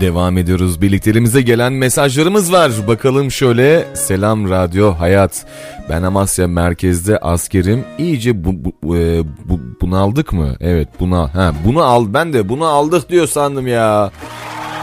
Devam 0.00 0.38
ediyoruz. 0.38 0.82
Birliklerimize 0.82 1.42
gelen 1.42 1.72
mesajlarımız 1.72 2.52
var. 2.52 2.72
Bakalım 2.88 3.30
şöyle. 3.30 3.84
Selam 3.94 4.50
Radyo 4.50 4.92
Hayat. 4.94 5.46
Ben 5.88 6.02
Amasya 6.02 6.48
merkezde 6.48 7.18
askerim. 7.18 7.84
İyice 7.98 8.44
bu, 8.44 8.72
bu, 8.82 8.96
e, 8.96 9.22
bu- 9.44 9.80
bunaldık 9.80 10.32
mı? 10.32 10.56
Evet 10.60 10.88
buna. 11.00 11.34
Ha, 11.34 11.52
bunu 11.64 11.82
al. 11.84 12.06
Ben 12.08 12.32
de 12.32 12.48
bunu 12.48 12.64
aldık 12.66 13.08
diyor 13.08 13.26
sandım 13.26 13.66
ya. 13.66 14.10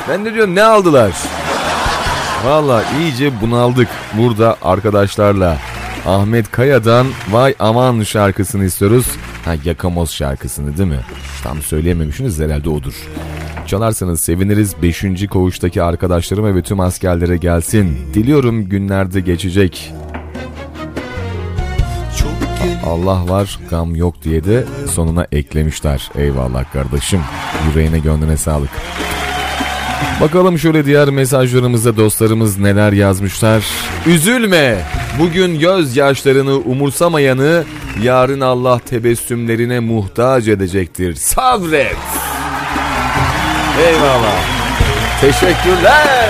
Ben 0.09 0.25
de 0.25 0.33
diyorum 0.33 0.55
ne 0.55 0.63
aldılar? 0.63 1.11
Valla 2.45 2.83
iyice 2.99 3.41
bunaldık 3.41 3.87
burada 4.17 4.57
arkadaşlarla. 4.61 5.57
Ahmet 6.05 6.51
Kaya'dan 6.51 7.07
Vay 7.31 7.55
Aman 7.59 8.03
şarkısını 8.03 8.65
istiyoruz. 8.65 9.05
Ha 9.45 9.53
Yakamoz 9.65 10.11
şarkısını 10.11 10.77
değil 10.77 10.89
mi? 10.89 10.99
Tam 11.43 11.61
söyleyememişsiniz 11.61 12.39
herhalde 12.39 12.69
odur. 12.69 12.93
Çalarsanız 13.67 14.21
seviniriz 14.21 14.81
5. 14.81 15.05
koğuştaki 15.29 15.83
arkadaşlarıma 15.83 16.55
ve 16.55 16.61
tüm 16.61 16.79
askerlere 16.79 17.37
gelsin. 17.37 17.97
Diliyorum 18.13 18.69
günlerde 18.69 19.19
geçecek. 19.19 19.93
Allah 22.85 23.29
var 23.29 23.59
gam 23.69 23.95
yok 23.95 24.23
diye 24.23 24.43
de 24.43 24.65
sonuna 24.89 25.27
eklemişler. 25.31 26.11
Eyvallah 26.15 26.73
kardeşim. 26.73 27.21
Yüreğine 27.67 27.99
gönlüne 27.99 28.37
sağlık. 28.37 28.69
Bakalım 30.21 30.59
şöyle 30.59 30.85
diğer 30.85 31.09
mesajlarımızda 31.09 31.97
dostlarımız 31.97 32.59
neler 32.59 32.91
yazmışlar. 32.91 33.63
Üzülme. 34.05 34.77
Bugün 35.19 35.59
gözyaşlarını 35.59 36.55
umursamayanı 36.55 37.63
yarın 38.03 38.41
Allah 38.41 38.79
tebessümlerine 38.79 39.79
muhtaç 39.79 40.47
edecektir. 40.47 41.15
Sabret. 41.15 41.97
Eyvallah. 43.87 44.43
Teşekkürler. 45.21 46.29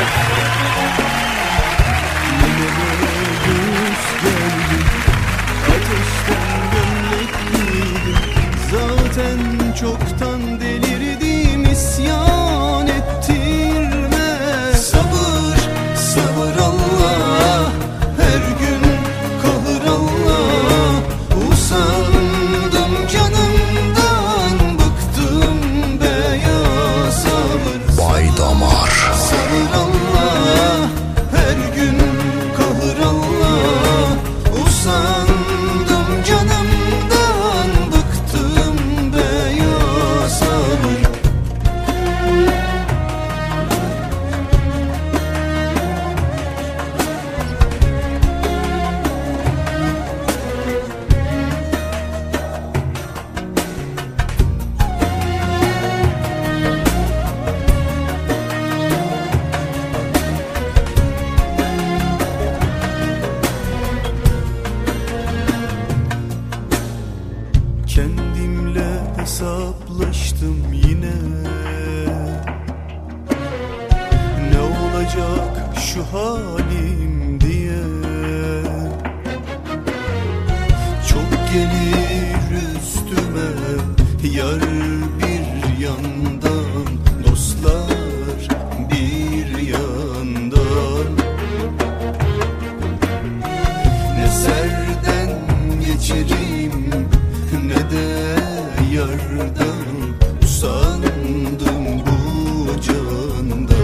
Usandım 100.43 102.01
bu 102.05 102.81
canda. 102.81 103.81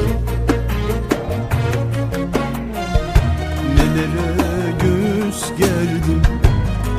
Nelere 3.76 4.72
göğüs 4.82 5.44
gerdim 5.58 6.22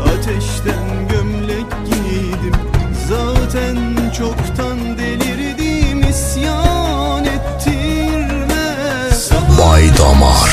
Ateşten 0.05 1.09
gömlek 1.09 1.67
giydim. 1.85 2.55
Zaten 3.09 3.77
çoktan 4.19 4.79
delirdim 4.99 6.09
isyan 6.11 7.25
ettirme 7.25 8.65
Bay 9.59 9.91
Damar 9.99 10.51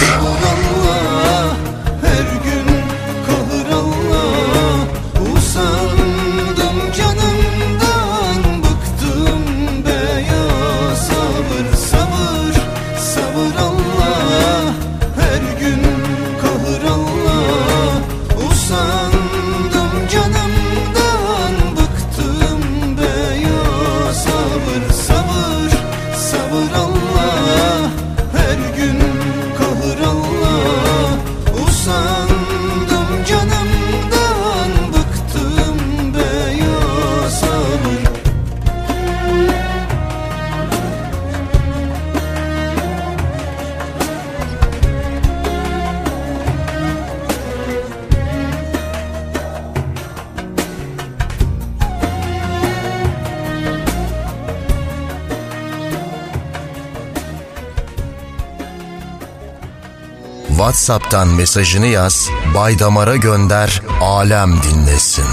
WhatsApp'tan 60.86 61.28
mesajını 61.28 61.88
yaz, 61.88 62.30
Bay 62.56 62.80
Damar'a 62.80 63.16
gönder, 63.16 63.82
alem 64.02 64.54
dinlesin. 64.64 65.26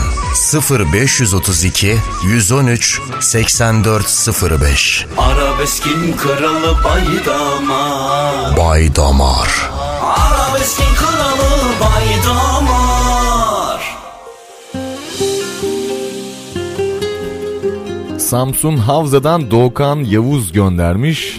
0532 0.70 1.97
113 2.24 3.01
8405 3.20 5.07
Arabeskin 5.19 6.16
kralı 6.16 6.85
Bay 6.85 7.05
Damar 7.27 8.57
Bay 8.57 8.97
Damar 8.97 9.70
Arabeskin 10.03 10.95
kralı 10.95 11.61
Bay 11.81 12.07
Damar 12.27 13.99
Samsun 18.19 18.77
Havza'dan 18.77 19.51
Doğukan 19.51 19.97
Yavuz 19.97 20.53
göndermiş. 20.53 21.32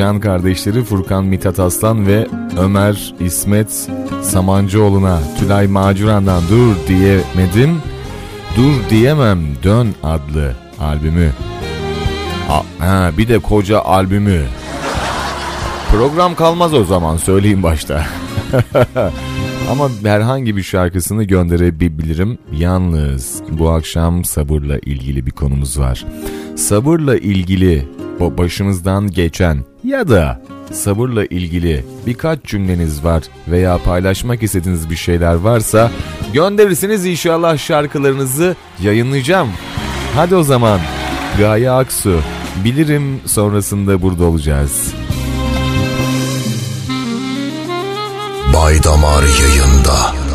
Can 0.00 0.20
kardeşleri 0.20 0.84
Furkan 0.84 1.24
Mithat 1.24 1.60
Aslan 1.60 2.06
ve 2.06 2.26
Ömer 2.58 3.14
İsmet 3.20 3.88
Samancıoğlu'na 4.22 5.18
Tülay 5.38 5.66
Macuran'dan 5.66 6.42
Dur 6.50 6.74
diyemedim, 6.88 7.82
Dur 8.56 8.90
diyemem 8.90 9.38
Dön 9.62 9.94
adlı 10.02 10.54
albümü. 10.80 11.30
Ha, 12.48 12.62
ha, 12.78 13.10
bir 13.18 13.28
de 13.28 13.38
koca 13.38 13.80
albümü. 13.80 14.42
Program 15.90 16.34
kalmaz 16.34 16.74
o 16.74 16.84
zaman 16.84 17.16
söyleyeyim 17.16 17.62
başta. 17.62 18.06
Ama 19.70 19.88
herhangi 20.02 20.56
bir 20.56 20.62
şarkısını 20.62 21.24
gönderebilirim. 21.24 22.38
Yalnız 22.52 23.42
bu 23.50 23.70
akşam 23.70 24.24
sabırla 24.24 24.78
ilgili 24.78 25.26
bir 25.26 25.30
konumuz 25.30 25.78
var. 25.78 26.04
Sabırla 26.56 27.16
ilgili 27.16 27.88
o 28.20 28.38
başımızdan 28.38 29.10
geçen 29.10 29.69
ya 29.90 30.08
da 30.08 30.40
sabırla 30.72 31.24
ilgili 31.24 31.84
birkaç 32.06 32.44
cümleniz 32.44 33.04
var 33.04 33.22
veya 33.48 33.78
paylaşmak 33.78 34.42
istediğiniz 34.42 34.90
bir 34.90 34.96
şeyler 34.96 35.34
varsa 35.34 35.90
gönderirsiniz 36.32 37.06
inşallah 37.06 37.58
şarkılarınızı 37.58 38.56
yayınlayacağım. 38.82 39.48
Hadi 40.14 40.36
o 40.36 40.42
zaman 40.42 40.80
Gaye 41.38 41.70
Aksu 41.70 42.20
bilirim 42.64 43.20
sonrasında 43.26 44.02
burada 44.02 44.24
olacağız. 44.24 44.94
Bay 48.54 48.84
Damar 48.84 49.22
yayında. 49.22 50.29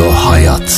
Radyo 0.00 0.12
Hayat. 0.16 0.69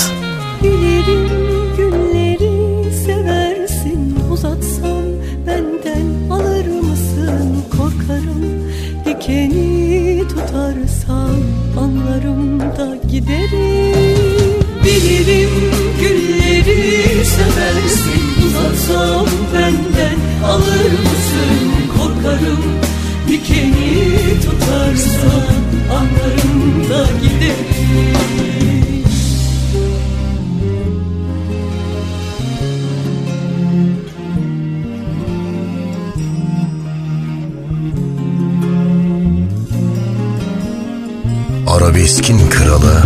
Arabeskin 42.03 42.51
kralı 42.51 43.03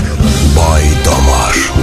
Bay 0.57 0.83
Damar. 1.05 1.76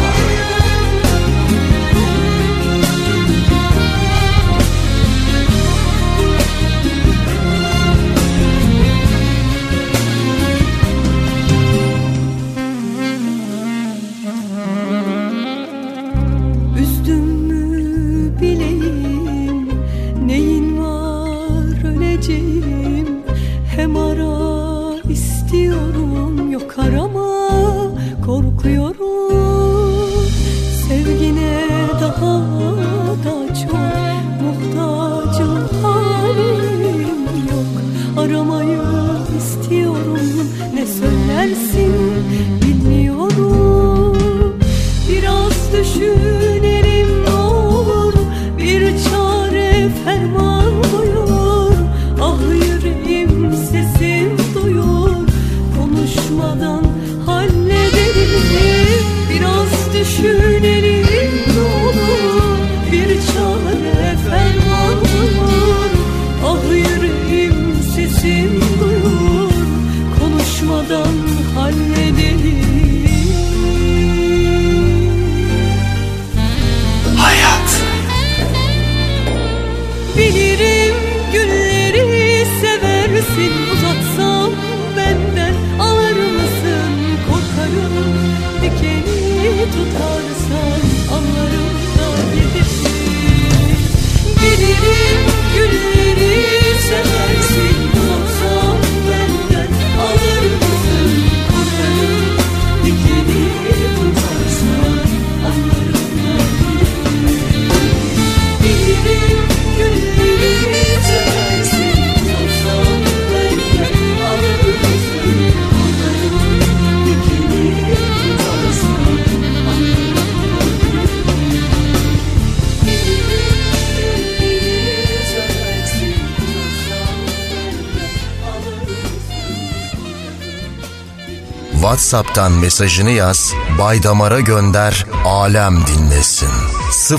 WhatsApp'tan 132.13 132.51
mesajını 132.51 133.11
yaz, 133.11 133.53
Baydamar'a 133.79 134.39
gönder, 134.39 135.05
alem 135.25 135.87
dinlesin. 135.87 136.49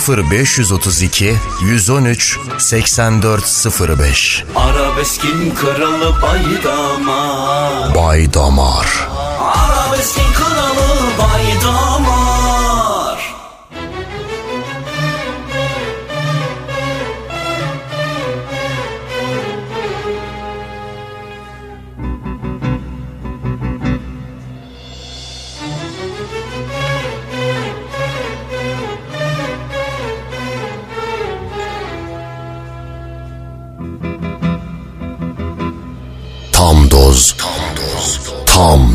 0532 0.08 1.34
113 1.62 2.38
8405 2.58 4.44
Arabeskin 4.56 5.54
kralı 5.54 6.14
Baydamar. 6.22 7.94
Baydamar. 7.94 9.08
Arabeskin 9.40 10.32
kralı 10.32 11.00
Baydamar 11.18 12.13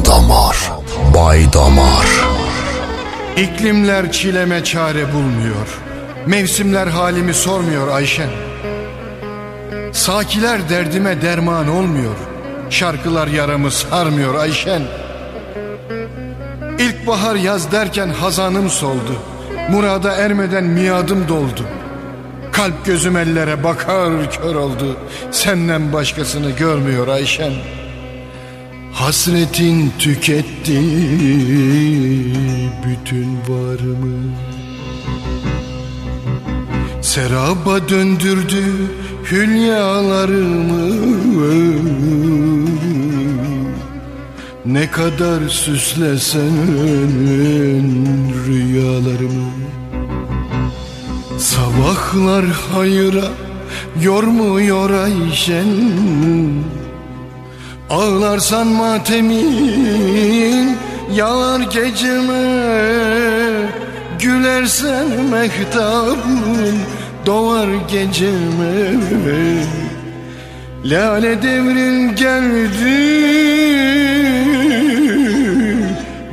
damar, 0.09 0.71
Baydamar. 1.15 2.07
İklimler 3.37 4.11
çileme 4.11 4.63
çare 4.63 5.13
bulmuyor. 5.13 5.79
Mevsimler 6.25 6.87
halimi 6.87 7.33
sormuyor 7.33 7.87
Ayşen. 7.87 8.29
Sakiler 9.91 10.69
derdime 10.69 11.21
derman 11.21 11.67
olmuyor. 11.67 12.15
Şarkılar 12.69 13.27
yaramı 13.27 13.71
sarmıyor 13.71 14.35
Ayşen. 14.35 14.81
İlkbahar 16.79 17.35
yaz 17.35 17.71
derken 17.71 18.09
hazanım 18.09 18.69
soldu. 18.69 19.15
Murada 19.71 20.15
ermeden 20.15 20.63
miadım 20.63 21.27
doldu. 21.27 21.63
Kalp 22.51 22.85
gözüm 22.85 23.17
ellere 23.17 23.63
bakar 23.63 24.31
kör 24.31 24.55
oldu. 24.55 24.97
Senden 25.31 25.93
başkasını 25.93 26.51
görmüyor 26.51 27.07
Ayşen. 27.07 27.53
Hasretin 29.09 29.91
tüketti 29.99 30.81
bütün 32.85 33.37
varımı. 33.47 34.33
Seraba 37.01 37.89
döndürdü 37.89 38.63
hülyalarımı. 39.31 40.95
Ne 44.65 44.91
kadar 44.91 45.47
süslesen 45.47 46.51
rüyalarımı. 48.47 49.51
Sabahlar 51.37 52.45
hayıra 52.45 53.27
yormuyor 54.01 54.89
Ayşen 54.89 55.67
Ağlarsan 57.89 58.67
matemin 58.67 60.77
yağar 61.13 61.59
geceme 61.59 62.69
Gülersen 64.19 65.07
mehtabın 65.31 66.75
doğar 67.25 67.67
geceme. 67.91 68.93
Lale 70.85 71.41
devrin 71.41 72.15
geldi 72.15 73.19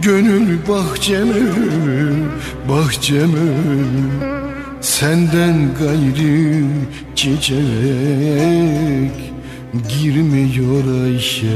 Gönül 0.02 0.58
bahçeme, 0.68 1.34
bahçeme. 2.68 3.52
Senden 4.80 5.68
gayrı 5.78 6.64
çiçek 7.14 7.56
girmiyor 9.88 11.04
Ayşe 11.04 11.46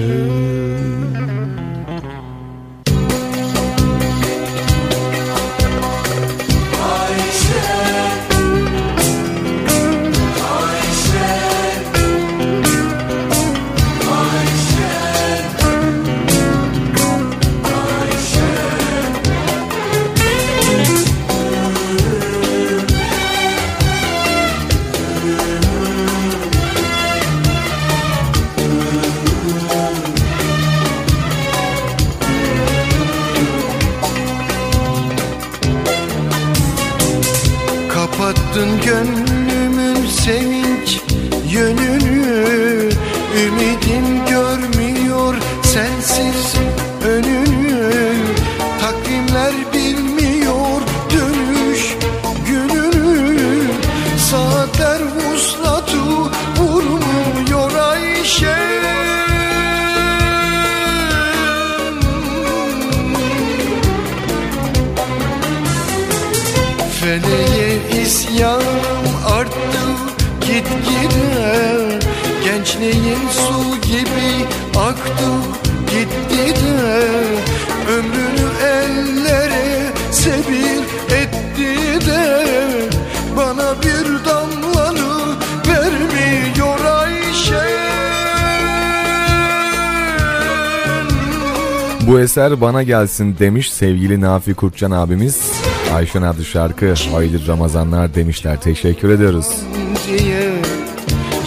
Bu 92.11 92.21
eser 92.21 92.61
bana 92.61 92.83
gelsin 92.83 93.37
demiş 93.39 93.73
sevgili 93.73 94.21
Nafi 94.21 94.55
Kurtcan 94.55 94.91
abimiz. 94.91 95.53
Ayşen 95.95 96.23
adlı 96.23 96.45
şarkı 96.45 96.95
hayırlı 97.13 97.47
Ramazanlar 97.47 98.15
demişler. 98.15 98.61
Teşekkür 98.61 99.11
ediyoruz. 99.11 99.47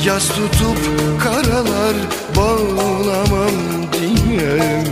Yaz 0.06 0.30
tutup 0.30 0.78
karalar 1.20 1.94
bağlamam 2.38 3.52
diye 3.94 4.84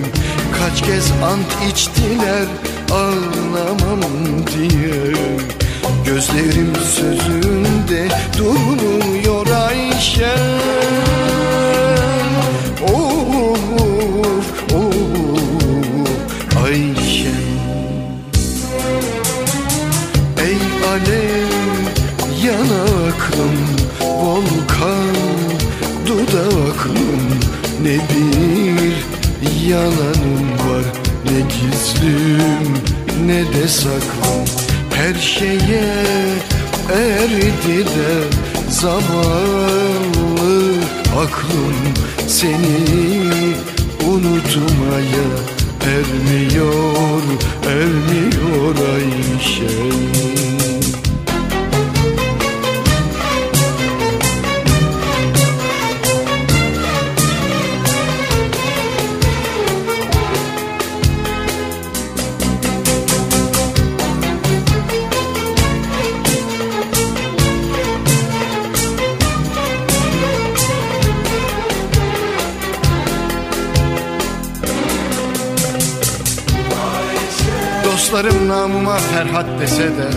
Kaç 0.59 0.81
kez 0.81 1.11
ant 1.11 1.71
içtiler 1.71 2.45
ağlamam 2.91 4.01
diye 4.53 5.13
Gözlerim 6.05 6.75
sözünde 6.75 7.40
yalanım 29.71 30.49
var. 30.67 30.85
Ne 31.25 31.39
gizlim 31.39 32.91
ne 33.25 33.53
de 33.53 33.67
saklım 33.67 34.45
Her 34.93 35.13
şeye 35.13 35.93
erdi 36.93 37.85
de 37.85 38.23
zavallı 38.69 39.13
aklım 41.11 41.75
Seni 42.27 43.53
unutmaya 44.07 45.27
ermiyor, 45.81 47.21
ermiyor 47.69 48.75
Ayşe 48.95 49.75
namıma 78.51 78.97
Ferhat 78.97 79.59
dese 79.59 79.83
de 79.83 80.07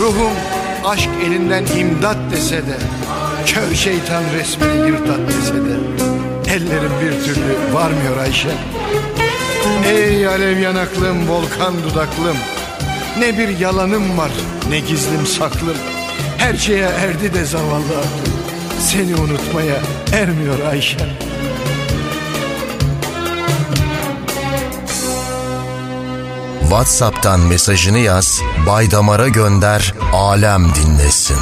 Ruhum 0.00 0.32
aşk 0.84 1.08
elinden 1.26 1.66
imdat 1.78 2.16
dese 2.30 2.56
de 2.56 2.76
Kör 3.46 3.74
şeytan 3.74 4.22
resmini 4.38 4.88
yırtat 4.88 5.20
dese 5.28 5.54
de 5.54 5.76
Ellerim 6.54 6.92
bir 7.02 7.24
türlü 7.24 7.74
varmıyor 7.74 8.16
Ayşe. 8.16 8.48
Ey 9.88 10.26
alev 10.26 10.58
yanaklım 10.58 11.28
volkan 11.28 11.74
dudaklım 11.82 12.36
Ne 13.18 13.38
bir 13.38 13.58
yalanım 13.58 14.18
var 14.18 14.30
ne 14.70 14.78
gizlim 14.78 15.26
saklım. 15.26 15.76
Her 16.38 16.54
şeye 16.54 16.88
erdi 16.88 17.34
de 17.34 17.44
zavallı 17.44 17.98
aklım 17.98 18.34
Seni 18.80 19.14
unutmaya 19.14 19.76
ermiyor 20.12 20.58
Ayşe 20.70 21.25
WhatsApp'tan 26.68 27.40
mesajını 27.40 27.98
yaz, 27.98 28.42
Baydamar'a 28.66 29.28
gönder, 29.28 29.94
alem 30.12 30.74
dinlesin. 30.74 31.38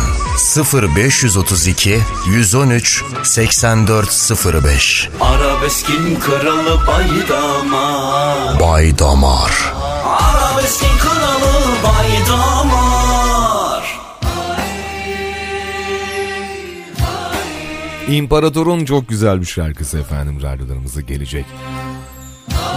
0532 0.95 1.99
113 2.27 3.05
8405 3.23 5.09
Arabeskin 5.21 6.21
kralı 6.21 6.87
Baydamar 6.87 8.61
Baydamar 8.61 9.73
Arabeskin 10.05 10.99
kralı 10.99 11.75
Baydamar 11.85 12.95
İmparator'un 18.09 18.85
çok 18.85 19.09
güzel 19.09 19.41
bir 19.41 19.47
şarkısı 19.47 19.99
efendim 19.99 20.43
radyolarımıza 20.43 21.01
gelecek. 21.01 21.47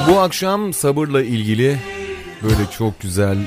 Bu 0.09 0.19
akşam 0.19 0.73
sabırla 0.73 1.23
ilgili 1.23 1.79
böyle 2.43 2.71
çok 2.77 3.01
güzel 3.01 3.37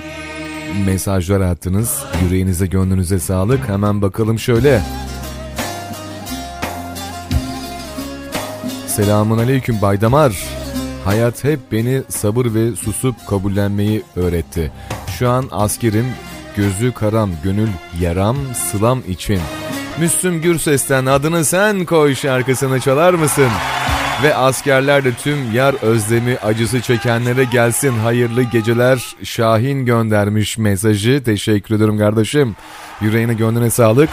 mesajlar 0.87 1.41
attınız. 1.41 2.05
Yüreğinize 2.25 2.67
gönlünüze 2.67 3.19
sağlık. 3.19 3.69
Hemen 3.69 4.03
bakalım 4.03 4.39
şöyle. 4.39 4.83
Selamun 8.87 9.39
aleyküm 9.39 9.83
Baydamar. 9.83 10.33
Hayat 11.05 11.45
hep 11.45 11.61
beni 11.73 12.03
sabır 12.09 12.55
ve 12.55 12.77
susup 12.77 13.27
kabullenmeyi 13.29 14.03
öğretti. 14.17 14.73
Şu 15.19 15.29
an 15.29 15.49
askerim, 15.51 16.07
gözü 16.57 16.93
karam, 16.93 17.31
gönül 17.45 17.69
yaram, 18.01 18.37
sılam 18.55 19.03
için. 19.09 19.41
Müslüm 20.01 20.43
Gürses'ten 20.43 21.07
adını 21.07 21.45
sen 21.45 21.85
koy 21.85 22.15
şarkısını 22.15 22.81
çalar 22.81 23.15
mısın? 23.15 23.49
Ve 24.23 24.35
askerler 24.35 25.05
de 25.05 25.15
tüm 25.15 25.53
yar 25.53 25.75
özlemi 25.83 26.37
acısı 26.37 26.81
çekenlere 26.81 27.45
gelsin 27.45 27.99
hayırlı 27.99 28.43
geceler. 28.43 29.17
Şahin 29.25 29.85
göndermiş 29.85 30.59
mesajı. 30.59 31.23
Teşekkür 31.25 31.75
ederim 31.75 31.99
kardeşim. 31.99 32.57
Yüreğine 33.01 33.35
gönlüne 33.35 33.71
sağlık. 33.71 34.11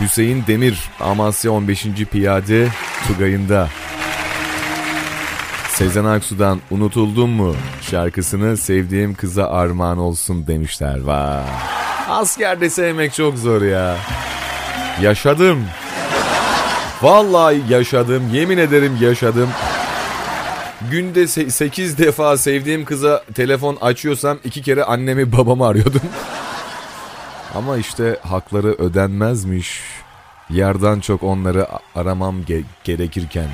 Hüseyin 0.00 0.44
Demir 0.46 0.90
Amasya 1.00 1.52
15. 1.52 1.86
Piyade 2.10 2.68
Tugay'ında 3.06 3.68
Sezen 5.68 6.04
Aksu'dan 6.04 6.60
Unutuldun 6.70 7.30
mu 7.30 7.54
şarkısını 7.90 8.56
sevdiğim 8.56 9.14
kıza 9.14 9.50
armağan 9.50 9.98
olsun 9.98 10.46
demişler. 10.46 11.00
Vay. 11.00 11.42
Askerde 12.08 12.70
sevmek 12.70 13.14
çok 13.14 13.38
zor 13.38 13.62
ya. 13.62 13.96
Yaşadım. 15.02 15.64
Vallahi 17.02 17.62
yaşadım. 17.68 18.22
Yemin 18.32 18.58
ederim 18.58 18.98
yaşadım. 19.00 19.48
Günde 20.90 21.26
8 21.26 21.98
defa 21.98 22.36
sevdiğim 22.36 22.84
kıza 22.84 23.24
telefon 23.34 23.78
açıyorsam 23.80 24.38
iki 24.44 24.62
kere 24.62 24.84
annemi 24.84 25.32
babamı 25.32 25.66
arıyordum. 25.66 26.00
Ama 27.54 27.76
işte 27.76 28.18
hakları 28.22 28.68
ödenmezmiş. 28.68 29.80
Yardan 30.50 31.00
çok 31.00 31.22
onları 31.22 31.66
aramam 31.94 32.40
ge- 32.42 32.64
gerekirken. 32.84 33.48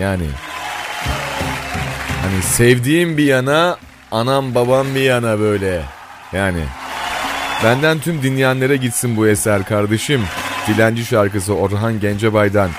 Yani 0.00 0.26
hani 2.22 2.42
sevdiğim 2.42 3.16
bir 3.16 3.24
yana, 3.24 3.76
anam 4.12 4.54
babam 4.54 4.86
bir 4.94 5.00
yana 5.00 5.40
böyle. 5.40 5.82
Yani 6.32 6.60
benden 7.64 8.00
tüm 8.00 8.22
dinleyenlere 8.22 8.76
gitsin 8.76 9.16
bu 9.16 9.28
eser 9.28 9.64
kardeşim. 9.64 10.22
Dilenci 10.68 11.04
şarkısı 11.04 11.54
Orhan 11.54 12.00
Gencebay'dan. 12.00 12.70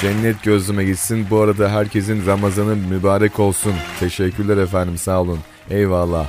Cennet 0.00 0.42
gözüme 0.42 0.84
gitsin. 0.84 1.26
Bu 1.30 1.40
arada 1.40 1.68
herkesin 1.70 2.26
Ramazanı 2.26 2.76
mübarek 2.76 3.38
olsun. 3.40 3.72
Teşekkürler 4.00 4.56
efendim 4.56 4.98
sağ 4.98 5.20
olun. 5.20 5.38
Eyvallah. 5.70 6.26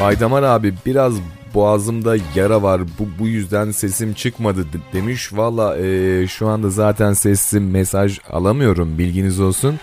Baydamar 0.00 0.42
abi 0.42 0.74
biraz 0.86 1.14
boğazımda 1.54 2.16
yara 2.34 2.62
var. 2.62 2.80
Bu, 2.98 3.08
bu 3.18 3.28
yüzden 3.28 3.70
sesim 3.70 4.14
çıkmadı 4.14 4.64
de- 4.72 4.78
demiş. 4.98 5.32
Valla 5.32 5.76
eee, 5.78 6.26
şu 6.26 6.48
anda 6.48 6.70
zaten 6.70 7.12
sesim 7.12 7.70
mesaj 7.70 8.18
alamıyorum 8.30 8.98
bilginiz 8.98 9.40
olsun. 9.40 9.80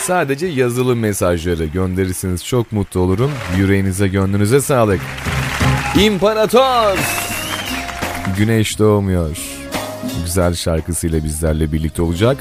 Sadece 0.00 0.46
yazılı 0.46 0.96
mesajları 0.96 1.64
gönderirsiniz 1.64 2.44
çok 2.44 2.72
mutlu 2.72 3.00
olurum. 3.00 3.30
Yüreğinize 3.56 4.08
gönlünüze 4.08 4.60
sağlık. 4.60 5.00
İmparator! 6.00 6.98
Güneş 8.36 8.78
doğmuyor. 8.78 9.38
Güzel 10.24 10.54
şarkısıyla 10.54 11.24
bizlerle 11.24 11.72
birlikte 11.72 12.02
olacak. 12.02 12.36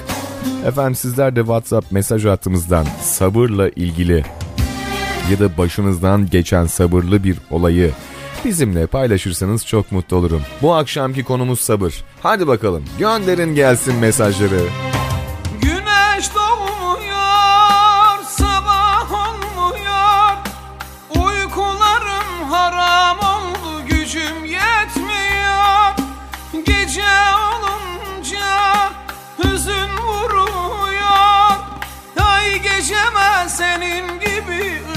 Efendim 0.65 0.95
sizler 0.95 1.35
de 1.35 1.39
WhatsApp 1.39 1.91
mesaj 1.91 2.25
hattımızdan 2.25 2.85
sabırla 3.01 3.69
ilgili 3.69 4.25
ya 5.31 5.39
da 5.39 5.57
başınızdan 5.57 6.29
geçen 6.29 6.65
sabırlı 6.65 7.23
bir 7.23 7.37
olayı 7.51 7.91
bizimle 8.45 8.87
paylaşırsanız 8.87 9.65
çok 9.65 9.91
mutlu 9.91 10.17
olurum. 10.17 10.41
Bu 10.61 10.73
akşamki 10.73 11.23
konumuz 11.23 11.59
sabır. 11.59 12.03
Hadi 12.23 12.47
bakalım 12.47 12.83
gönderin 12.99 13.55
gelsin 13.55 13.95
mesajları. 13.95 14.59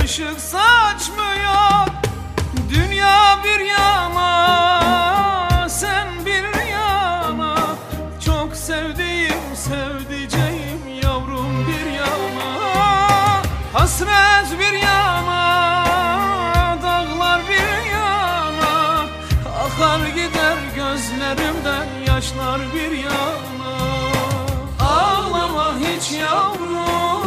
Işık 0.04 0.40
saçmıyor 0.40 1.86
Dünya 2.70 3.38
bir 3.44 3.60
yana 3.60 4.28
sen 5.68 6.08
bir 6.26 6.68
yana. 6.70 7.56
Çok 8.24 8.56
sevdiğim 8.56 9.56
sevdiceğim 9.56 11.00
yavrum 11.02 11.66
bir 11.68 11.90
yana. 11.92 12.48
Hasret 13.72 14.58
bir 14.58 14.78
yana 14.78 15.42
dağlar 16.82 17.40
bir 17.48 17.90
yana. 17.90 19.04
Akar 19.64 20.06
gider 20.06 20.58
gözlerimden 20.76 21.86
yaşlar 22.06 22.60
bir 22.74 22.98
yana. 22.98 23.74
Ağlama 24.80 25.74
hiç 25.78 26.12
yavrum 26.12 27.23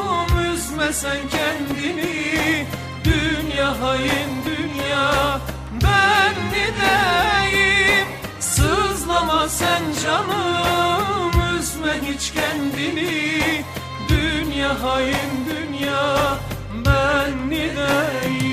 sen 0.93 1.17
kendini 1.29 2.65
Dünya 3.03 3.81
hain 3.81 4.29
dünya. 4.45 5.39
Ben 5.83 6.35
gideyim 6.49 8.07
Sızlama 8.39 9.49
sen 9.49 9.83
canım 10.03 11.57
üzme 11.57 11.93
hiç 12.05 12.31
kendini 12.31 13.63
Dünya 14.09 14.83
hain 14.83 15.45
dünya. 15.49 16.37
Ben 16.85 17.49
gideyim 17.49 18.46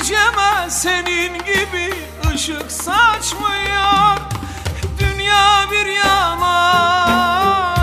geceme 0.00 0.70
senin 0.70 1.32
gibi 1.34 1.94
ışık 2.34 2.72
saçmıyor. 2.72 4.16
Dünya 4.98 5.66
bir 5.72 5.86
yana, 5.86 6.56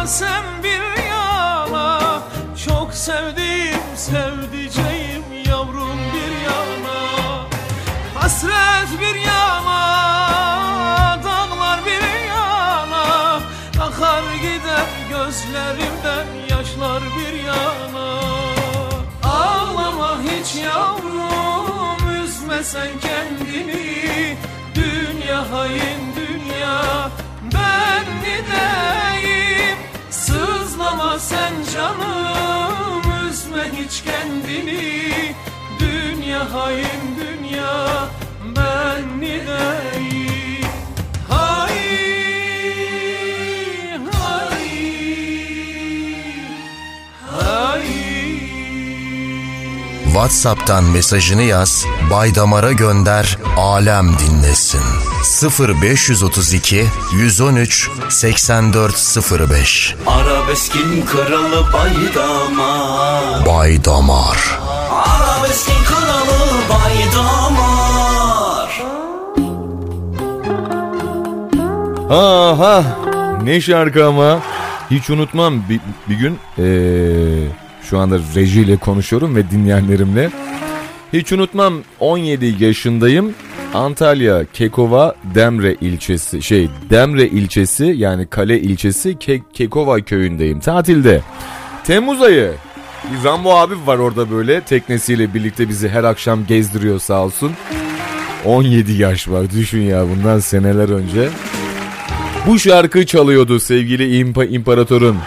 sen 0.07 0.43
bir 0.63 1.03
yana 1.03 2.21
Çok 2.65 2.93
sevdiğim 2.93 3.79
sevdiceğim 3.95 5.23
yavrum 5.49 5.99
bir 6.13 6.31
yana 6.45 6.99
Hasret 8.15 9.01
bir 9.01 9.15
yana, 9.15 9.79
dağlar 11.23 11.85
bir 11.85 12.27
yana 12.27 13.39
Akar 13.81 14.23
gider 14.35 14.87
gözlerimden 15.09 16.27
yaşlar 16.49 17.03
bir 17.03 17.43
yana. 17.43 18.19
Ağlama 19.23 20.17
hiç 20.21 20.55
yavrum 20.55 21.36
üzme 22.47 22.63
sen 22.63 22.87
kendini 22.99 24.37
Dünya 24.75 25.51
hain 25.51 25.99
dünya. 26.15 27.09
Ben 27.53 28.05
gideyim 28.21 29.77
Sızlama 30.09 31.19
sen 31.19 31.53
canım. 31.73 33.01
Üzme 33.29 33.63
hiç 33.77 34.03
kendini 34.03 35.35
Dünya 35.79 36.53
hain 36.53 37.17
dünya. 37.19 37.87
Ben 38.55 39.21
gideyim 39.21 39.96
WhatsApp'tan 50.17 50.83
mesajını 50.83 51.43
yaz, 51.43 51.85
Baydamar'a 52.11 52.71
gönder, 52.71 53.37
alem 53.57 54.09
dinlesin. 54.19 54.81
0532 55.59 56.85
113 57.13 57.89
8405 58.09 59.95
Arabeskin 60.07 61.05
kralı 61.05 61.65
baydamar. 61.73 63.45
Baydamar. 63.45 64.59
Arabeskin 64.91 65.83
kralı 65.85 66.37
baydamar. 66.69 68.17
Aha 72.09 72.83
ne 73.43 73.61
şarkı 73.61 74.05
ama? 74.07 74.39
Hiç 74.91 75.09
unutmam. 75.09 75.63
Bir, 75.69 75.79
bir 76.09 76.15
gün 76.15 76.39
eee, 76.57 77.66
şu 77.89 77.99
anda 77.99 78.19
rejiyle 78.35 78.77
konuşuyorum 78.77 79.35
ve 79.35 79.51
dinleyenlerimle. 79.51 80.29
Hiç 81.13 81.31
unutmam 81.31 81.73
17 81.99 82.55
yaşındayım. 82.59 83.33
Antalya 83.73 84.45
Kekova 84.53 85.15
Demre 85.35 85.75
ilçesi 85.81 86.41
şey 86.41 86.69
Demre 86.89 87.27
ilçesi 87.27 87.85
yani 87.97 88.27
Kale 88.27 88.59
ilçesi 88.61 89.09
Ke- 89.11 89.41
Kekova 89.53 89.99
köyündeyim. 89.99 90.59
Tatilde. 90.59 91.21
Temmuz 91.83 92.21
ayı. 92.21 92.51
Rambo 93.23 93.55
abi 93.55 93.73
var 93.85 93.97
orada 93.97 94.31
böyle 94.31 94.61
teknesiyle 94.61 95.33
birlikte 95.33 95.69
bizi 95.69 95.89
her 95.89 96.03
akşam 96.03 96.45
gezdiriyor 96.45 96.99
sağ 96.99 97.23
olsun. 97.23 97.51
17 98.45 98.91
yaş 98.93 99.29
var 99.29 99.51
düşün 99.51 99.81
ya 99.81 100.05
bundan 100.09 100.39
seneler 100.39 100.89
önce. 100.89 101.29
Bu 102.47 102.59
şarkı 102.59 103.05
çalıyordu 103.05 103.59
sevgili 103.59 104.17
İmpa, 104.17 104.45
imparatorun. 104.45 105.17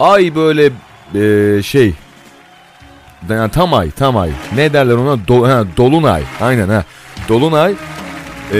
Ay 0.00 0.34
böyle 0.34 0.70
e, 1.14 1.62
şey. 1.62 1.94
Yani 3.30 3.50
tam 3.50 3.74
ay 3.74 3.90
tam 3.90 4.16
ay. 4.16 4.30
Ne 4.56 4.72
derler 4.72 4.94
ona? 4.94 5.12
Do- 5.28 5.46
ha, 5.52 5.64
dolunay. 5.76 6.22
Aynen 6.40 6.68
ha. 6.68 6.84
Dolunay. 7.28 7.74
E, 8.54 8.58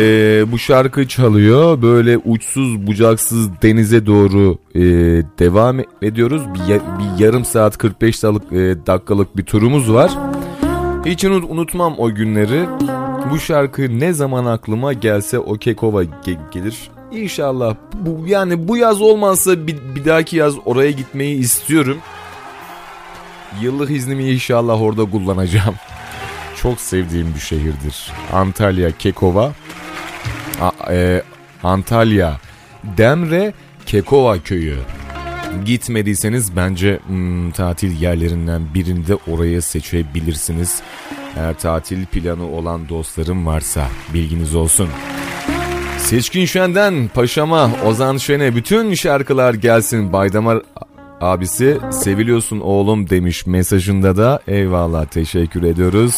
bu 0.53 0.59
şarkı 0.59 1.09
çalıyor. 1.09 1.83
Böyle 1.83 2.19
uçsuz 2.19 2.87
bucaksız 2.87 3.63
denize 3.63 4.07
doğru 4.07 4.59
e, 4.75 4.81
devam 5.39 5.77
ediyoruz. 6.03 6.43
Bir, 6.55 6.75
bir 6.75 7.25
yarım 7.25 7.45
saat 7.45 7.79
45 7.79 8.23
dakikalık, 8.23 8.53
e, 8.53 8.87
dakikalık 8.87 9.37
bir 9.37 9.45
turumuz 9.45 9.93
var. 9.93 10.11
Hiç 11.07 11.25
unut- 11.25 11.47
unutmam 11.49 11.95
o 11.99 12.15
günleri. 12.15 12.67
Bu 13.31 13.39
şarkı 13.39 14.01
ne 14.01 14.13
zaman 14.13 14.45
aklıma 14.45 14.93
gelse 14.93 15.39
o 15.39 15.55
Kekova 15.55 16.05
ge- 16.05 16.51
gelir. 16.51 16.91
İnşallah 17.13 17.75
bu 18.01 18.27
yani 18.27 18.69
bu 18.69 18.77
yaz 18.77 19.01
olmazsa 19.03 19.67
bir, 19.67 19.77
bir 19.95 20.05
dahaki 20.05 20.37
yaz 20.37 20.55
oraya 20.65 20.91
gitmeyi 20.91 21.39
istiyorum. 21.39 21.97
Yıllık 23.61 23.91
iznimi 23.91 24.31
inşallah 24.31 24.83
orada 24.83 25.05
kullanacağım. 25.05 25.75
Çok 26.63 26.81
sevdiğim 26.81 27.35
bir 27.35 27.41
şehirdir. 27.41 28.13
Antalya 28.33 28.91
Kekova. 28.91 29.53
A- 30.61 30.93
e, 30.93 31.23
Antalya 31.63 32.41
Demre 32.85 33.53
Kekova 33.87 34.39
köyü. 34.39 34.77
Gitmediyseniz 35.65 36.57
bence 36.57 37.01
hmm, 37.07 37.51
tatil 37.51 38.01
yerlerinden 38.01 38.63
birinde 38.75 39.15
oraya 39.15 39.63
seçebilirsiniz. 39.63 40.83
Eğer 41.37 41.55
tatil 41.55 42.07
planı 42.07 42.49
olan 42.51 42.89
dostlarım 42.89 43.47
varsa 43.47 43.87
bilginiz 44.15 44.55
olsun. 44.55 44.89
Seçkin 45.99 46.45
Şen'den 46.45 47.09
Paşama, 47.15 47.71
Ozan 47.87 48.17
Şen'e 48.17 48.55
bütün 48.57 48.95
şarkılar 48.95 49.55
gelsin. 49.55 50.13
Baydamar 50.13 50.63
abisi 51.21 51.79
seviliyorsun 51.91 52.61
oğlum 52.61 53.11
demiş 53.11 53.47
mesajında 53.47 54.17
da. 54.17 54.41
Eyvallah 54.47 55.07
teşekkür 55.07 55.63
ediyoruz. 55.63 56.17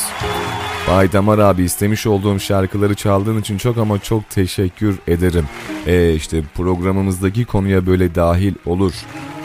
Baydamar 0.89 1.39
abi 1.39 1.63
istemiş 1.63 2.07
olduğum 2.07 2.39
şarkıları 2.39 2.95
çaldığın 2.95 3.41
için 3.41 3.59
çok 3.59 3.79
ama 3.79 3.99
çok 3.99 4.31
teşekkür 4.31 4.99
ederim. 5.09 5.45
Ee, 5.87 6.15
işte 6.15 6.43
programımızdaki 6.55 7.45
konuya 7.45 7.87
böyle 7.87 8.15
dahil 8.15 8.55
olur. 8.67 8.93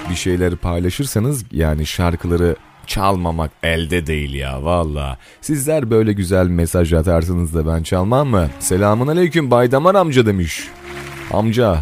Bir 0.09 0.15
şeyleri 0.15 0.55
paylaşırsanız 0.55 1.43
yani 1.51 1.85
şarkıları 1.85 2.55
çalmamak 2.87 3.51
elde 3.63 4.07
değil 4.07 4.33
ya 4.33 4.63
valla. 4.63 5.17
Sizler 5.41 5.89
böyle 5.89 6.13
güzel 6.13 6.47
mesaj 6.47 6.93
atarsınız 6.93 7.53
da 7.55 7.67
ben 7.67 7.83
çalmam 7.83 8.27
mı? 8.27 8.49
Selamun 8.59 9.07
aleyküm 9.07 9.51
Baydamar 9.51 9.95
amca 9.95 10.25
demiş. 10.25 10.67
Amca. 11.33 11.79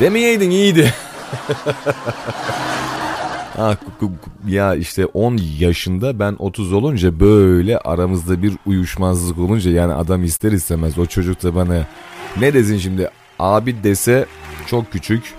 Demeyeydin 0.00 0.50
iyiydi. 0.50 0.94
Ha, 3.56 3.76
ya 4.48 4.74
işte 4.74 5.06
10 5.06 5.38
yaşında 5.58 6.18
ben 6.18 6.36
30 6.38 6.72
olunca 6.72 7.20
böyle 7.20 7.78
aramızda 7.78 8.42
bir 8.42 8.52
uyuşmazlık 8.66 9.38
olunca 9.38 9.70
yani 9.70 9.92
adam 9.94 10.24
ister 10.24 10.52
istemez 10.52 10.98
o 10.98 11.06
çocuk 11.06 11.42
da 11.42 11.54
bana 11.54 11.86
Ne 12.40 12.54
desin 12.54 12.78
şimdi? 12.78 13.10
Abi 13.38 13.84
dese 13.84 14.26
çok 14.66 14.92
küçük. 14.92 15.34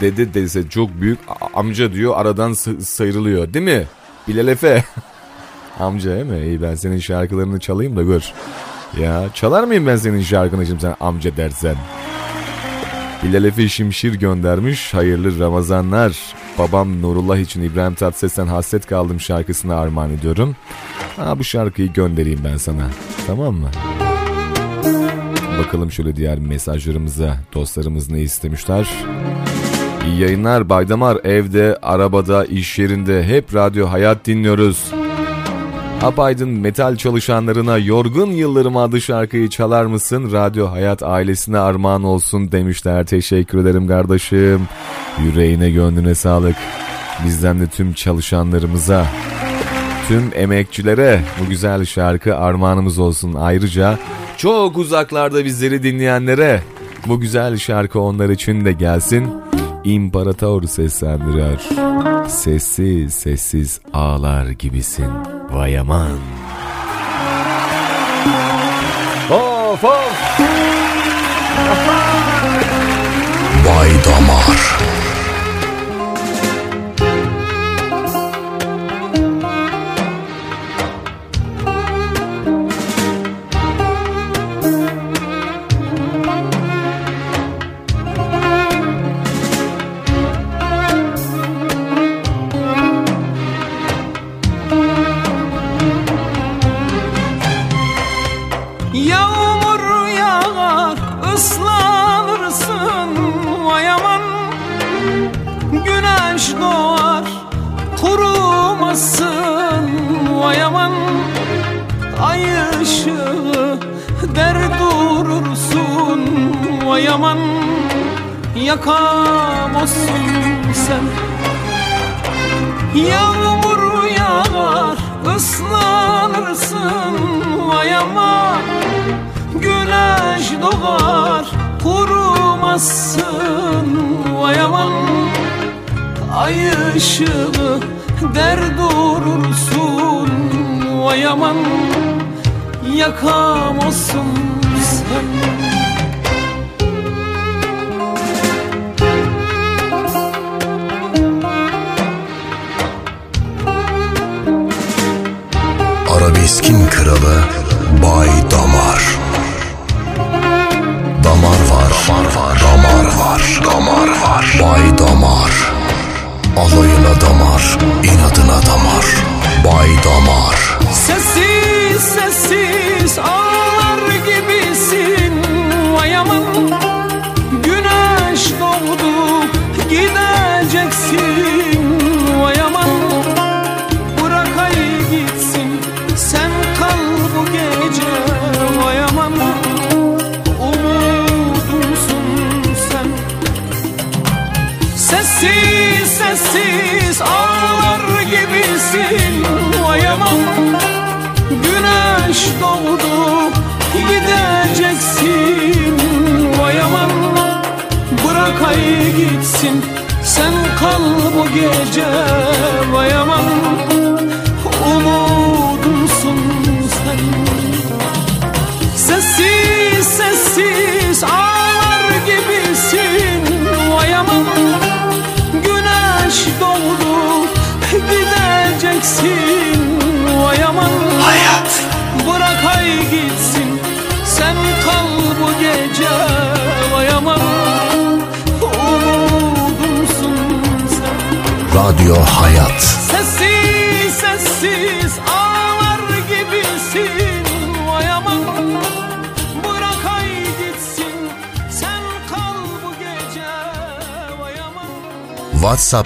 Dede 0.00 0.34
dese 0.34 0.68
çok 0.68 1.00
büyük. 1.00 1.18
Amca 1.54 1.92
diyor 1.92 2.12
aradan 2.16 2.52
sı- 2.52 2.80
sıyrılıyor 2.80 3.54
değil 3.54 3.64
mi? 3.64 3.86
Bilal 4.28 4.48
Efe. 4.48 4.84
amca 5.80 6.14
değil 6.14 6.26
mi? 6.26 6.46
İyi 6.46 6.62
ben 6.62 6.74
senin 6.74 6.98
şarkılarını 6.98 7.60
çalayım 7.60 7.96
da 7.96 8.02
gör. 8.02 8.32
Ya 9.00 9.24
çalar 9.34 9.64
mıyım 9.64 9.86
ben 9.86 9.96
senin 9.96 10.20
şarkını 10.20 10.66
şimdi 10.66 10.80
sen 10.80 10.96
amca 11.00 11.36
dersen? 11.36 11.76
Bilal 13.22 13.44
Efe 13.44 13.68
Şimşir 13.68 14.14
göndermiş. 14.14 14.94
Hayırlı 14.94 15.38
Ramazanlar. 15.38 16.34
Babam 16.58 17.02
Nurullah 17.02 17.38
için 17.38 17.62
İbrahim 17.62 17.94
Tatlıses'ten 17.94 18.46
hasret 18.46 18.86
kaldım 18.86 19.20
şarkısını 19.20 19.76
armağan 19.76 20.10
ediyorum. 20.10 20.56
Ha, 21.16 21.38
bu 21.38 21.44
şarkıyı 21.44 21.92
göndereyim 21.92 22.40
ben 22.44 22.56
sana. 22.56 22.90
Tamam 23.26 23.54
mı? 23.54 23.70
Bakalım 25.58 25.92
şöyle 25.92 26.16
diğer 26.16 26.38
mesajlarımıza. 26.38 27.36
Dostlarımız 27.54 28.10
ne 28.10 28.20
istemişler? 28.20 28.88
İyi 30.06 30.20
yayınlar 30.20 30.68
Baydamar. 30.68 31.18
Evde, 31.24 31.78
arabada, 31.82 32.44
iş 32.44 32.78
yerinde 32.78 33.24
hep 33.24 33.54
radyo 33.54 33.90
hayat 33.90 34.26
dinliyoruz. 34.26 34.92
Apaydın 36.02 36.48
metal 36.48 36.96
çalışanlarına 36.96 37.78
Yorgun 37.78 38.30
Yıllarım 38.30 38.76
adlı 38.76 39.00
şarkıyı 39.00 39.48
çalar 39.48 39.84
mısın? 39.84 40.32
Radyo 40.32 40.70
Hayat 40.70 41.02
ailesine 41.02 41.58
armağan 41.58 42.04
olsun 42.04 42.52
demişler. 42.52 43.06
Teşekkür 43.06 43.58
ederim 43.58 43.88
kardeşim. 43.88 44.60
Yüreğine 45.24 45.70
gönlüne 45.70 46.14
sağlık. 46.14 46.56
Bizden 47.26 47.60
de 47.60 47.66
tüm 47.66 47.92
çalışanlarımıza, 47.92 49.06
tüm 50.08 50.30
emekçilere 50.34 51.20
bu 51.40 51.48
güzel 51.48 51.84
şarkı 51.84 52.36
armağanımız 52.36 52.98
olsun. 52.98 53.34
Ayrıca 53.34 53.98
çok 54.36 54.78
uzaklarda 54.78 55.44
bizleri 55.44 55.82
dinleyenlere 55.82 56.62
bu 57.06 57.20
güzel 57.20 57.56
şarkı 57.56 58.00
onlar 58.00 58.28
için 58.28 58.64
de 58.64 58.72
gelsin. 58.72 59.34
İmparator 59.84 60.62
seslendiriyor. 60.62 61.60
Sessiz 62.28 63.14
sessiz 63.14 63.80
ağlar 63.92 64.46
gibisin. 64.46 65.10
Vay 65.50 65.78
aman. 65.78 66.18
Of 69.30 69.84
of. 69.84 70.40
Bay 73.66 73.90
Damar. 74.04 74.81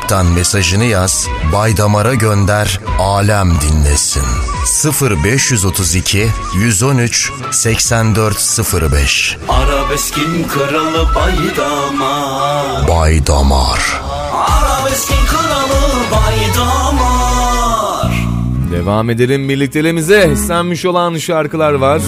WhatsApp'tan 0.07 0.35
mesajını 0.35 0.85
yaz, 0.85 1.29
Bay 1.53 1.77
Damar'a 1.77 2.15
gönder, 2.15 2.81
alem 2.99 3.51
dinlesin. 3.61 4.23
0532 5.23 6.27
113 6.59 7.33
8405 7.51 9.37
Arabeskin 9.49 10.49
kralı 10.49 11.09
baydamar 11.15 12.89
Bay 12.89 13.27
Damar. 13.27 14.01
Arabeskin 14.33 15.27
kralı 15.27 15.81
baydamar 16.13 17.47
Devam 18.73 19.11
edelim 19.11 19.49
birlikteliğimize. 19.49 20.31
İstenmiş 20.33 20.85
olan 20.85 21.17
şarkılar 21.17 21.73
var. 21.73 22.03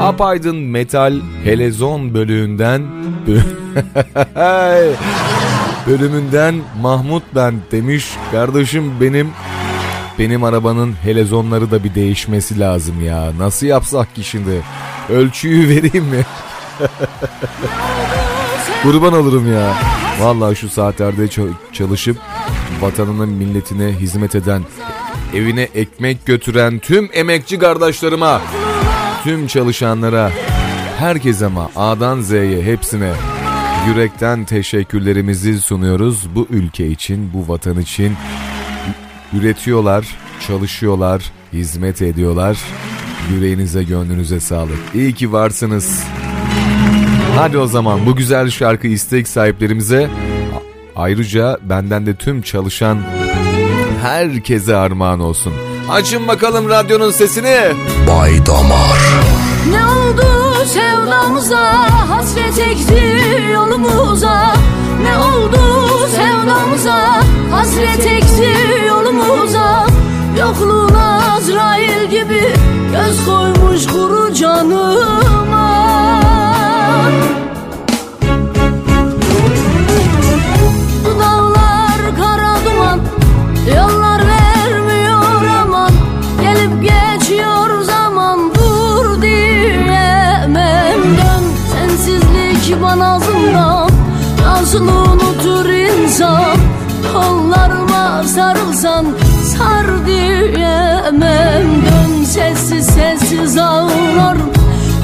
Apaydın 0.00 0.56
Metal 0.56 1.14
Helezon 1.44 2.14
bölüğünden 2.14 2.82
bölümünden 5.86 6.54
Mahmut 6.80 7.22
ben 7.34 7.54
demiş. 7.72 8.10
Kardeşim 8.32 9.00
benim 9.00 9.30
benim 10.18 10.44
arabanın 10.44 10.94
helezonları 11.02 11.70
da 11.70 11.84
bir 11.84 11.94
değişmesi 11.94 12.60
lazım 12.60 13.04
ya. 13.04 13.32
Nasıl 13.38 13.66
yapsak 13.66 14.14
ki 14.14 14.24
şimdi? 14.24 14.62
Ölçüyü 15.08 15.68
vereyim 15.76 16.04
mi? 16.04 16.26
Kurban 18.82 19.12
olurum 19.12 19.54
ya. 19.54 19.74
Vallahi 20.20 20.56
şu 20.56 20.68
saatlerde 20.68 21.28
çalışıp 21.72 22.16
vatanına 22.80 23.26
milletine 23.26 23.92
hizmet 23.92 24.34
eden, 24.34 24.62
evine 25.34 25.62
ekmek 25.62 26.26
götüren 26.26 26.78
tüm 26.78 27.10
emekçi 27.12 27.58
kardeşlerime, 27.58 28.38
tüm 29.24 29.46
çalışanlara, 29.46 30.30
herkese 30.98 31.46
ama 31.46 31.70
A'dan 31.76 32.20
Z'ye 32.20 32.62
hepsine 32.62 33.12
yürekten 33.88 34.44
teşekkürlerimizi 34.44 35.60
sunuyoruz. 35.60 36.28
Bu 36.34 36.46
ülke 36.50 36.88
için, 36.88 37.30
bu 37.34 37.52
vatan 37.52 37.80
için 37.80 38.16
üretiyorlar, 39.32 40.06
çalışıyorlar, 40.46 41.22
hizmet 41.52 42.02
ediyorlar. 42.02 42.58
Yüreğinize, 43.32 43.82
gönlünüze 43.82 44.40
sağlık. 44.40 44.78
İyi 44.94 45.14
ki 45.14 45.32
varsınız. 45.32 46.02
Hadi 47.36 47.58
o 47.58 47.66
zaman 47.66 48.06
bu 48.06 48.16
güzel 48.16 48.50
şarkı 48.50 48.86
istek 48.86 49.28
sahiplerimize 49.28 50.10
ayrıca 50.96 51.58
benden 51.62 52.06
de 52.06 52.14
tüm 52.14 52.42
çalışan 52.42 52.98
herkese 54.02 54.76
armağan 54.76 55.20
olsun. 55.20 55.52
Açın 55.90 56.28
bakalım 56.28 56.68
radyonun 56.68 57.10
sesini. 57.10 57.58
Bay 58.08 58.46
Damar 58.46 58.98
Ne 59.70 59.86
oldu 59.86 60.39
sevdamıza 61.30 62.10
hasret 62.10 62.58
ekti 62.58 63.02
yolumuza. 63.52 64.54
Ne 65.02 65.18
oldu 65.18 65.88
sevdamıza? 66.16 67.22
Hasret 67.50 68.06
ekti 68.06 68.54
yolumuza. 68.86 69.86
Yokluğun 70.38 70.94
Azrail 70.94 72.10
gibi 72.10 72.54
göz 72.92 73.24
koymuş 73.24 73.86
kuru 73.86 74.34
canıma 74.34 75.00
Nasıl 94.70 94.88
unutur 94.88 95.68
insan. 95.68 96.58
Kollarıma 97.12 98.22
sarılsan 98.22 99.06
Sar 99.44 100.06
diyemem. 100.06 101.66
Dön 101.84 102.24
sessiz 102.24 102.86
sessiz 102.86 103.58
ağlarım 103.58 104.50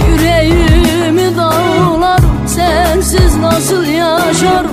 Yüreğimi 0.09 1.37
dağlarım 1.37 2.31
Sensiz 2.47 3.37
nasıl 3.37 3.85
yaşarım 3.85 4.71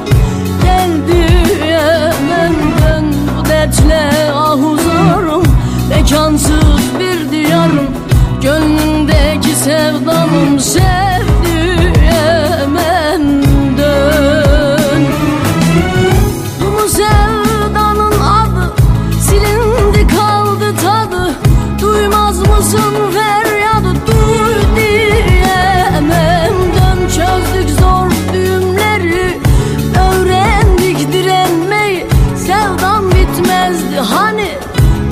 Gel 0.63 0.91
diyemem. 1.07 2.53
Ben 2.81 3.05
bu 3.37 3.45
dertle 3.49 4.11
ah 4.35 4.57
uzarım 4.57 5.43
Mekansız 5.89 6.99
bir 6.99 7.31
diyarım 7.31 7.87
Gönlümdeki 8.41 9.55
sevdamım 9.55 10.59
sev 10.59 11.32
mısın 22.49 22.93
feryadı 23.13 23.93
duy 24.07 24.75
diyemem. 24.75 26.53
Dön 26.75 27.07
çözdük 27.07 27.79
zor 27.79 28.11
düğümleri. 28.33 29.39
Öğrendik 30.09 31.13
direnmeyi. 31.13 32.07
Sevdam 32.35 33.11
bitmezdi 33.11 33.99
hani. 33.99 34.49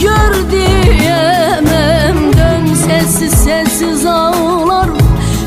Gör 0.01 0.51
diyemem. 0.51 2.33
Dön 2.33 2.73
sessiz 2.73 3.33
sessiz 3.33 4.05
ağlarım. 4.05 4.97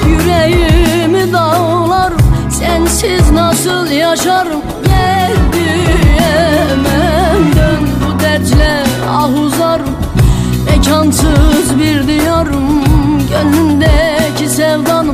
Yüreğimi 0.08 1.32
dağlarım. 1.32 2.18
Sensiz 2.50 3.30
nasıl 3.30 3.86
yaşarım? 3.90 4.60
Gel 4.84 5.32
diyemem. 5.52 7.54
Dön 7.56 7.88
bu 8.00 8.20
dertle 8.20 8.84
ah 9.10 9.28
uzarım. 9.44 9.94
Mekansız 10.66 11.53
bir 11.78 12.08
diyarım 12.08 12.84
Gönlümdeki 13.28 14.48
sevdanım 14.48 15.13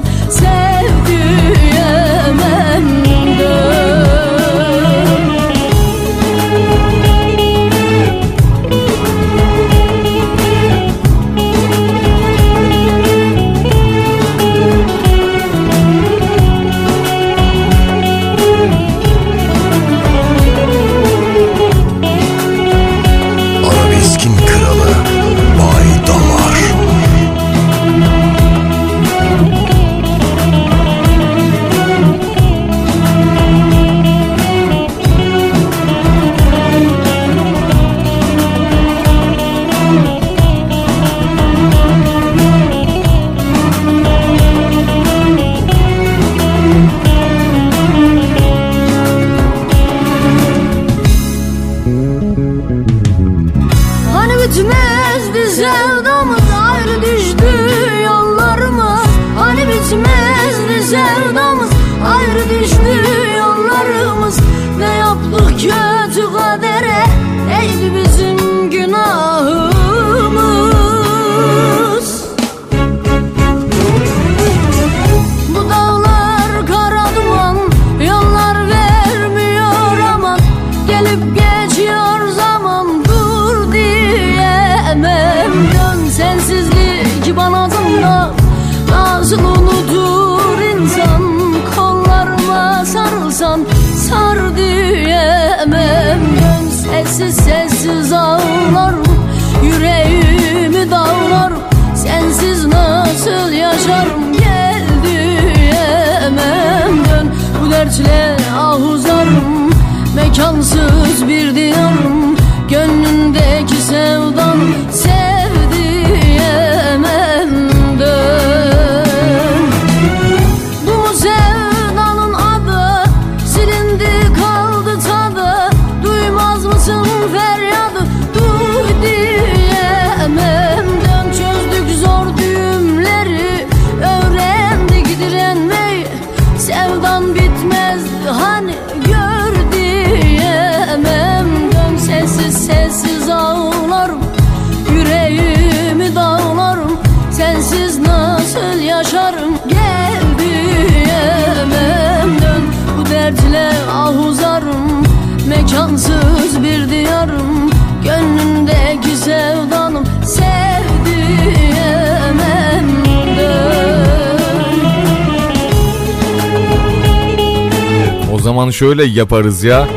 şöyle 168.71 169.05
yaparız 169.05 169.65
ya. 169.65 169.89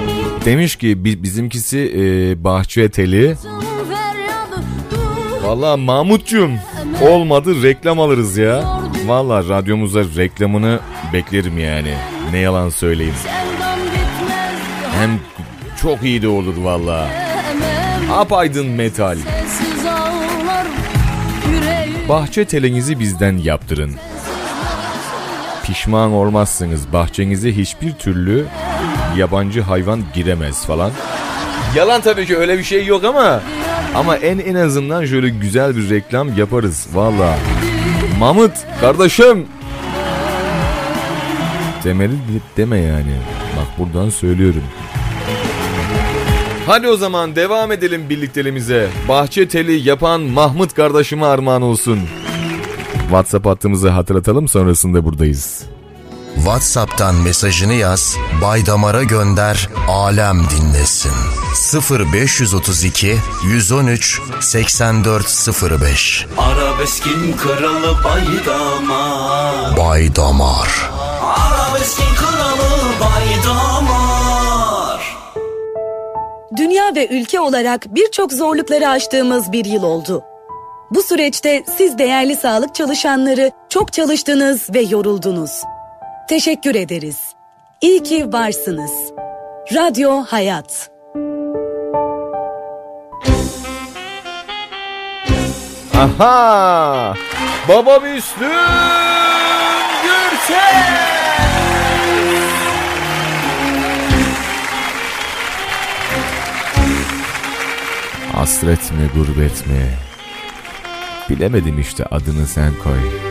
Demiş 0.46 0.76
ki 0.76 1.06
bi- 1.06 1.24
bizimkisi 1.24 1.94
e, 1.98 2.44
bahçe 2.44 2.90
teli. 2.90 3.36
Valla 5.44 5.78
Mahmutcuğum 5.78 6.52
olmadı 7.02 7.64
reklam 7.64 8.00
alırız 8.00 8.38
ya. 8.38 8.80
Valla 9.06 9.50
radyomuza 9.50 10.00
reklamını 10.18 10.80
beklerim 11.14 11.60
yani. 11.60 11.94
Ne 12.32 12.38
yalan 12.38 12.70
söyleyeyim. 12.70 13.14
Hem 15.00 15.20
çok 15.82 16.04
iyi 16.04 16.22
de 16.22 16.28
olur 16.28 16.54
valla. 16.58 17.08
Apaydın 18.12 18.68
metal. 18.68 19.18
Bahçe 22.10 22.46
telinizi 22.46 23.00
bizden 23.00 23.38
yaptırın. 23.38 23.92
Pişman 25.64 26.12
olmazsınız. 26.12 26.94
Bahçenize 26.94 27.56
hiçbir 27.56 27.92
türlü 27.94 28.46
yabancı 29.18 29.62
hayvan 29.62 30.02
giremez 30.16 30.66
falan. 30.66 30.92
Yalan 31.76 32.02
tabii 32.02 32.26
ki 32.26 32.38
öyle 32.38 32.58
bir 32.58 32.64
şey 32.64 32.86
yok 32.86 33.04
ama 33.04 33.42
ama 33.96 34.16
en 34.16 34.38
en 34.40 34.56
azından 34.56 35.06
şöyle 35.06 35.30
güzel 35.30 35.78
bir 35.78 35.90
reklam 35.90 36.38
yaparız 36.38 36.88
valla. 36.94 37.38
Mahmut 38.20 38.52
kardeşim. 38.82 39.48
Demeli 41.84 42.12
de- 42.14 42.58
deme 42.58 42.78
yani. 42.80 43.16
Bak 43.58 43.68
buradan 43.80 44.10
söylüyorum. 44.10 44.64
Hadi 46.68 46.88
o 46.88 46.96
zaman 46.98 47.36
devam 47.36 47.72
edelim 47.72 48.10
birlikteliğimize. 48.10 48.88
Bahçe 49.10 49.48
teli 49.48 49.88
yapan 49.90 50.22
Mahmut 50.22 50.74
kardeşime 50.74 51.26
armağan 51.26 51.62
olsun. 51.62 52.00
WhatsApp 53.02 53.46
hattımızı 53.46 53.90
hatırlatalım 53.90 54.48
sonrasında 54.48 55.06
buradayız. 55.06 55.64
WhatsApp'tan 56.36 57.16
mesajını 57.16 57.74
yaz, 57.74 58.18
Bay 58.42 58.66
Damar'a 58.66 59.04
gönder, 59.04 59.70
alem 59.88 60.42
dinlesin. 60.50 61.12
0532 61.54 63.18
113 63.44 64.22
8405 64.40 66.26
Arabeskin 66.38 67.38
kralı 67.38 68.04
baydamar 68.04 69.78
Bay 69.78 70.16
Damar 70.16 70.92
Arabeskin 71.22 72.16
kralı 72.16 72.82
baydamar 73.02 75.18
Dünya 76.58 76.96
ve 76.96 77.08
ülke 77.08 77.40
olarak 77.40 77.96
birçok 77.96 78.34
zorlukları 78.34 78.90
aştığımız 78.90 79.52
bir 79.52 79.66
yıl 79.66 79.84
oldu. 79.84 80.24
Bu 80.92 81.04
süreçte 81.04 81.64
siz 81.78 81.98
değerli 81.98 82.36
sağlık 82.36 82.76
çalışanları 82.76 83.52
çok 83.70 83.94
çalıştınız 83.94 84.70
ve 84.74 84.82
yoruldunuz. 84.82 85.52
Teşekkür 86.28 86.76
ederiz. 86.76 87.18
İyi 87.82 88.04
ki 88.04 88.34
varsınız. 88.34 88.92
Radyo 89.74 90.24
Hayat. 90.24 90.90
Aha! 95.94 97.14
Baba 97.70 98.00
Müslüm 98.00 98.50
Gürses! 100.04 101.04
Hasret 108.34 108.92
mi 108.92 109.10
gurbet 109.16 109.68
mi? 109.68 109.90
Bilemedim 111.30 111.80
işte 111.80 112.06
adını 112.06 112.48
sen 112.48 112.74
koy. 112.84 113.23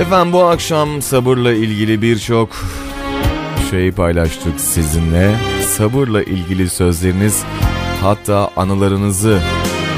Efendim 0.00 0.32
bu 0.32 0.44
akşam 0.44 1.02
sabırla 1.02 1.52
ilgili 1.52 2.02
birçok 2.02 2.48
şey 3.70 3.92
paylaştık 3.92 4.60
sizinle. 4.60 5.36
Sabırla 5.68 6.22
ilgili 6.22 6.68
sözleriniz, 6.68 7.42
hatta 8.02 8.50
anılarınızı, 8.56 9.40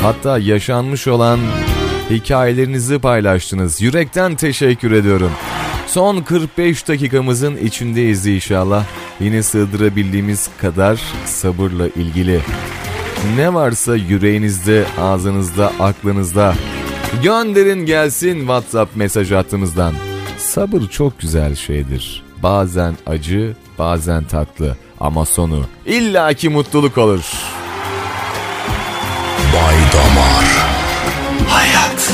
hatta 0.03 0.39
yaşanmış 0.39 1.09
olan 1.09 1.41
hikayelerinizi 2.11 2.99
paylaştınız. 2.99 3.81
Yürekten 3.81 4.35
teşekkür 4.35 4.93
ediyorum. 4.93 5.31
Son 5.87 6.21
45 6.23 6.89
dakikamızın 6.89 7.57
içindeyiz 7.57 8.27
inşallah. 8.27 8.85
Yine 9.21 9.43
sığdırabildiğimiz 9.43 10.51
kadar 10.61 11.01
sabırla 11.25 11.89
ilgili. 11.89 12.41
Ne 13.37 13.55
varsa 13.55 13.97
yüreğinizde, 13.97 14.85
ağzınızda, 15.01 15.73
aklınızda. 15.81 16.55
Gönderin 17.23 17.87
gelsin 17.87 18.39
WhatsApp 18.39 18.97
mesaj 18.97 19.31
hattımızdan. 19.31 19.95
Sabır 20.39 20.89
çok 20.89 21.21
güzel 21.21 21.55
şeydir. 21.55 22.23
Bazen 22.43 22.97
acı, 23.07 23.57
bazen 23.79 24.25
tatlı 24.25 24.77
ama 25.01 25.25
sonu 25.25 25.65
illaki 25.87 26.49
mutluluk 26.49 26.99
olur. 26.99 27.25
Bay 29.55 29.77
Damar 29.93 30.45
Hayat 31.49 32.13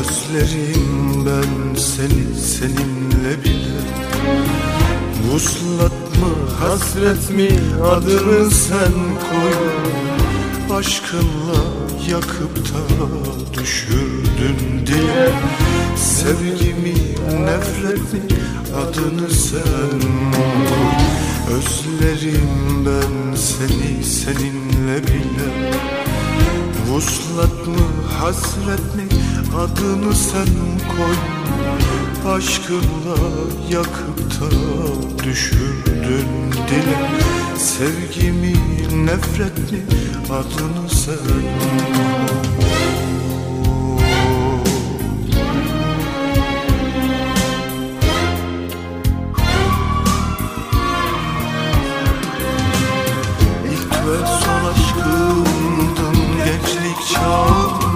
Özlerim 0.00 1.26
ben 1.26 1.74
seni 1.74 2.34
seninle 2.40 3.44
bile 3.44 3.78
Vuslat 5.32 5.92
mı 5.92 6.50
hasret 6.60 7.30
mi 7.30 7.48
adını 7.84 8.50
sen 8.50 8.92
koy 9.30 9.58
Aşkınla 10.78 11.81
yakıp 12.10 12.56
da 12.56 13.60
düşürdün 13.60 14.86
diye 14.86 15.30
Sevgimi 15.96 16.94
nefret 17.44 18.12
mi 18.12 18.20
adını 18.76 19.30
sen 19.30 20.00
Özlerim 21.50 22.86
ben 22.86 23.36
seni 23.36 24.04
seninle 24.04 25.02
bile. 25.02 25.72
Vuslat 26.88 27.66
mı 27.66 27.86
hasret 28.18 28.94
mi 28.96 29.02
adını 29.56 30.14
sen 30.14 30.46
koy 30.96 31.16
Aşkınla 32.34 33.16
yakıp 33.70 34.40
da 34.40 34.48
düşürdün 35.24 36.52
dile 36.68 37.10
Sevgimi 37.56 38.54
nefret 39.06 39.72
mi 39.72 39.82
adını 40.30 40.90
sen 40.90 41.16
koy. 41.16 41.82
İlk 53.72 53.92
ve 53.92 54.26
son 54.26 54.64
aşkımdın 54.72 56.16
gençlik 56.44 57.14
çağımda 57.14 57.91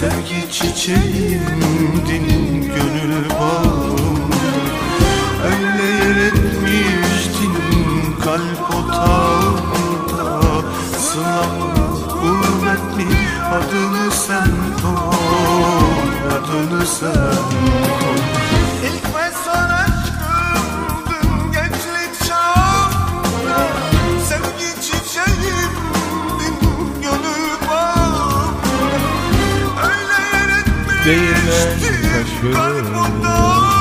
Sevgi 0.00 0.52
çiçeğimdin 0.52 2.26
gönül 2.62 3.30
bağımda 3.30 4.36
Öyle 5.44 5.84
yer 5.84 6.16
etmiştin 6.26 7.54
kalp 8.24 8.74
otağımda. 8.74 10.40
Sılam 10.98 11.56
gurbet 12.22 12.96
mi 12.96 13.06
adını 13.52 14.10
sen 14.10 14.50
koy 14.82 16.10
Adını 16.36 16.86
sen 16.86 17.36
koy 18.00 18.20
İlk 18.84 19.04
ve 19.16 19.30
son 19.44 19.79
yer 31.06 32.20
etmiştin 32.20 33.79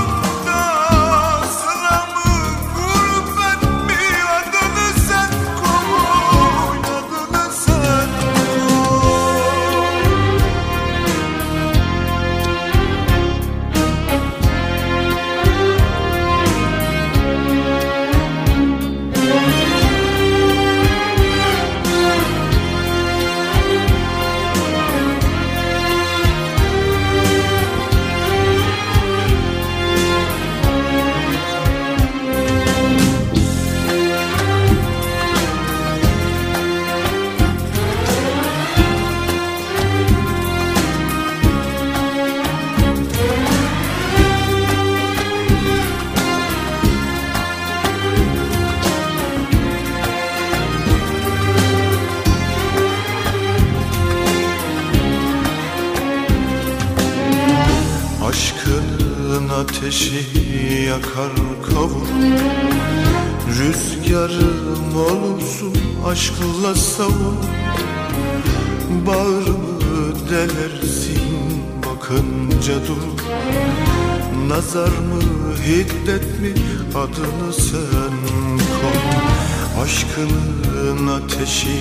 ateşi 59.90 60.26
yakar 60.88 61.32
kavur 61.70 62.08
Rüzgarım 63.60 64.96
olursun 64.96 65.74
aşkla 66.08 66.76
savur 66.76 67.40
Bağrımı 69.08 70.30
delersin 70.30 71.22
bakınca 71.86 72.74
dur. 72.88 73.24
Nazar 74.48 74.88
mı 74.88 75.22
hiddet 75.68 76.40
mi 76.40 76.54
adını 76.96 77.54
sen 77.54 78.16
koy. 78.82 79.00
Aşkının 79.84 81.08
ateşi 81.08 81.80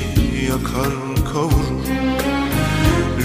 yakar 0.48 0.92
kavurur 1.32 1.86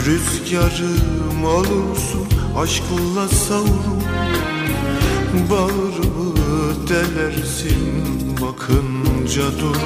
Rüzgarım 0.06 1.46
olursun 1.46 2.43
aşkla 2.58 3.28
savrul 3.28 4.04
Bağrımı 5.50 6.88
delersin 6.90 8.38
bakınca 8.42 9.60
dur 9.60 9.78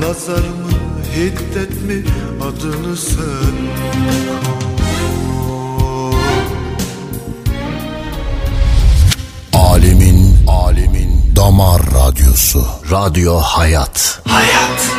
Nazar 0.00 0.38
mı 0.38 0.70
hiddet 1.16 1.82
mi 1.82 2.04
adını 2.42 2.96
sen 2.96 3.58
Alemin, 9.52 10.36
alemin 10.46 11.36
damar 11.36 11.82
radyosu. 11.94 12.64
Radyo 12.90 13.36
Hayat. 13.36 14.20
Hayat. 14.28 14.92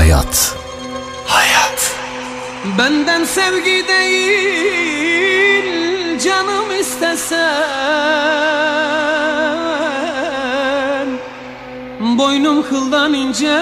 Hayat. 0.00 0.56
Hayat. 1.26 1.96
Benden 2.78 3.24
sevgi 3.24 3.84
değil 3.88 5.64
canım 6.24 6.80
istesen 6.80 7.56
Boynum 12.18 12.62
kıldan 12.62 13.14
ince 13.14 13.60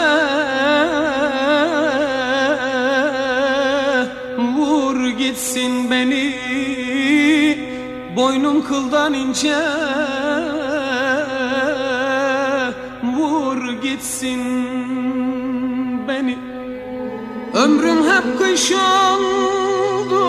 Vur 4.39 5.09
gitsin 5.09 5.91
beni 5.91 6.35
Boynum 8.17 8.65
kıldan 8.65 9.15
ince 9.15 9.59
Vur 13.03 13.73
gitsin 13.83 14.43
beni 14.67 14.78
Ömrüm 17.59 18.11
hep 18.11 18.39
kış 18.39 18.73
oldu 18.73 20.25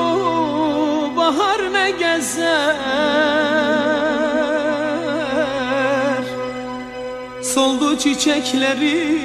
Bahar 1.18 1.74
ne 1.74 1.92
gezer? 1.92 2.76
Soldu 7.44 7.98
çiçeklerim 7.98 9.20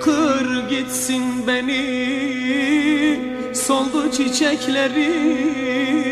Kır 0.00 0.68
gitsin 0.68 1.46
beni. 1.46 1.82
Soldu 3.54 4.10
çiçeklerim 4.10 6.11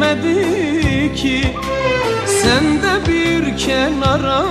terk 0.00 0.18
etmedi 0.18 1.14
ki. 1.14 1.44
Sen 2.26 2.82
de 2.82 3.08
bir 3.08 3.58
kenara 3.58 4.44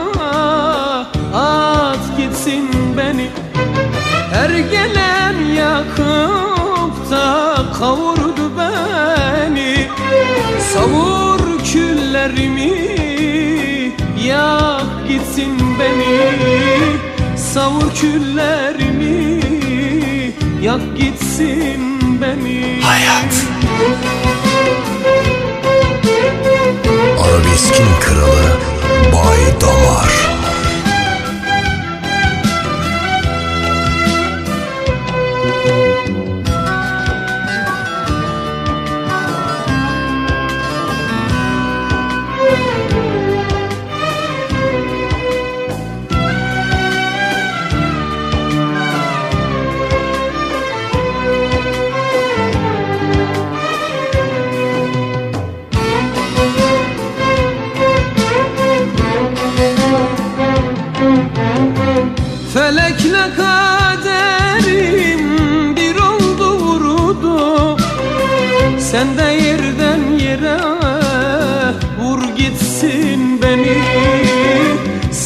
at 1.33 2.17
gitsin 2.17 2.69
beni. 2.97 3.29
Her 4.33 4.49
gelen 4.49 5.35
yakıp 5.55 7.11
da 7.11 7.55
kavurdu 7.79 8.51
beni. 8.57 9.87
Savur 10.73 11.39
küllerimi 11.71 12.73
yak 14.27 15.07
gitsin 15.07 15.57
beni. 15.79 17.37
Savur 17.37 17.95
küllerimi 18.01 19.41
yak 20.61 20.97
gitsin 20.97 21.81
beni. 22.21 22.81
Hayat. 22.81 23.33
Arabeskin 27.21 27.87
kralı 27.99 28.57
Bay 29.13 29.61
Damar. 29.61 29.96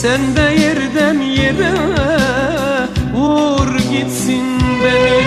Sen 0.01 0.35
de 0.35 0.41
yerden 0.41 1.19
yere 1.21 1.73
vur 3.13 3.69
gitsin 3.91 4.45
beni. 4.83 5.21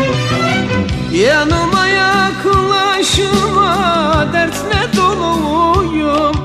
Yanıma 1.22 1.86
yaklaşma 1.86 3.72
dert 4.32 4.58
ne 4.72 4.82
doluyum. 4.96 6.36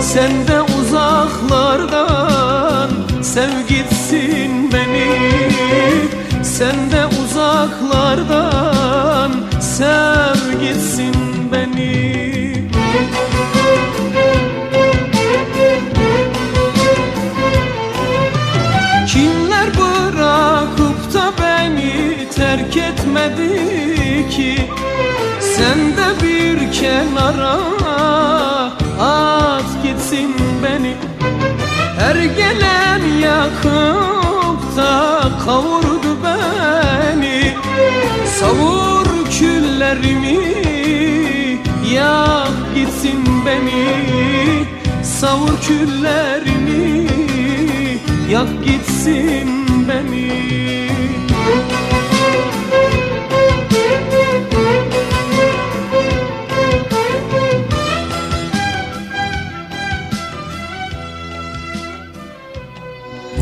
Sen 0.00 0.32
de 0.48 0.62
uzaklardan 0.80 2.10
sev 3.22 3.50
gitsin 3.68 4.72
beni. 4.72 5.10
Sen 6.42 6.90
de 6.90 7.06
uzaklardan 7.22 8.30
sev 9.60 10.27
etmedi 23.18 24.28
ki. 24.30 24.56
Sen 25.40 25.78
de 25.78 26.22
bir 26.22 26.72
kenara 26.72 27.58
At 29.00 29.82
gitsin 29.82 30.34
beni. 30.62 30.94
Her 31.98 32.16
gelen 32.16 33.02
yakıp 33.22 34.76
da 34.76 35.22
kavurdu 35.44 36.16
beni. 36.24 37.54
Savur 38.40 39.06
küllerimi 39.38 40.38
Yak 41.94 42.74
gitsin 42.74 43.24
beni. 43.46 43.84
Savur 45.02 45.60
küllerimi 45.68 47.08
Yak 48.30 48.48
gitsin 48.64 49.57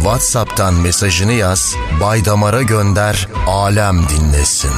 WhatsApp'tan 0.07 0.75
mesajını 0.75 1.33
yaz, 1.33 1.77
Baydamar'a 2.01 2.63
gönder, 2.63 3.29
alem 3.47 4.01
dinlesin. 4.09 4.71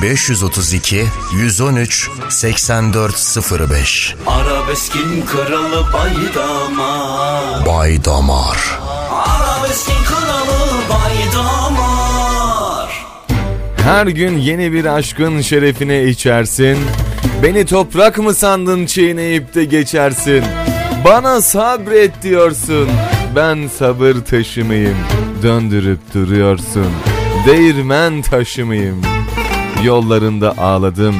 0532 0.00 1.04
113 1.32 2.10
8405 2.28 4.14
Arabeskin 4.26 5.24
kralı 5.26 5.84
Baydamar 5.92 7.66
Baydamar 7.66 8.80
Arabeskin 9.10 10.04
kralı 10.04 10.70
Baydamar 10.90 12.26
Her 13.76 14.06
gün 14.06 14.38
yeni 14.38 14.72
bir 14.72 14.84
aşkın 14.84 15.40
şerefine 15.40 16.04
içersin. 16.04 16.78
Beni 17.42 17.66
toprak 17.66 18.18
mı 18.18 18.34
sandın 18.34 18.86
çiğneyip 18.86 19.54
de 19.54 19.64
geçersin. 19.64 20.44
Bana 21.04 21.40
sabret 21.40 22.22
diyorsun. 22.22 22.88
Ben 23.36 23.66
sabır 23.66 24.14
taşı 24.14 24.64
mıyım? 24.64 24.96
Döndürüp 25.42 26.14
duruyorsun. 26.14 26.92
Değirmen 27.46 28.22
taşı 28.22 28.66
mıyım? 28.66 29.02
Yollarında 29.84 30.54
ağladım. 30.58 31.14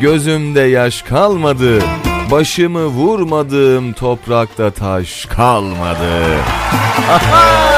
Gözümde 0.00 0.60
yaş 0.60 1.02
kalmadı. 1.02 1.82
Başımı 2.30 2.86
vurmadığım 2.86 3.92
toprakta 3.92 4.70
taş 4.70 5.26
kalmadı. 5.26 6.22
Baydamar 7.08 7.69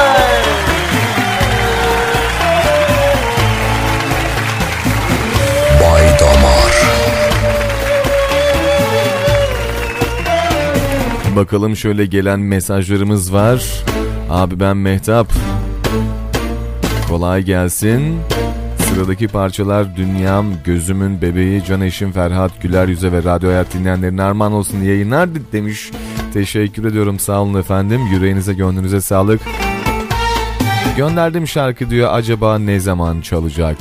Bakalım 11.35 11.75
şöyle 11.75 12.05
gelen 12.05 12.39
mesajlarımız 12.39 13.33
var. 13.33 13.83
Abi 14.29 14.59
ben 14.59 14.77
Mehtap. 14.77 15.27
Kolay 17.09 17.43
gelsin. 17.43 18.19
Sıradaki 18.77 19.27
parçalar 19.27 19.95
Dünyam, 19.95 20.45
Gözümün 20.65 21.21
Bebeği, 21.21 21.63
Can 21.65 21.81
Eşim 21.81 22.11
Ferhat 22.11 22.61
Güler 22.61 22.87
Yüze 22.87 23.11
ve 23.11 23.23
Radyo 23.23 23.49
Hayat 23.49 23.73
dinleyenlerin 23.73 24.17
armağan 24.17 24.53
olsun 24.53 24.81
yayınlar 24.81 25.29
demiş. 25.51 25.91
Teşekkür 26.33 26.85
ediyorum 26.85 27.19
sağ 27.19 27.41
olun 27.41 27.59
efendim. 27.59 28.01
Yüreğinize 28.11 28.53
gönlünüze 28.53 29.01
sağlık. 29.01 29.41
Gönderdim 30.97 31.47
şarkı 31.47 31.89
diyor 31.89 32.09
acaba 32.13 32.59
ne 32.59 32.79
zaman 32.79 33.21
çalacak? 33.21 33.77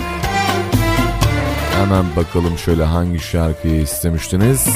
Hemen 1.79 2.05
bakalım 2.17 2.59
şöyle 2.59 2.85
hangi 2.85 3.21
şarkıyı 3.21 3.83
istemiştiniz? 3.83 4.69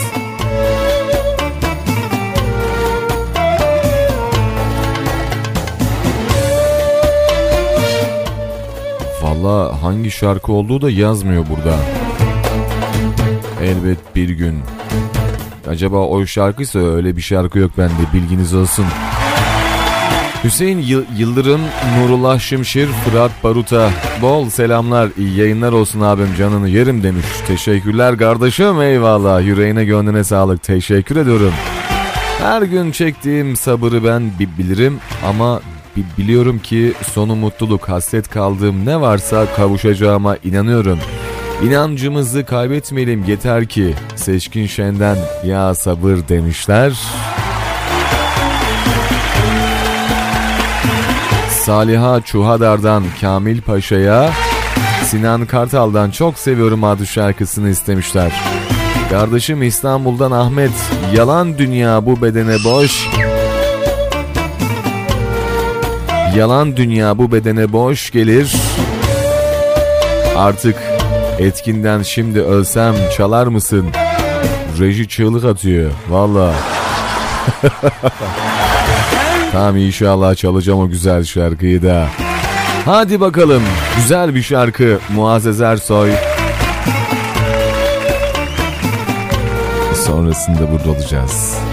Valla 9.47 9.83
hangi 9.83 10.11
şarkı 10.11 10.53
olduğu 10.53 10.81
da 10.83 10.91
yazmıyor 10.91 11.45
burada. 11.51 11.77
Elbet 13.63 14.17
bir 14.17 14.29
gün. 14.29 14.59
Acaba 15.69 15.97
o 15.97 16.27
şarkıysa 16.27 16.79
öyle 16.79 17.17
bir 17.17 17.23
şarkı 17.23 17.59
yok 17.59 17.71
bende 17.79 18.13
bilginiz 18.15 18.55
olsun. 18.55 18.85
Hüseyin 20.45 20.79
Yı- 20.79 21.05
Yıldırım, 21.19 21.61
Nurullah 21.99 22.39
Şimşir, 22.39 22.87
Fırat 22.89 23.31
Baruta. 23.45 23.91
Bol 24.23 24.49
selamlar, 24.51 25.09
iyi 25.19 25.37
yayınlar 25.39 25.73
olsun 25.73 26.01
abim 26.01 26.35
canını 26.39 26.69
yerim 26.69 27.03
demiş. 27.03 27.27
Teşekkürler 27.47 28.19
kardeşim 28.19 28.83
eyvallah. 28.83 29.43
Yüreğine 29.45 29.85
gönlüne 29.85 30.25
sağlık 30.25 30.63
teşekkür 30.63 31.17
ediyorum. 31.17 31.53
Her 32.43 32.63
gün 32.63 32.91
çektiğim 32.91 33.57
sabırı 33.57 34.05
ben 34.05 34.23
bi- 34.39 34.59
bilirim 34.59 34.99
ama 35.27 35.61
biliyorum 36.19 36.59
ki 36.59 36.93
sonu 37.13 37.37
mutluluk 37.37 37.89
hasret 37.89 38.29
kaldığım 38.29 38.87
ne 38.87 39.01
varsa 39.01 39.47
kavuşacağıma 39.57 40.37
inanıyorum. 40.45 40.99
İnancımızı 41.65 42.45
kaybetmeyelim 42.45 43.25
yeter 43.25 43.67
ki 43.67 43.95
Seçkin 44.17 44.67
Şen'den 44.67 45.19
ya 45.45 45.75
sabır 45.75 46.19
demişler. 46.29 46.93
Saliha 51.51 52.21
Çuhadar'dan 52.21 53.05
Kamil 53.21 53.61
Paşa'ya 53.61 54.31
Sinan 55.05 55.47
Kartal'dan 55.47 56.11
çok 56.11 56.39
seviyorum 56.39 56.85
adlı 56.85 57.07
şarkısını 57.07 57.69
istemişler. 57.71 58.33
Kardeşim 59.11 59.63
İstanbul'dan 59.63 60.31
Ahmet 60.31 60.71
Yalan 61.15 61.59
dünya 61.59 62.07
bu 62.07 62.23
bedene 62.23 62.57
boş 62.65 63.09
Yalan 66.37 66.77
dünya 66.77 67.19
bu 67.19 67.33
bedene 67.33 67.73
boş 67.73 68.11
gelir 68.11 68.53
Artık 70.37 70.77
etkinden 71.39 72.03
şimdi 72.03 72.41
ölsem 72.41 72.95
çalar 73.17 73.47
mısın? 73.47 73.87
Reji 74.79 75.09
çığlık 75.09 75.45
atıyor 75.45 75.91
valla 76.09 76.53
Tamam 79.53 79.77
inşallah 79.77 80.35
çalacağım 80.35 80.81
o 80.81 80.89
güzel 80.89 81.25
şarkıyı 81.25 81.83
da. 81.83 82.07
Hadi 82.85 83.21
bakalım 83.21 83.63
güzel 83.97 84.35
bir 84.35 84.43
şarkı 84.43 84.99
Muazzez 85.15 85.61
Ersoy. 85.61 86.11
Sonrasında 90.07 90.73
burada 90.73 90.91
olacağız. 90.91 91.66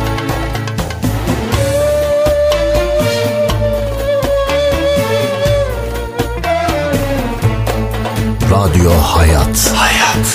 Radyo 8.53 8.91
Hayat. 8.91 9.73
Hayat. 9.75 10.27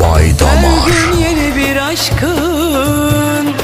Bay 0.00 0.38
Damar. 0.38 0.54
Her 0.54 0.86
gün 0.86 1.12
yeni 1.18 1.56
bir 1.56 1.76
aşkın 1.76 3.54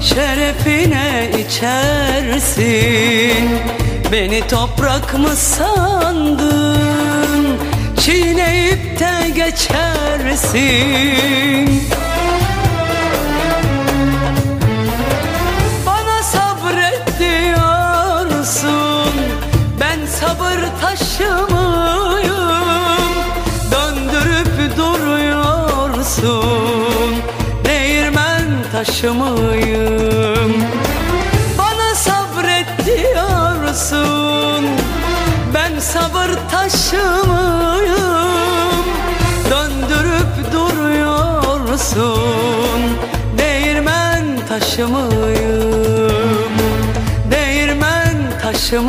şerefine 0.00 1.30
içersin. 1.38 2.80
Beni 4.12 4.46
toprak 4.48 5.18
mı 5.18 5.36
sandın? 5.36 6.88
Çiğneyip 8.00 9.00
de 9.00 9.30
geçersin. 9.36 10.70
Bana 15.86 16.22
sabret 16.22 17.18
diyorsun. 17.18 19.14
Ben 19.80 19.98
sabır 20.06 20.58
taşı 20.80 21.49
duruyorsun 26.22 27.14
Değirmen 27.64 28.44
taşı 28.72 29.14
Bana 31.58 31.94
sabret 31.94 32.86
diyorsun. 32.86 34.64
Ben 35.54 35.80
sabır 35.80 36.30
taşı 36.50 37.04
Döndürüp 39.50 40.52
duruyorsun. 40.52 42.10
Değirmen 43.38 44.24
taşı 44.48 44.88
Değirmen 47.30 48.16
taşı 48.42 48.80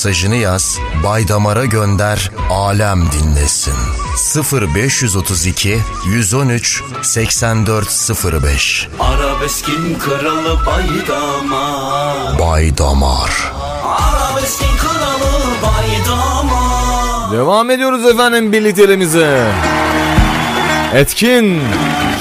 mesajını 0.00 0.36
yaz, 0.36 0.78
Bay 1.04 1.28
Damar'a 1.28 1.64
gönder, 1.64 2.30
alem 2.50 3.02
dinlesin. 3.12 3.74
0532 4.52 5.78
113 6.06 6.82
8405 7.02 8.88
Arabeskin 9.00 9.98
kralı 9.98 10.58
baydamar 10.66 12.38
Bay 12.38 12.78
Damar 12.78 13.52
Arabeskin 13.84 14.76
kralı 14.78 15.42
baydamar 15.62 17.32
Devam 17.32 17.70
ediyoruz 17.70 18.06
efendim 18.06 18.52
birliklerimize. 18.52 19.52
Etkin. 20.94 21.60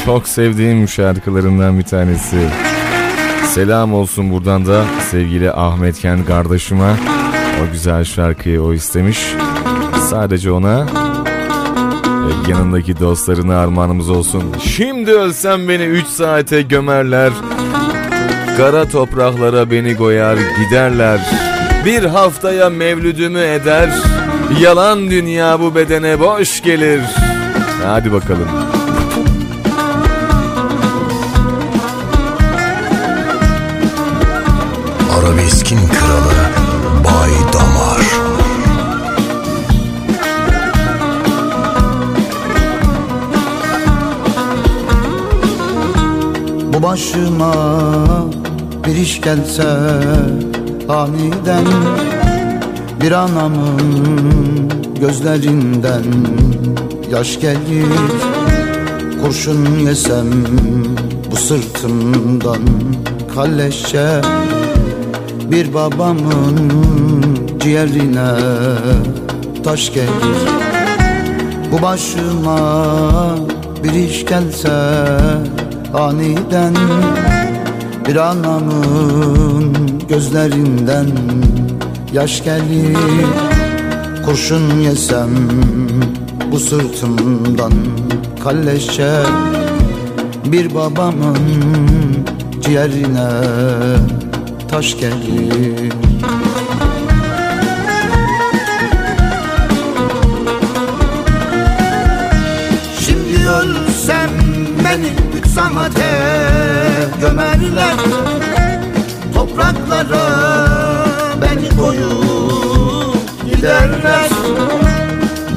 Çok 0.06 0.28
sevdiğim 0.28 0.88
şarkılarından 0.88 1.80
bir 1.80 1.84
tanesi. 1.84 2.50
Selam 3.54 3.94
olsun 3.94 4.32
buradan 4.32 4.66
da 4.66 4.84
sevgili 5.12 5.52
Ahmet 5.52 6.00
Ken 6.00 6.26
kardeşime. 6.26 7.19
O 7.64 7.72
güzel 7.72 8.04
şarkıyı 8.04 8.62
o 8.62 8.74
istemiş. 8.74 9.20
Sadece 10.10 10.52
ona 10.52 10.86
ve 12.28 12.52
yanındaki 12.52 13.00
dostlarına 13.00 13.60
armağanımız 13.60 14.10
olsun. 14.10 14.44
Şimdi 14.60 15.12
ölsem 15.12 15.70
beni 15.70 15.84
3 15.84 16.08
saate 16.08 16.62
gömerler. 16.62 17.32
Kara 18.58 18.88
topraklara 18.88 19.72
beni 19.72 19.96
koyar 19.96 20.38
giderler. 20.60 21.20
Bir 21.86 22.04
haftaya 22.04 22.70
mevlüdümü 22.70 23.40
eder. 23.40 23.90
Yalan 24.62 25.10
dünya 25.10 25.60
bu 25.60 25.76
bedene 25.76 26.20
boş 26.20 26.62
gelir. 26.62 27.02
Hadi 27.86 28.12
bakalım. 28.12 28.48
Arabeskin 35.20 35.78
kralı 35.78 36.49
Bay 37.20 37.32
Damar. 37.54 38.02
Bu 46.74 46.84
başıma 46.84 47.54
bir 48.88 48.96
iş 48.96 49.22
gelse 49.22 49.64
aniden 50.90 51.66
Bir 53.02 53.12
anamın 53.12 53.80
gözlerinden 55.00 56.04
yaş 57.12 57.40
gelir. 57.40 57.86
Kurşun 59.24 59.66
yesem 59.86 60.28
bu 61.32 61.36
sırtımdan 61.36 62.62
kalleşçe 63.36 64.22
Bir 65.52 65.74
babamın 65.74 67.09
ciğerine 67.60 68.30
taş 69.64 69.94
gelir. 69.94 70.10
Bu 71.72 71.82
başıma 71.82 72.60
bir 73.84 73.94
iş 73.94 74.26
gelse 74.26 74.72
aniden 75.94 76.76
Bir 78.08 78.16
anamın 78.16 79.78
gözlerinden 80.10 81.08
yaş 82.14 82.44
gelir. 82.44 82.98
Kurşun 84.26 84.80
yesem 84.80 85.30
bu 86.52 86.60
sırtımdan 86.60 87.74
kalleşçe 88.44 89.12
Bir 90.46 90.76
babamın 90.76 91.38
ciğerine 92.62 93.30
taş 94.72 94.98
gelir 95.00 95.94
ölsem 103.50 104.30
beni 104.86 105.12
zamate 105.56 106.12
gömerler. 107.22 107.96
Topraklara 109.34 110.26
beni 111.42 111.70
koyup 111.78 113.16
giderler. 113.46 114.30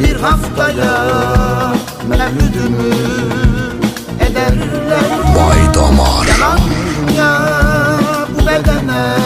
Bir 0.01 0.17
haftaya 0.17 1.07
mevlüdümü 2.09 2.95
ederler. 4.21 5.11
Bay 5.37 5.75
Damar. 5.75 6.27
Yalan 6.27 6.61
dünya 7.09 7.39
bu 8.35 8.47
bedene 8.47 9.17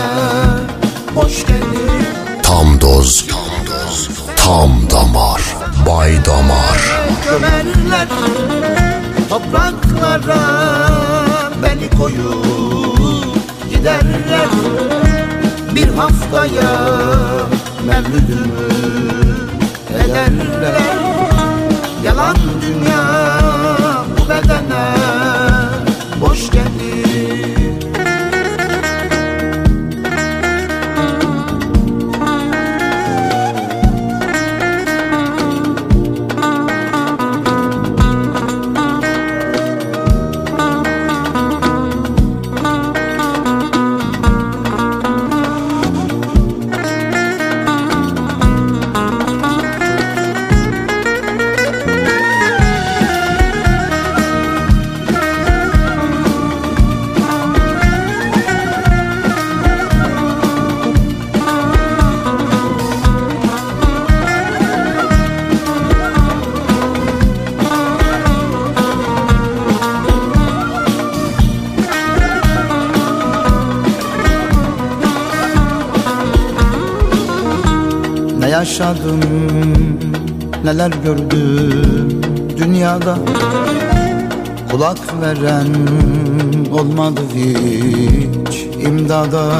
boş 1.14 1.46
gelir. 1.46 2.06
Tam 2.42 2.80
doz 2.80 3.26
Tam 4.36 4.90
damar 4.90 5.35
Bay 5.86 6.18
Damar. 6.24 6.80
Gömerler 7.24 8.08
Topraklara 9.28 10.42
beni 11.62 11.90
koyup 11.98 13.36
giderler. 13.70 14.48
Bir 15.74 15.88
haftaya 15.88 16.72
mevlüdümü 17.86 18.68
ederler. 19.94 20.82
Yalan 22.04 22.36
dünya 22.62 23.04
bu 24.18 24.28
bedene 24.28 24.86
boş 26.20 26.50
gelir 26.50 27.05
neler 80.66 80.90
gördüm 81.04 82.20
dünyada. 82.56 83.18
Kulak 84.70 84.98
veren 85.20 85.74
olmadı 86.72 87.20
hiç 87.34 88.66
imdada. 88.86 89.52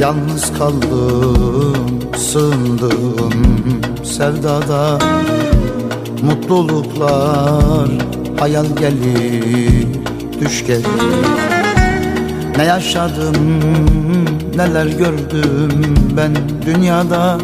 Yalnız 0.00 0.52
kaldım 0.58 2.00
sığındım 2.16 3.32
sevdada. 4.04 4.98
Mutluluklar 6.22 7.90
hayal 8.40 8.66
gelir 8.66 9.86
Düş 10.40 10.66
gelir. 10.66 10.86
Ne 12.56 12.64
yaşadım 12.64 13.60
neler 14.56 14.86
gördüm 14.86 15.94
ben 16.16 16.34
dünyada 16.66 17.38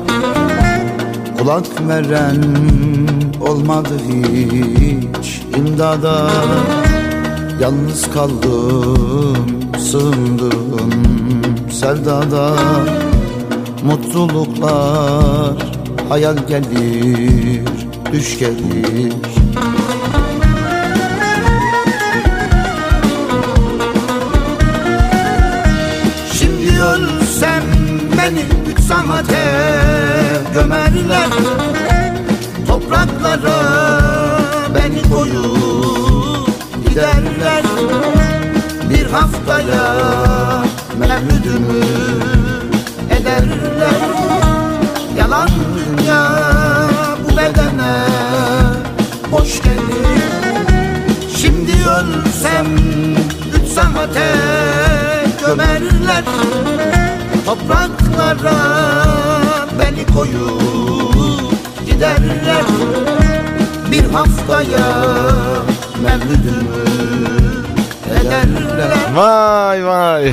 Kulak 1.40 1.88
veren 1.88 2.44
olmadı 3.40 3.94
hiç 4.08 5.42
imdada. 5.56 6.30
Yalnız 7.60 8.10
kaldım 8.10 9.60
sığındım 9.78 10.92
sevdada. 11.72 12.50
Mutluluklar 13.84 15.56
hayal 16.08 16.36
gelir 16.48 17.62
düş 18.12 18.38
gelir. 18.38 19.12
Şimdi 26.32 26.80
ölsem 26.82 27.62
beni 28.18 28.44
üç 28.72 28.80
saate 28.80 29.89
gömerler 31.00 31.30
Topraklara 32.66 33.58
beni 34.74 35.02
koyup 35.12 36.48
giderler. 36.88 37.62
Bir 38.90 39.06
haftaya 39.06 39.94
mevlüdümü 40.98 41.84
ederler. 43.10 44.00
Yalan 45.18 45.48
dünya 45.76 46.30
bu 47.24 47.36
bedene 47.36 47.96
hoş 49.30 49.62
gelir. 49.62 50.22
Şimdi 51.36 51.72
ölsem 51.72 52.66
üç 53.54 53.68
saate 53.68 54.34
gömerler. 55.46 56.24
Topraklara 57.46 58.60
koyup 60.14 61.52
giderler 61.86 62.64
Bir 63.90 64.04
haftaya 64.04 65.20
Vay 69.14 69.84
vay. 69.84 70.32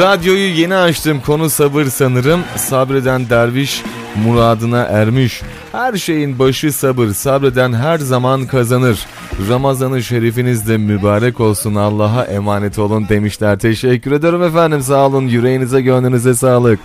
Radyoyu 0.00 0.50
yeni 0.54 0.76
açtım. 0.76 1.20
Konu 1.26 1.50
sabır 1.50 1.84
sanırım. 1.84 2.40
Sabreden 2.56 3.30
derviş 3.30 3.82
muradına 4.24 4.82
ermiş. 4.82 5.42
Her 5.72 5.94
şeyin 5.96 6.38
başı 6.38 6.72
sabır. 6.72 7.08
Sabreden 7.08 7.72
her 7.72 7.98
zaman 7.98 8.46
kazanır. 8.46 9.06
Ramazanı 9.48 10.02
şerifiniz 10.02 10.68
de 10.68 10.78
mübarek 10.78 11.40
olsun. 11.40 11.74
Allah'a 11.74 12.24
emanet 12.24 12.78
olun 12.78 13.08
demişler. 13.08 13.58
Teşekkür 13.58 14.12
ederim 14.12 14.42
efendim. 14.42 14.82
Sağ 14.82 15.06
olun. 15.06 15.28
Yüreğinize 15.28 15.80
gönlünüze 15.80 16.34
sağlık. 16.34 16.80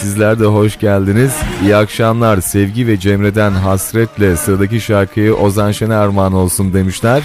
Sizler 0.00 0.40
de 0.40 0.44
hoş 0.44 0.78
geldiniz. 0.78 1.32
İyi 1.62 1.76
akşamlar. 1.76 2.40
Sevgi 2.40 2.86
ve 2.86 3.00
Cemre'den 3.00 3.50
hasretle 3.50 4.36
sıradaki 4.36 4.80
şarkıyı 4.80 5.34
Ozan 5.34 5.72
Şen'e 5.72 5.94
armağan 5.94 6.32
olsun 6.32 6.72
demişler. 6.74 7.22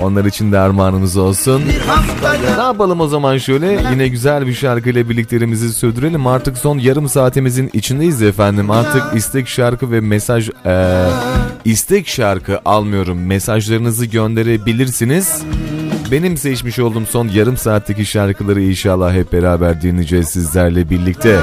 Onlar 0.00 0.24
için 0.24 0.52
de 0.52 0.58
armağanımız 0.58 1.16
olsun. 1.16 1.62
Ne 2.56 2.62
yapalım 2.62 3.00
o 3.00 3.08
zaman 3.08 3.38
şöyle 3.38 3.80
yine 3.92 4.08
güzel 4.08 4.46
bir 4.46 4.54
şarkıyla 4.54 5.08
birliklerimizi 5.08 5.72
sürdürelim. 5.72 6.26
Artık 6.26 6.58
son 6.58 6.78
yarım 6.78 7.08
saatimizin 7.08 7.70
içindeyiz 7.72 8.22
efendim. 8.22 8.70
Artık 8.70 9.02
istek 9.16 9.48
şarkı 9.48 9.90
ve 9.92 10.00
mesaj 10.00 10.48
eee, 10.66 11.06
istek 11.64 12.08
şarkı 12.08 12.60
almıyorum. 12.64 13.26
Mesajlarınızı 13.26 14.06
gönderebilirsiniz. 14.06 15.42
Benim 16.12 16.36
seçmiş 16.36 16.78
olduğum 16.78 17.06
son 17.06 17.28
yarım 17.28 17.56
saatteki 17.56 18.06
şarkıları 18.06 18.62
inşallah 18.62 19.12
hep 19.14 19.32
beraber 19.32 19.82
dinleyeceğiz 19.82 20.28
sizlerle 20.28 20.90
birlikte. 20.90 21.36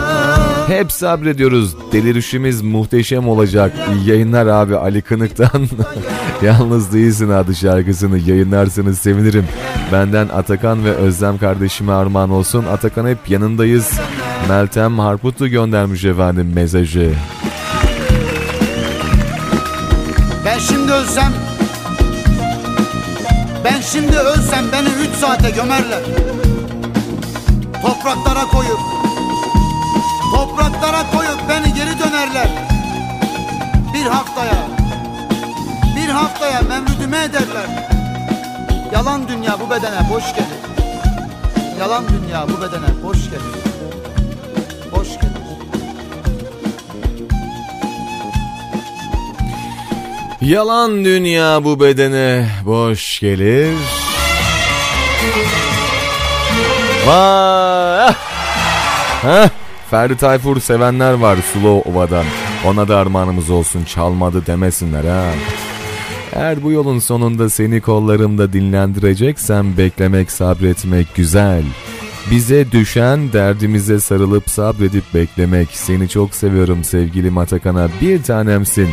Hep 0.68 0.92
sabrediyoruz. 0.92 1.76
Delirişimiz 1.92 2.62
muhteşem 2.62 3.28
olacak. 3.30 3.74
İyi 3.94 4.10
yayınlar 4.10 4.48
abi 4.48 4.76
Ali 4.76 5.02
Kınık'tan. 5.02 5.68
Yalnız 6.44 6.94
değilsin 6.94 7.30
adı 7.30 7.56
şarkısını 7.56 8.20
yayınlarsanız 8.20 9.00
sevinirim. 9.00 9.46
Benden 9.92 10.28
Atakan 10.28 10.86
ve 10.86 10.92
Özlem 10.92 11.38
kardeşime 11.38 11.92
armağan 11.92 12.30
olsun. 12.30 12.66
Atakan 12.66 13.08
hep 13.08 13.30
yanındayız. 13.30 13.92
Meltem 14.50 15.00
Harputlu 15.00 15.48
göndermiş 15.48 16.06
efendim 16.06 16.52
mesajı. 16.56 17.14
Ben 20.46 20.60
şimdi 20.60 20.92
ölsem 20.92 21.34
Ben 23.66 23.82
şimdi 23.82 24.18
ölsem 24.18 24.66
beni 24.72 24.88
üç 25.08 25.16
saate 25.16 25.50
gömerler 25.50 26.02
Topraklara 27.82 28.46
koyup 28.52 28.95
Topraklara 30.36 31.12
koyup 31.12 31.40
beni 31.50 31.74
geri 31.74 32.00
dönerler. 32.00 32.48
Bir 33.94 34.06
haftaya 34.06 34.68
Bir 35.96 36.10
haftaya 36.10 36.62
mevlüdüme 36.62 37.24
ederler. 37.24 37.68
Yalan 38.94 39.28
dünya 39.28 39.60
bu 39.60 39.70
bedene 39.70 40.10
boş 40.14 40.24
gelir. 40.36 40.66
Yalan 41.80 42.04
dünya 42.08 42.48
bu 42.48 42.62
bedene 42.62 43.04
boş 43.04 43.18
gelir. 43.18 43.56
Boş 44.92 45.08
gelir. 45.08 45.36
Yalan 50.42 51.06
dünya 51.06 51.64
bu 51.64 51.80
bedene 51.80 52.50
boş 52.66 53.20
gelir. 53.20 53.78
Vay! 57.08 58.14
Heh, 59.22 59.50
Ferdi 59.96 60.18
Tayfur 60.18 60.60
sevenler 60.60 61.14
var 61.14 61.38
Sulu 61.54 61.70
Ova'dan. 61.70 62.26
Ona 62.66 62.88
da 62.88 62.98
armağanımız 62.98 63.50
olsun 63.50 63.84
çalmadı 63.84 64.46
demesinler 64.46 65.04
ha. 65.04 65.24
Eğer 66.34 66.64
bu 66.64 66.72
yolun 66.72 67.00
sonunda 67.00 67.50
seni 67.50 67.82
kollarımda 67.82 68.54
dinlendireceksem 68.54 69.78
beklemek 69.78 70.32
sabretmek 70.32 71.16
güzel. 71.16 71.64
Bize 72.32 72.72
düşen 72.72 73.34
derdimize 73.34 74.00
sarılıp 74.00 74.50
sabredip 74.50 75.14
beklemek. 75.14 75.70
Seni 75.72 76.10
çok 76.10 76.36
seviyorum 76.36 76.84
sevgili 76.84 77.40
Atakan'a 77.40 77.90
bir 78.02 78.24
tanemsin. 78.24 78.90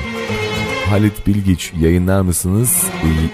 Halit 0.92 1.26
Bilgiç 1.26 1.72
yayınlar 1.80 2.20
mısınız? 2.20 2.84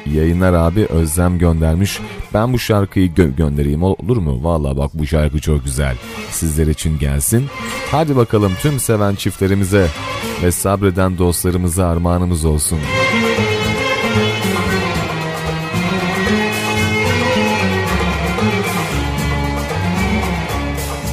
Yayınlar 0.07 0.53
abi 0.53 0.87
Özlem 0.87 1.39
göndermiş. 1.39 1.99
Ben 2.35 2.53
bu 2.53 2.59
şarkıyı 2.59 3.09
gö- 3.09 3.37
göndereyim 3.37 3.83
olur 3.83 4.17
mu? 4.17 4.45
Valla 4.45 4.77
bak 4.77 4.91
bu 4.95 5.07
şarkı 5.07 5.41
çok 5.41 5.65
güzel. 5.65 5.97
Sizler 6.31 6.67
için 6.67 6.99
gelsin. 6.99 7.47
Hadi 7.91 8.17
bakalım 8.17 8.53
tüm 8.63 8.81
seven 8.81 9.15
çiftlerimize 9.15 9.87
ve 10.43 10.53
sabreden 10.53 11.19
dostlarımıza 11.19 11.87
armağanımız 11.87 12.45
olsun. 12.45 12.79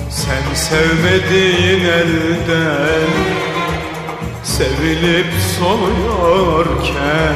Sen 0.09 0.53
sevmediğin 0.53 1.85
elden 1.85 3.54
Sevilip 4.57 5.33
soluyorken 5.59 7.35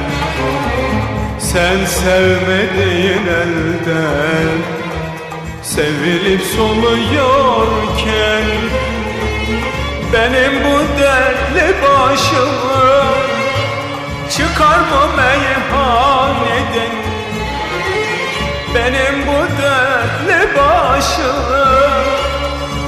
Sen 1.40 1.86
sevmediğin 1.86 3.28
elden 3.28 4.58
Sevilip 5.64 6.42
soluyorken 6.42 8.46
Benim 10.14 10.64
bu 10.64 11.02
dertli 11.02 11.76
başımı 11.82 13.04
Çıkar 14.30 14.80
mı 14.80 15.08
meyhaneden 15.18 16.94
Benim 18.76 19.28
bu 19.28 19.62
dertli 19.62 20.58
başımı 20.58 21.66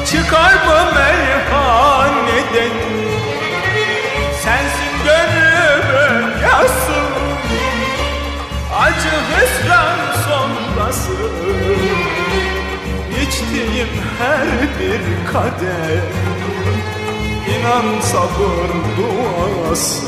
Çıkar 0.06 0.54
mı 0.54 0.92
meyhaneden 0.96 3.01
sonrası 10.92 11.12
İçtiğim 13.24 13.88
her 14.20 14.48
bir 14.80 15.32
kadeh. 15.34 16.02
İnan 17.48 18.02
sabır 18.02 18.72
duası. 18.98 20.06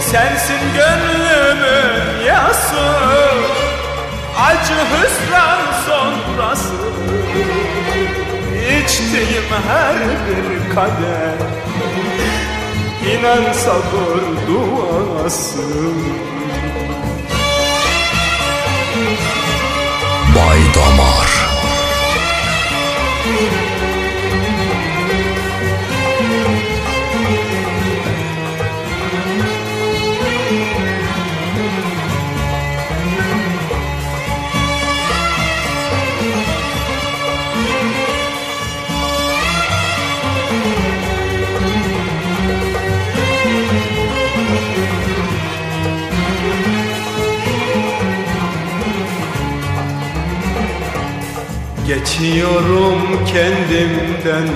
Sensin 0.00 0.60
gönlümün 0.74 2.24
yası. 2.26 2.86
Acı 4.38 4.74
hüsran 4.74 5.60
sonrası. 5.86 6.74
İçtiğim 8.84 9.48
her 9.68 9.96
bir 10.28 10.74
kadeh. 10.74 11.58
İnan 13.12 13.52
sabır 13.52 14.22
duası 14.48 15.62
Bay 20.38 20.62
Damar 20.72 21.28
Geçiyorum 51.88 53.26
kendimden. 53.32 54.48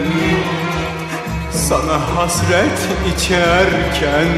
Sana 1.51 2.17
hasret 2.17 2.79
içerken 3.17 4.29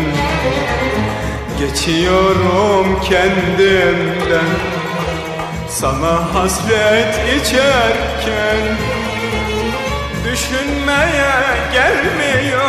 Geçiyorum 1.58 3.00
kendimden. 3.08 4.50
Sana 5.68 6.34
hasret 6.34 7.20
içerken 7.36 8.58
Düşünmeye 10.24 11.34
gelmiyor. 11.72 12.62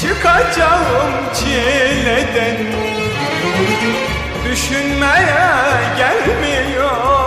Çıkacağım 0.00 1.12
çileden. 1.34 2.56
Düşünmeye 4.44 5.48
gelmiyor 5.98 7.18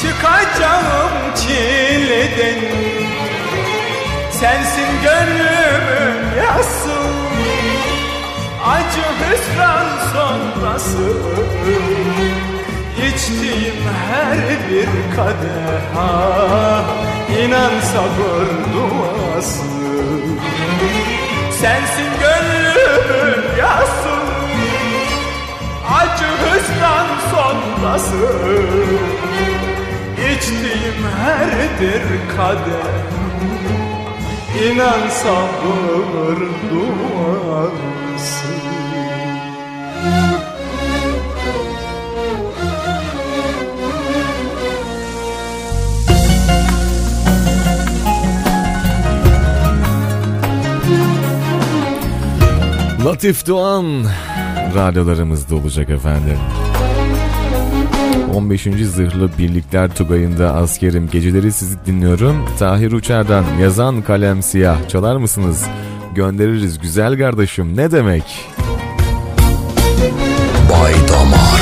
Çıkacağım 0.00 1.34
çileden. 1.36 2.60
Sensin 4.30 4.88
gönlümün 5.02 6.36
yası 6.38 7.00
Acı 8.66 9.06
hüsran 9.20 9.86
sonrası. 10.12 11.12
İçtiğim 13.08 13.74
her 14.10 14.38
bir 14.70 15.16
kadeha. 15.16 16.84
İnan 17.42 17.80
sabır 17.80 18.46
duası. 18.74 19.64
Sensin 21.60 22.10
gönlümün 22.20 23.58
yası 23.58 24.16
Acı 25.90 26.24
hüsran 26.24 27.06
sonrası 27.30 28.16
İçtiğim 30.20 31.00
her 31.22 31.48
bir 31.80 32.36
kader 32.36 33.00
İnan 34.64 35.08
sabır 35.08 36.40
duası 36.70 37.80
Latif 53.04 53.46
Doğan 53.46 54.04
radyolarımızda 54.74 55.54
olacak 55.56 55.90
efendim. 55.90 56.38
15. 58.40 58.62
Zırhlı 58.62 59.30
Birlikler 59.38 59.94
Tugayı'nda 59.94 60.54
askerim. 60.54 61.08
Geceleri 61.12 61.52
sizi 61.52 61.76
dinliyorum. 61.86 62.44
Tahir 62.58 62.92
Uçar'dan 62.92 63.44
yazan 63.60 64.02
kalem 64.02 64.42
siyah. 64.42 64.88
Çalar 64.88 65.16
mısınız? 65.16 65.66
Göndeririz 66.14 66.78
güzel 66.78 67.18
kardeşim. 67.18 67.76
Ne 67.76 67.90
demek? 67.90 68.24
Bay 70.70 70.94
Damar 71.08 71.59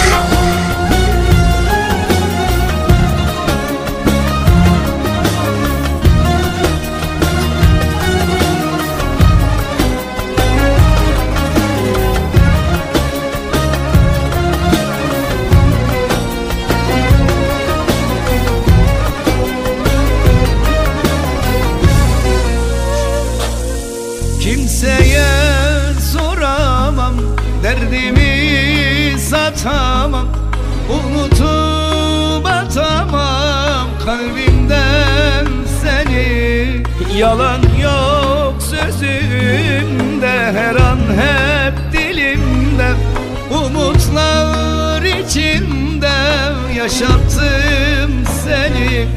Yaşattım 46.89 48.25
seni. 48.45 49.09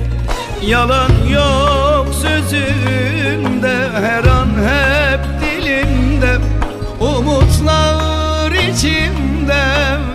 Yalan 0.65 1.11
yok 1.33 2.07
sözümde 2.21 3.89
Her 4.01 4.23
an 4.23 4.47
hep 4.47 5.19
dilimde. 5.41 6.37
Umutlar 6.99 8.51
içinde 8.51 9.63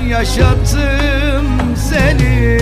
Yaşattım 0.09 1.77
seni 1.91 2.59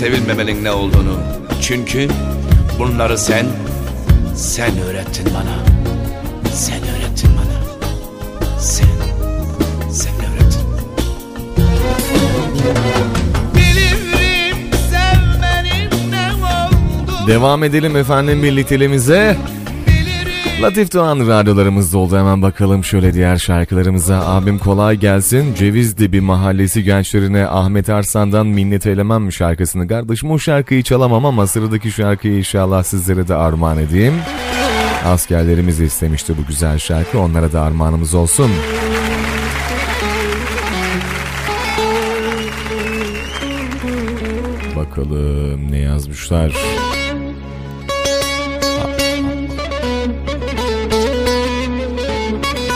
sevilmemenin 0.00 0.64
ne 0.64 0.72
olduğunu. 0.72 1.16
Çünkü 1.62 2.08
bunları 2.78 3.18
sen 3.18 3.46
sen 4.36 4.78
öğrettin 4.78 5.26
bana. 5.34 5.56
Sen 6.52 6.78
öğrettin 6.82 7.30
bana. 7.36 7.80
Sen 8.60 8.86
sen 9.90 10.12
öğrettin. 10.12 10.66
Bilirim 13.54 14.70
Devam 17.26 17.64
edelim 17.64 17.96
efendim 17.96 18.42
birlikteliğimize. 18.42 19.36
Latif 20.62 20.94
Doğan 20.94 21.18
radyolarımızda 21.28 21.98
oldu. 21.98 22.18
Hemen 22.18 22.42
bakalım 22.42 22.84
şöyle 22.84 23.14
diğer 23.14 23.36
şarkılarımıza. 23.36 24.26
Abim 24.26 24.58
kolay 24.58 24.96
gelsin. 24.96 25.54
Cevizdibi 25.54 26.20
mahallesi 26.20 26.84
gençlerine 26.84 27.46
Ahmet 27.46 27.90
Arslan'dan 27.90 28.46
Minnet 28.46 28.86
Elemem 28.86 29.22
mi 29.22 29.32
şarkısını. 29.32 29.88
Kardeşim 29.88 30.30
o 30.30 30.38
şarkıyı 30.38 30.82
çalamam 30.82 31.26
ama 31.26 31.46
sıradaki 31.46 31.90
şarkıyı 31.90 32.38
inşallah 32.38 32.82
sizlere 32.82 33.28
de 33.28 33.34
armağan 33.34 33.78
edeyim. 33.78 34.14
Askerlerimiz 35.06 35.80
istemişti 35.80 36.34
bu 36.38 36.46
güzel 36.46 36.78
şarkı. 36.78 37.18
Onlara 37.18 37.52
da 37.52 37.60
armağanımız 37.62 38.14
olsun. 38.14 38.50
Bakalım 44.76 45.72
ne 45.72 45.78
yazmışlar. 45.78 46.52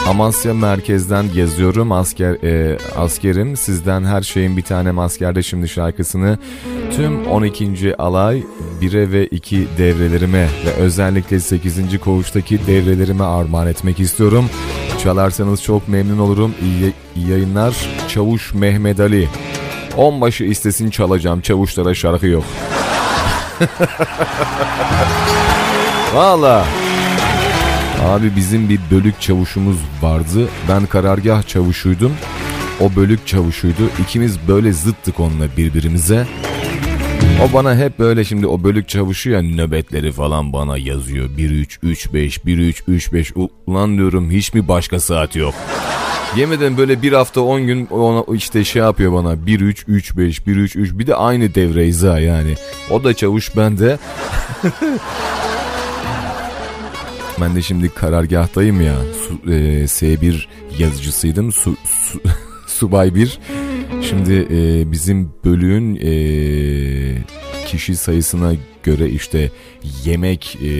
Amasya 0.08 0.54
merkezden 0.54 1.24
yazıyorum 1.34 1.92
asker 1.92 2.34
e, 2.44 2.78
askerim 2.96 3.56
sizden 3.56 4.04
her 4.04 4.22
şeyin 4.22 4.56
bir 4.56 4.62
tane 4.62 5.00
askerde 5.00 5.42
şimdi 5.42 5.68
şarkısını 5.68 6.38
tüm 6.96 7.26
12. 7.26 7.96
alay 7.98 8.42
1'e 8.80 9.12
ve 9.12 9.26
2 9.26 9.68
devrelerime 9.78 10.48
ve 10.66 10.70
özellikle 10.78 11.40
8. 11.40 12.00
koğuştaki 12.00 12.66
devrelerime 12.66 13.24
armağan 13.24 13.66
etmek 13.66 14.00
istiyorum. 14.00 14.50
Çalarsanız 15.02 15.62
çok 15.62 15.88
memnun 15.88 16.18
olurum. 16.18 16.54
İyi, 16.62 16.92
iyi 17.16 17.30
yayınlar. 17.30 17.76
Çavuş 18.08 18.54
Mehmet 18.54 19.00
Ali. 19.00 19.28
Onbaşı 19.96 20.44
istesin 20.44 20.90
çalacağım. 20.90 21.40
Çavuşlara 21.40 21.94
şarkı 21.94 22.26
yok. 22.26 22.44
Valla. 26.14 26.64
Abi 28.04 28.36
bizim 28.36 28.68
bir 28.68 28.80
bölük 28.90 29.20
çavuşumuz 29.20 29.76
vardı. 30.02 30.48
Ben 30.68 30.86
karargah 30.86 31.42
çavuşuydum. 31.42 32.12
O 32.80 32.96
bölük 32.96 33.26
çavuşuydu. 33.26 33.90
İkimiz 34.02 34.48
böyle 34.48 34.72
zıttık 34.72 35.20
onunla 35.20 35.46
birbirimize. 35.56 36.26
O 37.44 37.54
bana 37.54 37.76
hep 37.76 37.98
böyle 37.98 38.24
şimdi 38.24 38.46
o 38.46 38.62
bölük 38.62 38.88
çavuşu 38.88 39.30
ya 39.30 39.42
nöbetleri 39.42 40.12
falan 40.12 40.52
bana 40.52 40.78
yazıyor. 40.78 41.28
1-3-3-5, 41.30 42.40
1-3-3-5. 42.40 43.48
Ulan 43.66 43.96
diyorum 43.96 44.30
hiç 44.30 44.54
mi 44.54 44.68
başka 44.68 45.00
saat 45.00 45.36
yok? 45.36 45.54
Yemeden 46.36 46.76
böyle 46.76 47.02
bir 47.02 47.12
hafta 47.12 47.40
10 47.40 47.66
gün 47.66 47.86
ona 47.86 48.36
işte 48.36 48.64
şey 48.64 48.82
yapıyor 48.82 49.12
bana 49.12 49.32
1-3-3-5, 49.32 50.44
1-3-3 50.46 50.98
bir 50.98 51.06
de 51.06 51.14
aynı 51.14 51.54
devreyiz 51.54 52.02
ha 52.02 52.18
yani. 52.18 52.54
O 52.90 53.04
da 53.04 53.14
çavuş 53.14 53.56
ben 53.56 53.78
de. 53.78 53.98
Ben 57.40 57.56
de 57.56 57.62
şimdi 57.62 57.88
karargahtayım 57.88 58.80
ya. 58.80 58.96
Su, 59.28 59.50
e, 59.50 59.84
S1 59.84 60.44
yazıcısıydım. 60.78 61.52
Su, 61.52 61.76
su, 61.84 62.20
subay 62.66 63.14
1. 63.14 63.38
Şimdi 64.02 64.46
e, 64.50 64.92
bizim 64.92 65.32
bölüğün 65.44 65.96
e, 65.96 66.12
kişi 67.66 67.96
sayısına 67.96 68.52
göre 68.82 69.10
işte 69.10 69.50
yemek 70.04 70.58
e, 70.62 70.70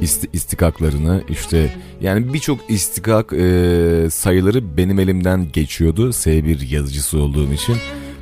ist, 0.00 0.24
istikaklarını 0.32 1.22
işte 1.28 1.74
yani 2.00 2.34
birçok 2.34 2.70
istikak 2.70 3.32
e, 3.32 4.06
sayıları 4.10 4.76
benim 4.76 4.98
elimden 4.98 5.52
geçiyordu. 5.52 6.08
S1 6.08 6.74
yazıcısı 6.74 7.18
olduğum 7.18 7.52
için. 7.52 7.76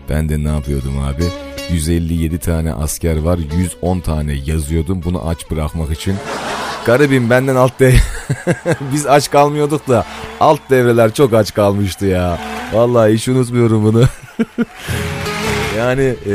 Ben 0.08 0.28
de 0.28 0.44
ne 0.44 0.48
yapıyordum 0.48 0.98
abi? 0.98 1.47
157 1.72 2.38
tane 2.38 2.72
asker 2.72 3.16
var 3.16 3.38
110 3.56 4.00
tane 4.00 4.32
yazıyordum 4.46 5.02
bunu 5.04 5.28
aç 5.28 5.50
bırakmak 5.50 5.90
için. 5.90 6.16
Garibim 6.86 7.30
benden 7.30 7.56
alt 7.56 7.80
de 7.80 7.94
biz 8.92 9.06
aç 9.06 9.30
kalmıyorduk 9.30 9.88
da 9.88 10.06
alt 10.40 10.60
devreler 10.70 11.14
çok 11.14 11.34
aç 11.34 11.54
kalmıştı 11.54 12.06
ya. 12.06 12.38
Vallahi 12.72 13.12
hiç 13.12 13.28
unutmuyorum 13.28 13.84
bunu. 13.84 14.04
yani 15.78 16.14
e, 16.26 16.34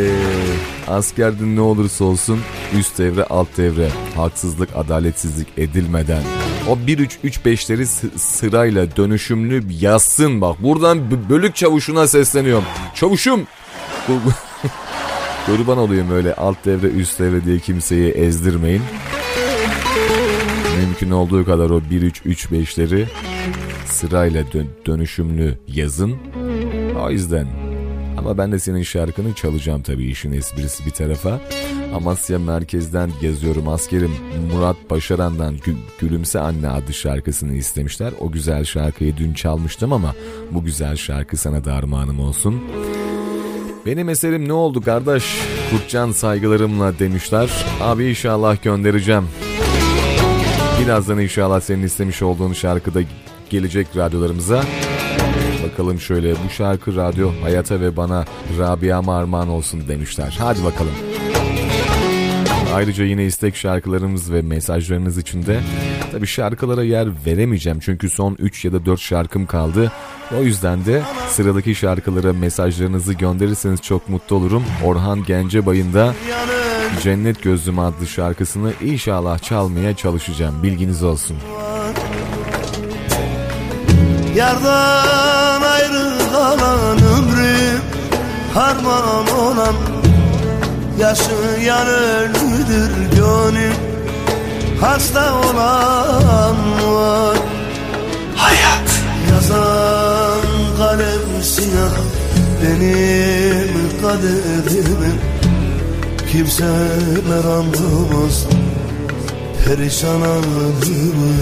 askerde 0.87 1.55
ne 1.55 1.61
olursa 1.61 2.05
olsun 2.05 2.39
üst 2.79 2.97
devre 2.97 3.23
alt 3.23 3.57
devre 3.57 3.89
haksızlık 4.15 4.69
adaletsizlik 4.75 5.47
edilmeden 5.57 6.23
o 6.69 6.75
1-3-3-5'leri 6.75 7.85
sırayla 8.17 8.95
dönüşümlü 8.95 9.63
yazsın 9.79 10.41
bak. 10.41 10.63
Buradan 10.63 11.29
bölük 11.29 11.55
çavuşuna 11.55 12.07
sesleniyorum. 12.07 12.65
Çavuşum 12.95 13.47
Kurban 15.45 15.77
olayım 15.77 16.11
öyle 16.11 16.33
alt 16.35 16.65
devre 16.65 16.87
üst 16.87 17.19
devre 17.19 17.45
diye 17.45 17.59
kimseyi 17.59 18.11
ezdirmeyin. 18.11 18.81
Mümkün 20.77 21.11
olduğu 21.11 21.45
kadar 21.45 21.69
o 21.69 21.79
1-3-3-5'leri 21.79 23.05
sırayla 23.85 24.43
dön- 24.53 24.69
dönüşümlü 24.85 25.57
yazın. 25.67 26.13
O 27.05 27.09
yüzden. 27.11 27.47
Ama 28.17 28.37
ben 28.37 28.51
de 28.51 28.59
senin 28.59 28.83
şarkını 28.83 29.33
çalacağım 29.33 29.81
tabii 29.81 30.05
işin 30.05 30.31
esprisi 30.31 30.85
bir 30.85 30.91
tarafa. 30.91 31.39
Amasya 31.95 32.39
merkezden 32.39 33.11
yazıyorum 33.21 33.67
askerim 33.67 34.11
Murat 34.53 34.75
Başaran'dan 34.89 35.55
Gü- 35.57 35.75
Gülümse 35.99 36.39
Anne 36.39 36.69
adlı 36.69 36.93
şarkısını 36.93 37.53
istemişler. 37.53 38.13
O 38.19 38.31
güzel 38.31 38.65
şarkıyı 38.65 39.17
dün 39.17 39.33
çalmıştım 39.33 39.93
ama 39.93 40.15
bu 40.51 40.63
güzel 40.63 40.95
şarkı 40.95 41.37
sana 41.37 41.65
da 41.65 41.73
armağanım 41.73 42.19
olsun. 42.19 42.61
Benim 43.85 44.09
eserim 44.09 44.47
ne 44.47 44.53
oldu 44.53 44.81
kardeş? 44.81 45.23
Kurtcan 45.71 46.11
saygılarımla 46.11 46.99
demişler. 46.99 47.65
Abi 47.81 48.05
inşallah 48.05 48.63
göndereceğim. 48.63 49.27
Birazdan 50.81 51.19
inşallah 51.19 51.61
senin 51.61 51.83
istemiş 51.83 52.21
olduğun 52.21 52.53
şarkıda 52.53 53.01
gelecek 53.49 53.87
radyolarımıza. 53.95 54.63
Bakalım 55.63 55.99
şöyle 55.99 56.31
bu 56.31 56.49
şarkı 56.49 56.95
radyo 56.95 57.31
hayata 57.41 57.81
ve 57.81 57.97
bana 57.97 58.25
Rabia'ma 58.59 59.17
armağan 59.17 59.49
olsun 59.49 59.87
demişler. 59.87 60.35
Hadi 60.39 60.63
bakalım. 60.63 60.93
Ayrıca 62.73 63.03
yine 63.03 63.25
istek 63.25 63.55
şarkılarımız 63.55 64.31
ve 64.31 64.41
mesajlarınız 64.41 65.17
için 65.17 65.45
de 65.45 65.59
tabi 66.13 66.27
şarkılara 66.27 66.83
yer 66.83 67.07
veremeyeceğim 67.25 67.79
çünkü 67.79 68.09
son 68.09 68.35
3 68.39 68.65
ya 68.65 68.73
da 68.73 68.85
4 68.85 68.99
şarkım 68.99 69.45
kaldı. 69.45 69.91
O 70.39 70.43
yüzden 70.43 70.85
de 70.85 71.01
sıradaki 71.29 71.75
şarkılara 71.75 72.33
mesajlarınızı 72.33 73.13
gönderirseniz 73.13 73.81
çok 73.81 74.09
mutlu 74.09 74.35
olurum. 74.35 74.63
Orhan 74.83 75.23
Gencebay'ın 75.23 75.93
da 75.93 76.13
Cennet 77.01 77.43
Gözlüm 77.43 77.79
adlı 77.79 78.07
şarkısını 78.07 78.73
inşallah 78.83 79.39
çalmaya 79.39 79.95
çalışacağım. 79.95 80.63
Bilginiz 80.63 81.03
olsun. 81.03 81.37
Yardan 84.35 85.61
ayrı 85.61 86.17
kalan 86.31 86.97
ömrüm 86.97 87.81
Harman 88.53 89.27
olan 89.27 89.75
Yaşayan 90.99 91.87
ölüdür 91.87 92.91
gönül 93.15 93.72
Hasta 94.83 95.35
olan 95.35 96.57
var. 96.95 97.37
Hayat. 98.35 98.89
Yazan 99.31 100.47
kalem 100.77 101.43
siyah 101.43 101.95
Benim 102.61 103.73
kaderimi 104.01 105.11
Kimseler 106.31 107.45
anlamaz 107.57 108.45
Perişan 109.65 110.21
halimi 110.21 111.35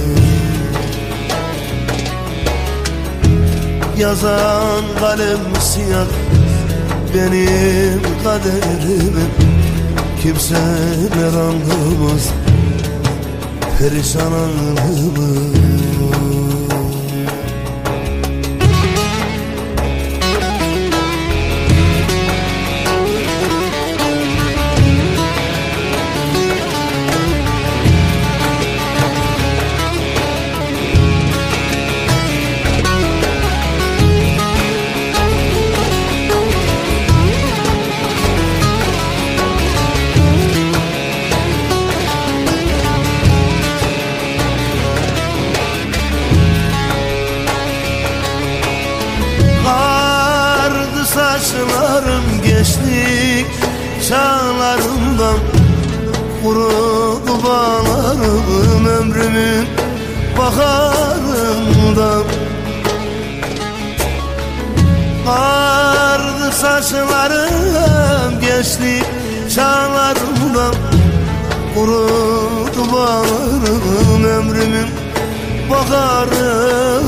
Yazan 3.98 4.84
kalem 5.00 5.62
siyah 5.62 6.12
Benim 7.14 8.02
kaderimi 8.24 9.26
Kimseler 10.24 11.34
anlamaz 11.34 12.41
Perişan 13.82 14.32
halimi 14.32 15.71
Bağlarım 57.52 58.86
ömrümün 58.86 59.68
baharından 60.38 62.24
Kardı 65.26 66.52
saçlarım 66.52 68.40
gençlik 68.42 69.06
çağlarımdan. 69.56 70.76
Kurudu 71.76 72.84
bağlarım 72.94 74.24
ömrümün 74.24 74.90
baharından 75.70 77.06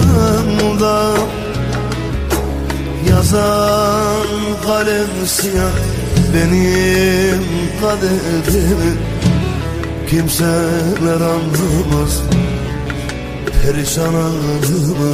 Yazan 3.10 4.28
kalem 4.66 5.28
siyah 5.28 5.76
benim 6.34 7.44
kaderimi 7.82 9.13
Kimseler 10.14 11.22
anlamaz 11.22 12.22
perişan 13.64 14.14
halimi 14.14 15.14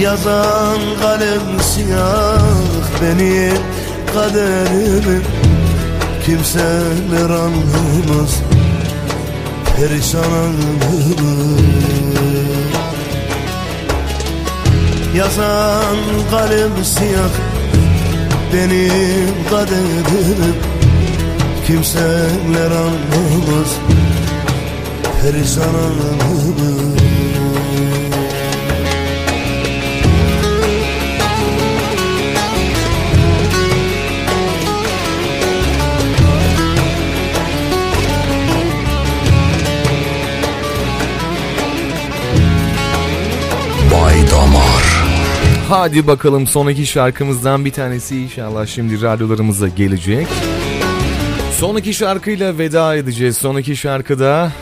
Yazan 0.00 0.80
kalem 1.02 1.60
siyah 1.62 2.84
benim 3.02 3.62
kaderimi 4.14 5.20
Kimseler 6.26 7.30
anlamaz 7.30 8.42
perişan 9.76 10.22
halimi 10.22 11.58
Yazan 15.16 15.98
kalem 16.30 16.84
siyah 16.84 17.34
Benim 18.52 19.34
kaderim 19.50 20.73
Kimseler 21.66 22.70
anlamaz. 22.70 23.78
Perişan 25.22 25.74
halimi 25.74 26.94
Bay 43.92 44.30
Damar. 44.30 44.84
Hadi 45.68 46.06
bakalım 46.06 46.46
son 46.46 46.68
iki 46.68 46.86
şarkımızdan 46.86 47.64
bir 47.64 47.72
tanesi. 47.72 48.20
İnşallah 48.20 48.66
şimdi 48.66 49.02
radyolarımıza 49.02 49.68
gelecek. 49.68 50.26
Son 51.58 51.76
iki 51.76 51.94
şarkıyla 51.94 52.58
veda 52.58 52.96
edeceğiz. 52.96 53.36
Son 53.36 53.56
iki 53.56 53.76
şarkıda 53.76 54.52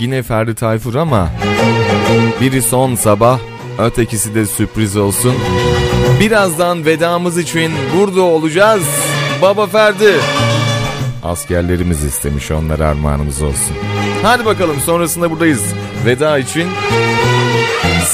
yine 0.00 0.22
Ferdi 0.22 0.54
Tayfur 0.54 0.94
ama 0.94 1.28
biri 2.40 2.62
son 2.62 2.94
sabah 2.94 3.38
ötekisi 3.78 4.34
de 4.34 4.46
sürpriz 4.46 4.96
olsun. 4.96 5.34
Birazdan 6.20 6.84
vedamız 6.84 7.38
için 7.38 7.72
burada 7.96 8.22
olacağız. 8.22 8.82
Baba 9.42 9.66
Ferdi. 9.66 10.14
Askerlerimiz 11.22 12.04
istemiş 12.04 12.50
onlara 12.50 12.88
armağanımız 12.88 13.42
olsun. 13.42 13.76
Hadi 14.22 14.44
bakalım 14.44 14.76
sonrasında 14.86 15.30
buradayız. 15.30 15.64
Veda 16.06 16.38
için 16.38 16.68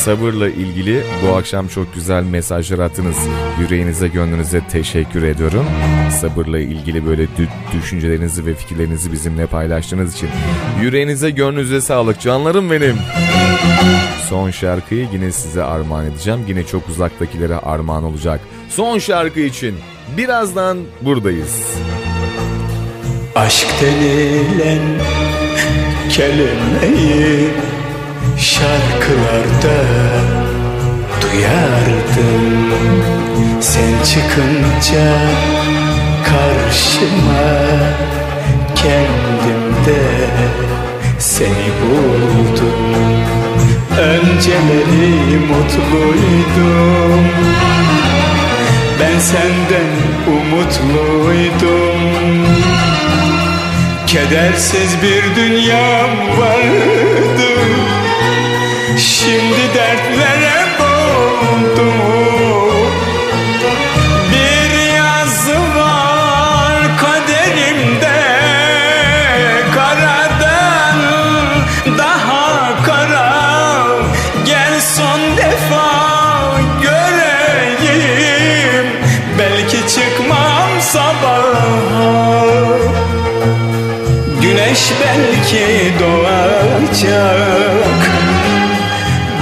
sabırla 0.06 0.48
ilgili 0.48 1.02
bu 1.22 1.36
akşam 1.36 1.68
çok 1.68 1.94
güzel 1.94 2.22
mesajlar 2.22 2.78
attınız. 2.78 3.16
Yüreğinize 3.60 4.08
gönlünüze 4.08 4.60
teşekkür 4.72 5.22
ediyorum. 5.22 5.66
Sabırla 6.20 6.58
ilgili 6.58 7.06
böyle 7.06 7.22
dü- 7.22 7.78
düşüncelerinizi 7.78 8.46
ve 8.46 8.54
fikirlerinizi 8.54 9.12
bizimle 9.12 9.46
paylaştığınız 9.46 10.14
için. 10.14 10.28
Yüreğinize 10.82 11.30
gönlünüze 11.30 11.80
sağlık 11.80 12.20
canlarım 12.20 12.70
benim. 12.70 12.96
Son 14.28 14.50
şarkıyı 14.50 15.06
yine 15.12 15.32
size 15.32 15.62
armağan 15.62 16.06
edeceğim. 16.06 16.40
Yine 16.48 16.66
çok 16.66 16.88
uzaktakilere 16.88 17.56
armağan 17.56 18.04
olacak. 18.04 18.40
Son 18.68 18.98
şarkı 18.98 19.40
için 19.40 19.74
birazdan 20.16 20.78
buradayız. 21.02 21.64
Aşk 23.34 23.66
denilen 23.82 24.82
kelimeyi 26.10 27.48
şarkılarda 28.38 29.78
duyardım. 31.22 32.72
Sen 33.60 34.04
çıkınca 34.04 35.18
karşıma 36.24 37.46
kendimde 38.74 40.02
seni 41.18 41.70
buldum. 41.82 42.96
Önceleri 43.98 45.38
mutluydum. 45.38 47.24
Ben 49.00 49.18
senden 49.18 49.90
umutluydum. 50.26 52.00
Kedersiz 54.06 54.96
bir 55.02 55.36
dünyam 55.36 56.38
vardı 56.38 57.16
Şimdi 58.98 59.74
dertlere 59.74 60.35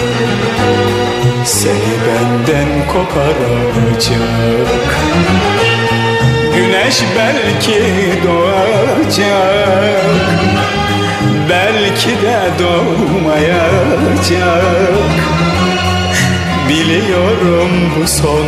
Seni 1.44 1.94
benden 2.06 2.86
koparacak. 2.86 4.68
Güneş 6.54 7.02
belki 7.18 7.82
doğacak. 8.26 10.04
Belki 11.50 12.10
de 12.10 12.38
doğmayacak. 12.58 13.90
Biliyorum 16.68 17.70
bu 17.96 18.08
son 18.08 18.46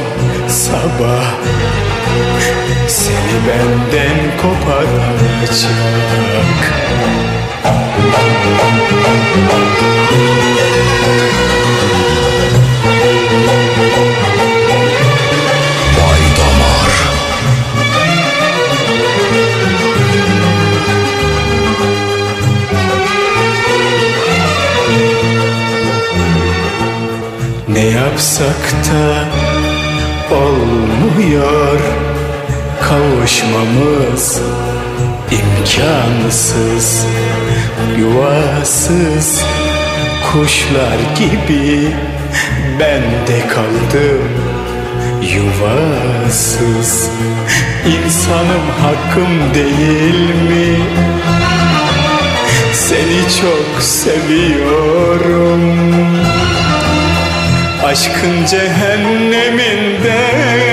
sabah 0.49 1.25
Seni 3.33 3.47
benden 3.47 4.19
koparacak 4.43 5.53
Ne 27.69 27.85
yapsak 27.87 28.73
da 28.89 29.25
olmuyor 30.37 32.12
Kavuşmamız 32.89 34.41
imkansız 35.31 37.07
Yuvasız 37.99 39.45
kuşlar 40.33 40.99
gibi 41.19 41.89
ben 42.81 43.03
de 43.03 43.49
kaldım 43.49 44.29
Yuvasız 45.35 47.11
insanım 47.87 48.67
hakkım 48.83 49.55
değil 49.55 50.35
mi? 50.35 50.77
Seni 52.73 53.23
çok 53.41 53.83
seviyorum 53.83 55.63
Aşkın 57.85 58.47
cehenneminde 58.47 60.72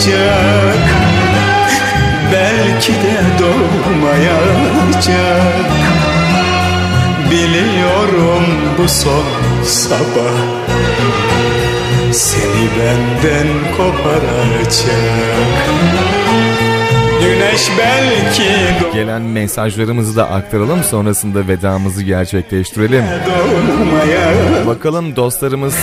doğacak 0.00 0.78
Belki 2.32 2.92
de 2.92 3.20
doğmayacak. 3.38 4.40
Biliyorum 7.30 8.44
bu 8.78 8.88
son 8.88 9.24
sabah. 9.64 10.40
Seni 12.12 12.68
benden 12.78 13.48
koparacak 13.76 14.90
Güneş 17.20 17.70
belki 17.78 18.50
Gelen 18.94 19.22
mesajlarımızı 19.22 20.16
da 20.16 20.30
aktaralım 20.30 20.84
sonrasında 20.84 21.48
vedamızı 21.48 22.02
gerçekleştirelim. 22.02 23.04
doğmayacak 23.26 24.66
Bakalım 24.66 25.16
dostlarımız 25.16 25.74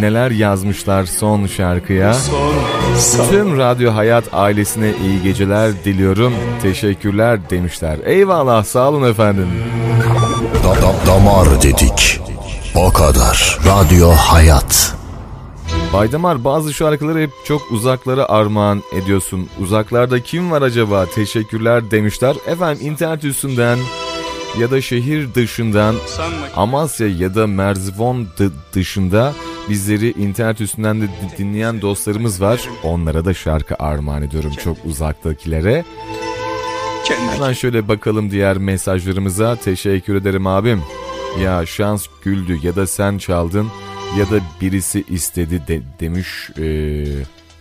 neler 0.00 0.30
yazmışlar 0.30 1.04
son 1.04 1.46
şarkıya. 1.46 2.14
Son 2.14 3.28
Tüm 3.30 3.58
Radyo 3.58 3.94
Hayat 3.94 4.24
ailesine 4.32 4.90
iyi 5.04 5.22
geceler 5.22 5.70
diliyorum. 5.84 6.32
Teşekkürler 6.62 7.50
demişler. 7.50 7.96
Eyvallah 8.04 8.64
sağ 8.64 8.88
olun 8.88 9.10
efendim. 9.10 9.48
Da- 10.64 10.82
da- 10.82 11.06
damar 11.06 11.62
dedik 11.62 12.20
O 12.74 12.92
kadar 12.92 13.58
Radyo 13.66 14.10
Hayat 14.10 14.92
Baydamar 15.92 16.44
bazı 16.44 16.74
şarkıları 16.74 17.20
hep 17.20 17.30
çok 17.44 17.72
uzaklara 17.72 18.28
armağan 18.28 18.82
ediyorsun. 18.92 19.48
Uzaklarda 19.60 20.20
kim 20.20 20.50
var 20.50 20.62
acaba? 20.62 21.06
Teşekkürler 21.06 21.90
demişler. 21.90 22.36
Efendim 22.46 22.86
internet 22.86 23.24
üstünden 23.24 23.78
ya 24.58 24.70
da 24.70 24.80
şehir 24.80 25.34
dışından 25.34 25.94
Amasya 26.56 27.06
ya 27.08 27.34
da 27.34 27.46
Merzifon 27.46 28.24
dı- 28.38 28.52
dışında 28.72 29.32
bizleri 29.68 30.10
internet 30.10 30.60
üstünden 30.60 31.00
de 31.00 31.04
di- 31.04 31.38
dinleyen 31.38 31.82
dostlarımız 31.82 32.40
var. 32.40 32.60
Onlara 32.82 33.24
da 33.24 33.34
şarkı 33.34 33.74
armağan 33.78 34.22
ediyorum 34.22 34.52
çok 34.64 34.76
uzaktakilere. 34.84 35.84
Hemen 37.34 37.52
şöyle 37.52 37.88
bakalım 37.88 38.30
diğer 38.30 38.58
mesajlarımıza. 38.58 39.56
Teşekkür 39.56 40.14
ederim 40.14 40.46
abim. 40.46 40.82
Ya 41.42 41.66
şans 41.66 42.06
güldü 42.24 42.58
ya 42.62 42.76
da 42.76 42.86
sen 42.86 43.18
çaldın 43.18 43.68
ya 44.18 44.30
da 44.30 44.40
birisi 44.60 45.04
istedi 45.08 45.68
de, 45.68 45.82
demiş. 46.00 46.50
Ee, 46.58 47.04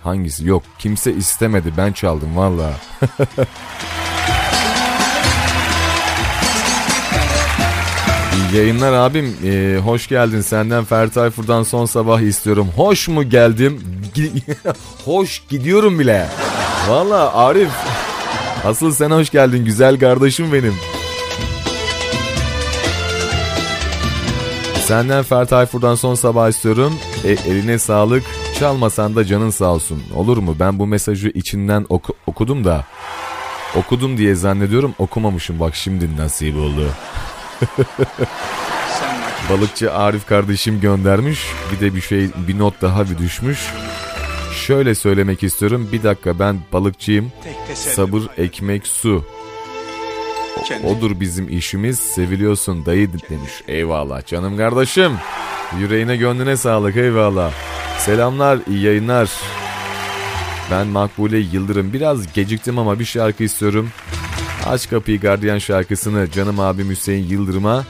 hangisi? 0.04 0.48
Yok 0.48 0.64
kimse 0.80 1.14
istemedi 1.14 1.74
ben 1.78 1.92
çaldım 1.92 2.38
valla. 2.38 2.74
Yayınlar 8.54 8.94
abim. 8.94 9.38
Ee, 9.46 9.78
hoş 9.86 10.08
geldin. 10.08 10.42
Senden 10.42 10.84
Ferdi 10.84 11.14
Tayfur'dan 11.14 11.64
son 11.64 11.86
sabah 11.86 12.22
istiyorum. 12.22 12.70
Hoş 12.76 13.08
mu 13.08 13.30
geldim? 13.30 13.82
Hoş 15.06 15.44
gidiyorum 15.50 16.00
bile. 16.00 16.28
Valla 16.90 17.34
Arif. 17.34 17.70
Asıl 18.66 18.92
sen 18.92 19.12
hoş 19.12 19.30
geldin 19.30 19.66
güzel 19.66 20.00
kardeşim 20.00 20.54
benim. 20.54 20.74
Senden 24.86 25.24
Ferdi 25.24 25.50
Tayfur'dan 25.50 25.96
son 25.96 26.16
sabah 26.16 26.50
istiyorum. 26.50 26.94
E, 27.24 27.32
eline 27.32 27.80
sağlık. 27.80 28.24
Çalmasan 28.60 29.16
da 29.16 29.26
canın 29.26 29.50
sağ 29.50 29.66
olsun. 29.74 30.04
Olur 30.16 30.38
mu? 30.38 30.56
Ben 30.60 30.80
bu 30.80 30.88
mesajı 30.88 31.30
içinden 31.30 31.86
oku- 31.90 32.14
okudum 32.28 32.64
da. 32.64 32.86
Okudum 33.76 34.18
diye 34.18 34.36
zannediyorum 34.36 34.96
okumamışım 35.00 35.60
bak 35.60 35.76
şimdi 35.76 36.18
nasip 36.18 36.56
oldu. 36.56 36.88
Balıkçı 39.50 39.94
Arif 39.94 40.26
kardeşim 40.26 40.82
göndermiş. 40.82 41.46
Bir 41.72 41.80
de 41.80 41.96
bir 41.96 42.02
şey 42.02 42.30
bir 42.48 42.60
not 42.60 42.82
daha 42.82 43.10
bir 43.10 43.18
düşmüş. 43.18 43.60
Şöyle 44.66 44.96
söylemek 44.96 45.44
istiyorum. 45.44 45.90
Bir 45.92 46.04
dakika 46.04 46.40
ben 46.40 46.60
balıkçıyım. 46.74 47.32
Sabır, 47.96 48.22
ekmek, 48.38 48.88
su. 48.88 49.26
O- 50.84 50.88
Odur 50.88 51.20
bizim 51.20 51.58
işimiz. 51.58 52.00
Seviliyorsun 52.00 52.86
dayı 52.86 53.14
demiş. 53.14 53.52
Eyvallah 53.68 54.26
canım 54.26 54.58
kardeşim. 54.58 55.12
Yüreğine 55.80 56.18
gönlüne 56.18 56.58
sağlık 56.58 56.98
eyvallah. 56.98 57.52
Selamlar 58.00 58.60
iyi 58.70 58.82
yayınlar. 58.82 59.30
Ben 60.72 60.88
Makbule 60.88 61.38
Yıldırım. 61.38 61.94
Biraz 61.94 62.34
geciktim 62.34 62.80
ama 62.80 63.00
bir 63.00 63.06
şarkı 63.06 63.44
istiyorum. 63.44 63.90
Aç 64.68 64.90
Kapıyı 64.90 65.22
Gardiyan 65.22 65.58
şarkısını 65.58 66.32
canım 66.32 66.60
abim 66.60 66.90
Hüseyin 66.90 67.28
Yıldırım'a 67.28 67.86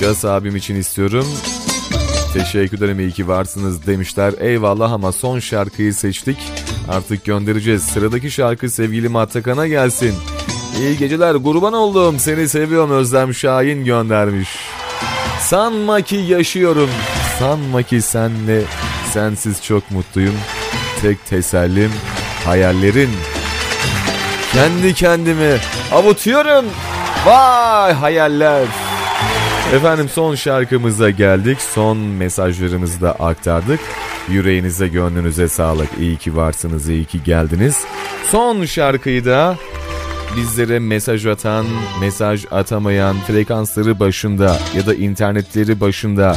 Cas 0.00 0.24
abim 0.24 0.56
için 0.56 0.74
istiyorum. 0.74 1.26
Teşekkür 2.34 2.78
ederim 2.78 3.00
iyi 3.00 3.12
ki 3.12 3.28
varsınız 3.28 3.86
demişler. 3.86 4.34
Eyvallah 4.40 4.92
ama 4.92 5.12
son 5.12 5.38
şarkıyı 5.38 5.94
seçtik. 5.94 6.38
Artık 6.88 7.24
göndereceğiz. 7.24 7.82
Sıradaki 7.82 8.30
şarkı 8.30 8.70
sevgili 8.70 9.18
Atakan'a 9.18 9.66
gelsin. 9.66 10.14
İyi 10.78 10.98
geceler 10.98 11.42
kurban 11.42 11.72
oldum. 11.72 12.18
Seni 12.18 12.48
seviyorum 12.48 12.90
Özlem 12.90 13.34
Şahin 13.34 13.84
göndermiş. 13.84 14.48
Sanma 15.40 16.00
ki 16.00 16.16
yaşıyorum. 16.16 16.90
Sanma 17.38 17.82
ki 17.82 18.02
senle 18.02 18.62
sensiz 19.12 19.64
çok 19.64 19.90
mutluyum. 19.90 20.34
Tek 21.02 21.26
tesellim 21.26 21.90
hayallerin. 22.44 23.10
Kendi 24.52 24.94
kendimi 24.94 25.56
avutuyorum. 25.92 26.64
Vay 27.26 27.92
hayaller. 27.92 28.66
Efendim 29.74 30.08
son 30.08 30.34
şarkımıza 30.34 31.10
geldik. 31.10 31.58
Son 31.60 31.98
mesajlarımızı 31.98 33.00
da 33.00 33.12
aktardık. 33.12 33.80
Yüreğinize 34.28 34.88
gönlünüze 34.88 35.48
sağlık. 35.48 35.88
İyi 36.00 36.16
ki 36.16 36.36
varsınız, 36.36 36.88
iyi 36.88 37.04
ki 37.04 37.22
geldiniz. 37.22 37.84
Son 38.30 38.64
şarkıyı 38.64 39.24
da 39.24 39.56
bizlere 40.36 40.78
mesaj 40.78 41.26
atan, 41.26 41.66
mesaj 42.00 42.44
atamayan, 42.50 43.16
frekansları 43.26 44.00
başında 44.00 44.58
ya 44.76 44.86
da 44.86 44.94
internetleri 44.94 45.80
başında 45.80 46.36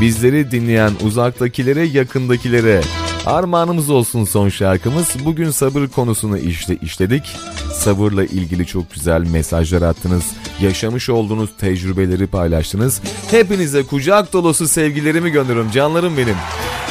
bizleri 0.00 0.50
dinleyen 0.50 0.92
uzaktakilere, 1.04 1.82
yakındakilere 1.82 2.80
armağanımız 3.26 3.90
olsun 3.90 4.24
son 4.24 4.48
şarkımız. 4.48 5.08
Bugün 5.24 5.50
sabır 5.50 5.88
konusunu 5.88 6.38
işte 6.38 6.76
işledik. 6.76 7.36
Sabırla 7.74 8.24
ilgili 8.24 8.66
çok 8.66 8.92
güzel 8.94 9.20
mesajlar 9.20 9.82
attınız. 9.82 10.24
Yaşamış 10.60 11.10
olduğunuz 11.10 11.50
tecrübeleri 11.58 12.26
paylaştınız. 12.26 13.02
Hepinize 13.30 13.82
kucak 13.82 14.32
dolusu 14.32 14.68
sevgilerimi 14.68 15.30
gönderiyorum 15.30 15.70
canlarım 15.70 16.16
benim. 16.16 16.36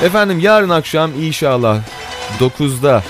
Efendim 0.04 0.40
yarın 0.40 0.70
akşam 0.70 1.12
inşallah 1.22 1.82
9'da 2.40 3.04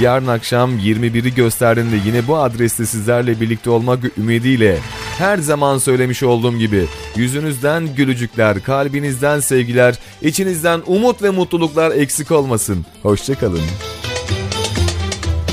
Yarın 0.00 0.26
akşam 0.26 0.78
21'i 0.78 1.34
gösterdiğinde 1.34 1.96
yine 2.06 2.26
bu 2.26 2.36
adreste 2.36 2.86
sizlerle 2.86 3.40
birlikte 3.40 3.70
olmak 3.70 4.18
ümidiyle 4.18 4.78
her 5.18 5.38
zaman 5.38 5.78
söylemiş 5.78 6.22
olduğum 6.22 6.58
gibi 6.58 6.86
yüzünüzden 7.16 7.94
gülücükler, 7.94 8.62
kalbinizden 8.62 9.40
sevgiler, 9.40 9.94
içinizden 10.22 10.82
umut 10.86 11.22
ve 11.22 11.30
mutluluklar 11.30 11.90
eksik 11.90 12.30
olmasın. 12.30 12.86
Hoşçakalın. 13.02 13.62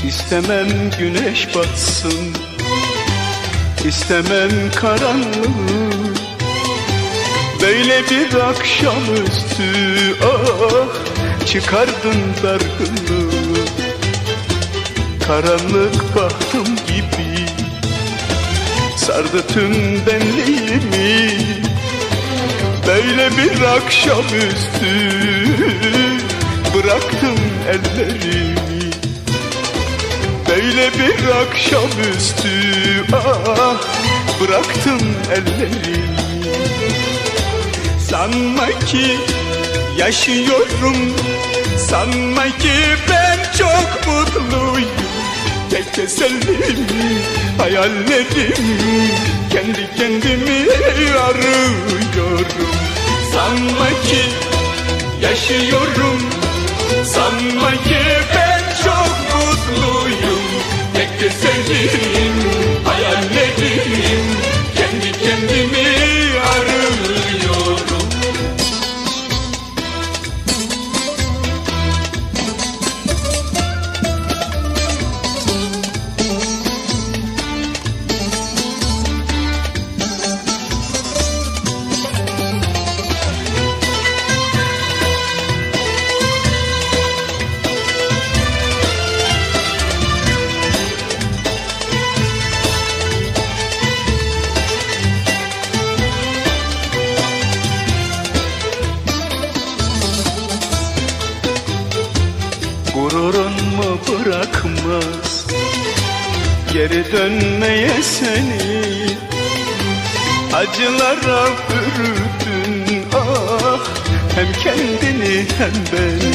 İstemem 0.08 0.68
güneş 0.98 1.56
batsın 1.56 2.34
İstemem 3.84 4.50
karanlığı 4.76 6.02
Böyle 7.62 8.02
bir 8.10 8.34
akşamüstü 8.34 9.64
ah 10.24 11.46
Çıkardın 11.46 12.20
dargınlığı 12.42 13.81
Karanlık 15.26 16.16
bahtım 16.16 16.76
gibi. 16.86 17.46
Sardı 18.96 19.46
tüm 19.46 19.72
benliğimi 20.06 21.38
Böyle 22.86 23.30
bir 23.30 23.62
akşamüstü 23.62 24.92
Bıraktım 26.74 27.38
ellerimi 27.68 28.90
Böyle 30.48 30.90
bir 30.92 31.28
akşamüstü 31.42 32.48
Ah 33.12 33.76
bıraktım 34.40 35.14
ellerimi. 35.32 36.04
Sanma 38.10 38.66
ki 38.86 39.18
yaşıyorum 39.98 40.96
Sanma 41.90 42.44
ki 42.44 42.72
ben 43.10 43.38
çok 43.58 44.06
mutluyum 44.06 45.11
Tek 45.72 45.92
tesellim 45.94 46.86
hayallerim 47.58 48.54
Kendi 49.50 49.88
kendimi 49.96 50.70
arıyorum. 51.28 52.56
Sanma 53.32 53.88
ki 53.88 54.22
yaşıyorum 55.22 56.20
Sanma 57.04 57.70
ki 57.70 58.00
ben 58.34 58.62
çok 58.84 59.14
mutluyum. 59.34 60.42
Tek 60.94 61.20
tesellim 61.20 62.34
hayallerim 62.84 64.24
Kendi 64.76 65.12
kendimi 65.12 65.81
dönmeye 107.12 108.02
seni. 108.02 108.82
Acılara 110.52 111.48
bürüdün 111.68 113.04
ah 113.14 113.80
Hem 114.34 114.52
kendini 114.52 115.46
hem 115.58 115.72
beni 115.92 116.34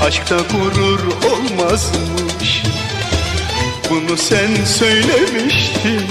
Aşkta 0.00 0.36
gurur 0.36 1.00
olmazmış 1.32 2.62
Bunu 3.90 4.16
sen 4.16 4.64
söylemiştin. 4.64 6.06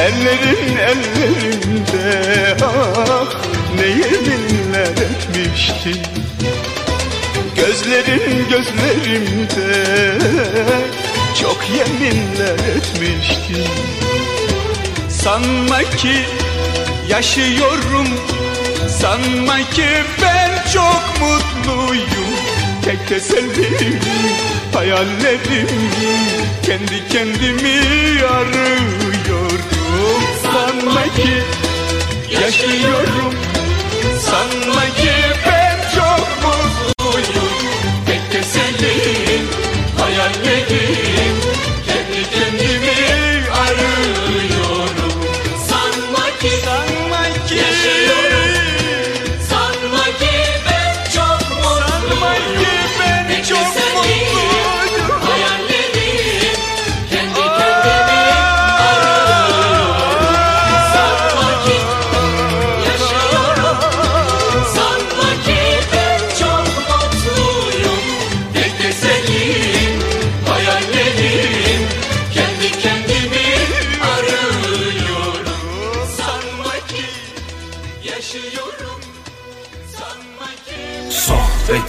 Ellerin 0.00 0.76
ellerimde 0.76 2.56
ah 2.62 3.34
Ne 3.76 3.86
yeminler 3.86 4.92
etmiştin. 4.92 6.02
Gözlerin 7.56 8.48
gözlerimde 8.50 9.84
Çok 11.40 11.58
yeminler 11.76 12.76
etmiştin 12.76 13.66
Sanma 15.08 15.78
ki 15.82 16.14
yaşıyorum 17.08 18.08
Sanma 19.00 19.56
ki 19.58 19.86
ben 20.22 20.64
çok 20.72 21.02
mutluyum. 21.20 22.34
Tek 22.84 23.08
tesellim 23.08 24.00
hayallerim 24.74 25.68
Kendi 26.62 27.08
kendimi 27.08 27.80
arıyorum 28.26 29.60
Sanma 30.42 31.02
ki 31.02 31.42
yaşıyorum 32.30 33.34
Sanma 34.20 34.84
ki 34.84 35.33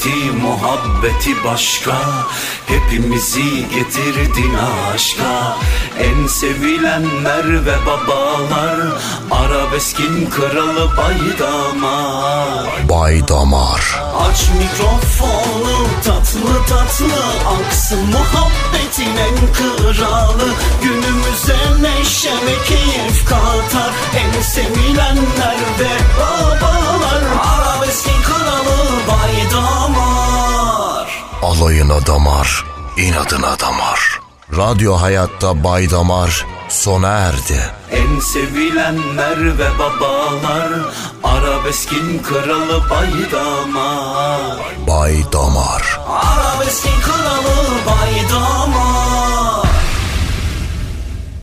Sohbeti 0.05 0.31
muhabbeti 0.31 1.43
başka. 1.43 1.95
Hepimizi 2.67 3.69
getirdin 3.69 4.53
aşka. 4.93 5.57
En 5.99 6.27
sevilenler 6.27 7.65
ve 7.65 7.75
babalar. 7.85 8.77
Arabeskin 9.31 10.29
kralı 10.29 10.97
baydamar. 10.97 12.89
Bay 12.89 13.27
Damar 13.27 14.01
Aç 14.19 14.49
mikrofonu 14.59 15.87
tatlı 16.03 16.65
tatlı. 16.69 17.23
Aksın 17.59 17.99
muhabbetin 18.09 19.17
en 19.17 19.53
kralı. 19.53 20.49
Günümüze 20.83 21.57
neşe 21.81 22.31
ve 22.31 22.63
keyif 22.67 23.25
katar. 23.25 23.91
En 24.17 24.41
sevilenler 24.41 25.57
ve 25.79 26.19
babalar. 26.19 27.23
Arabeskin 27.55 28.21
kralı 28.21 28.75
baydamar 29.07 29.74
Alayına 31.41 32.07
damar, 32.07 32.65
inadına 32.97 33.59
damar. 33.59 34.19
Radyo 34.57 34.93
Hayat'ta 34.93 35.63
Bay 35.63 35.91
Damar 35.91 36.45
sona 36.69 37.07
erdi. 37.07 37.61
En 37.91 38.19
sevilenler 38.19 39.57
ve 39.57 39.79
babalar 39.79 40.69
Arabeskin 41.23 42.23
kralı 42.23 42.89
Baydamar 42.89 44.57
Bay 44.87 45.15
Damar. 45.33 45.99
Arabeskin 46.09 47.01
kralı 47.01 47.67
Baydamar 47.85 48.94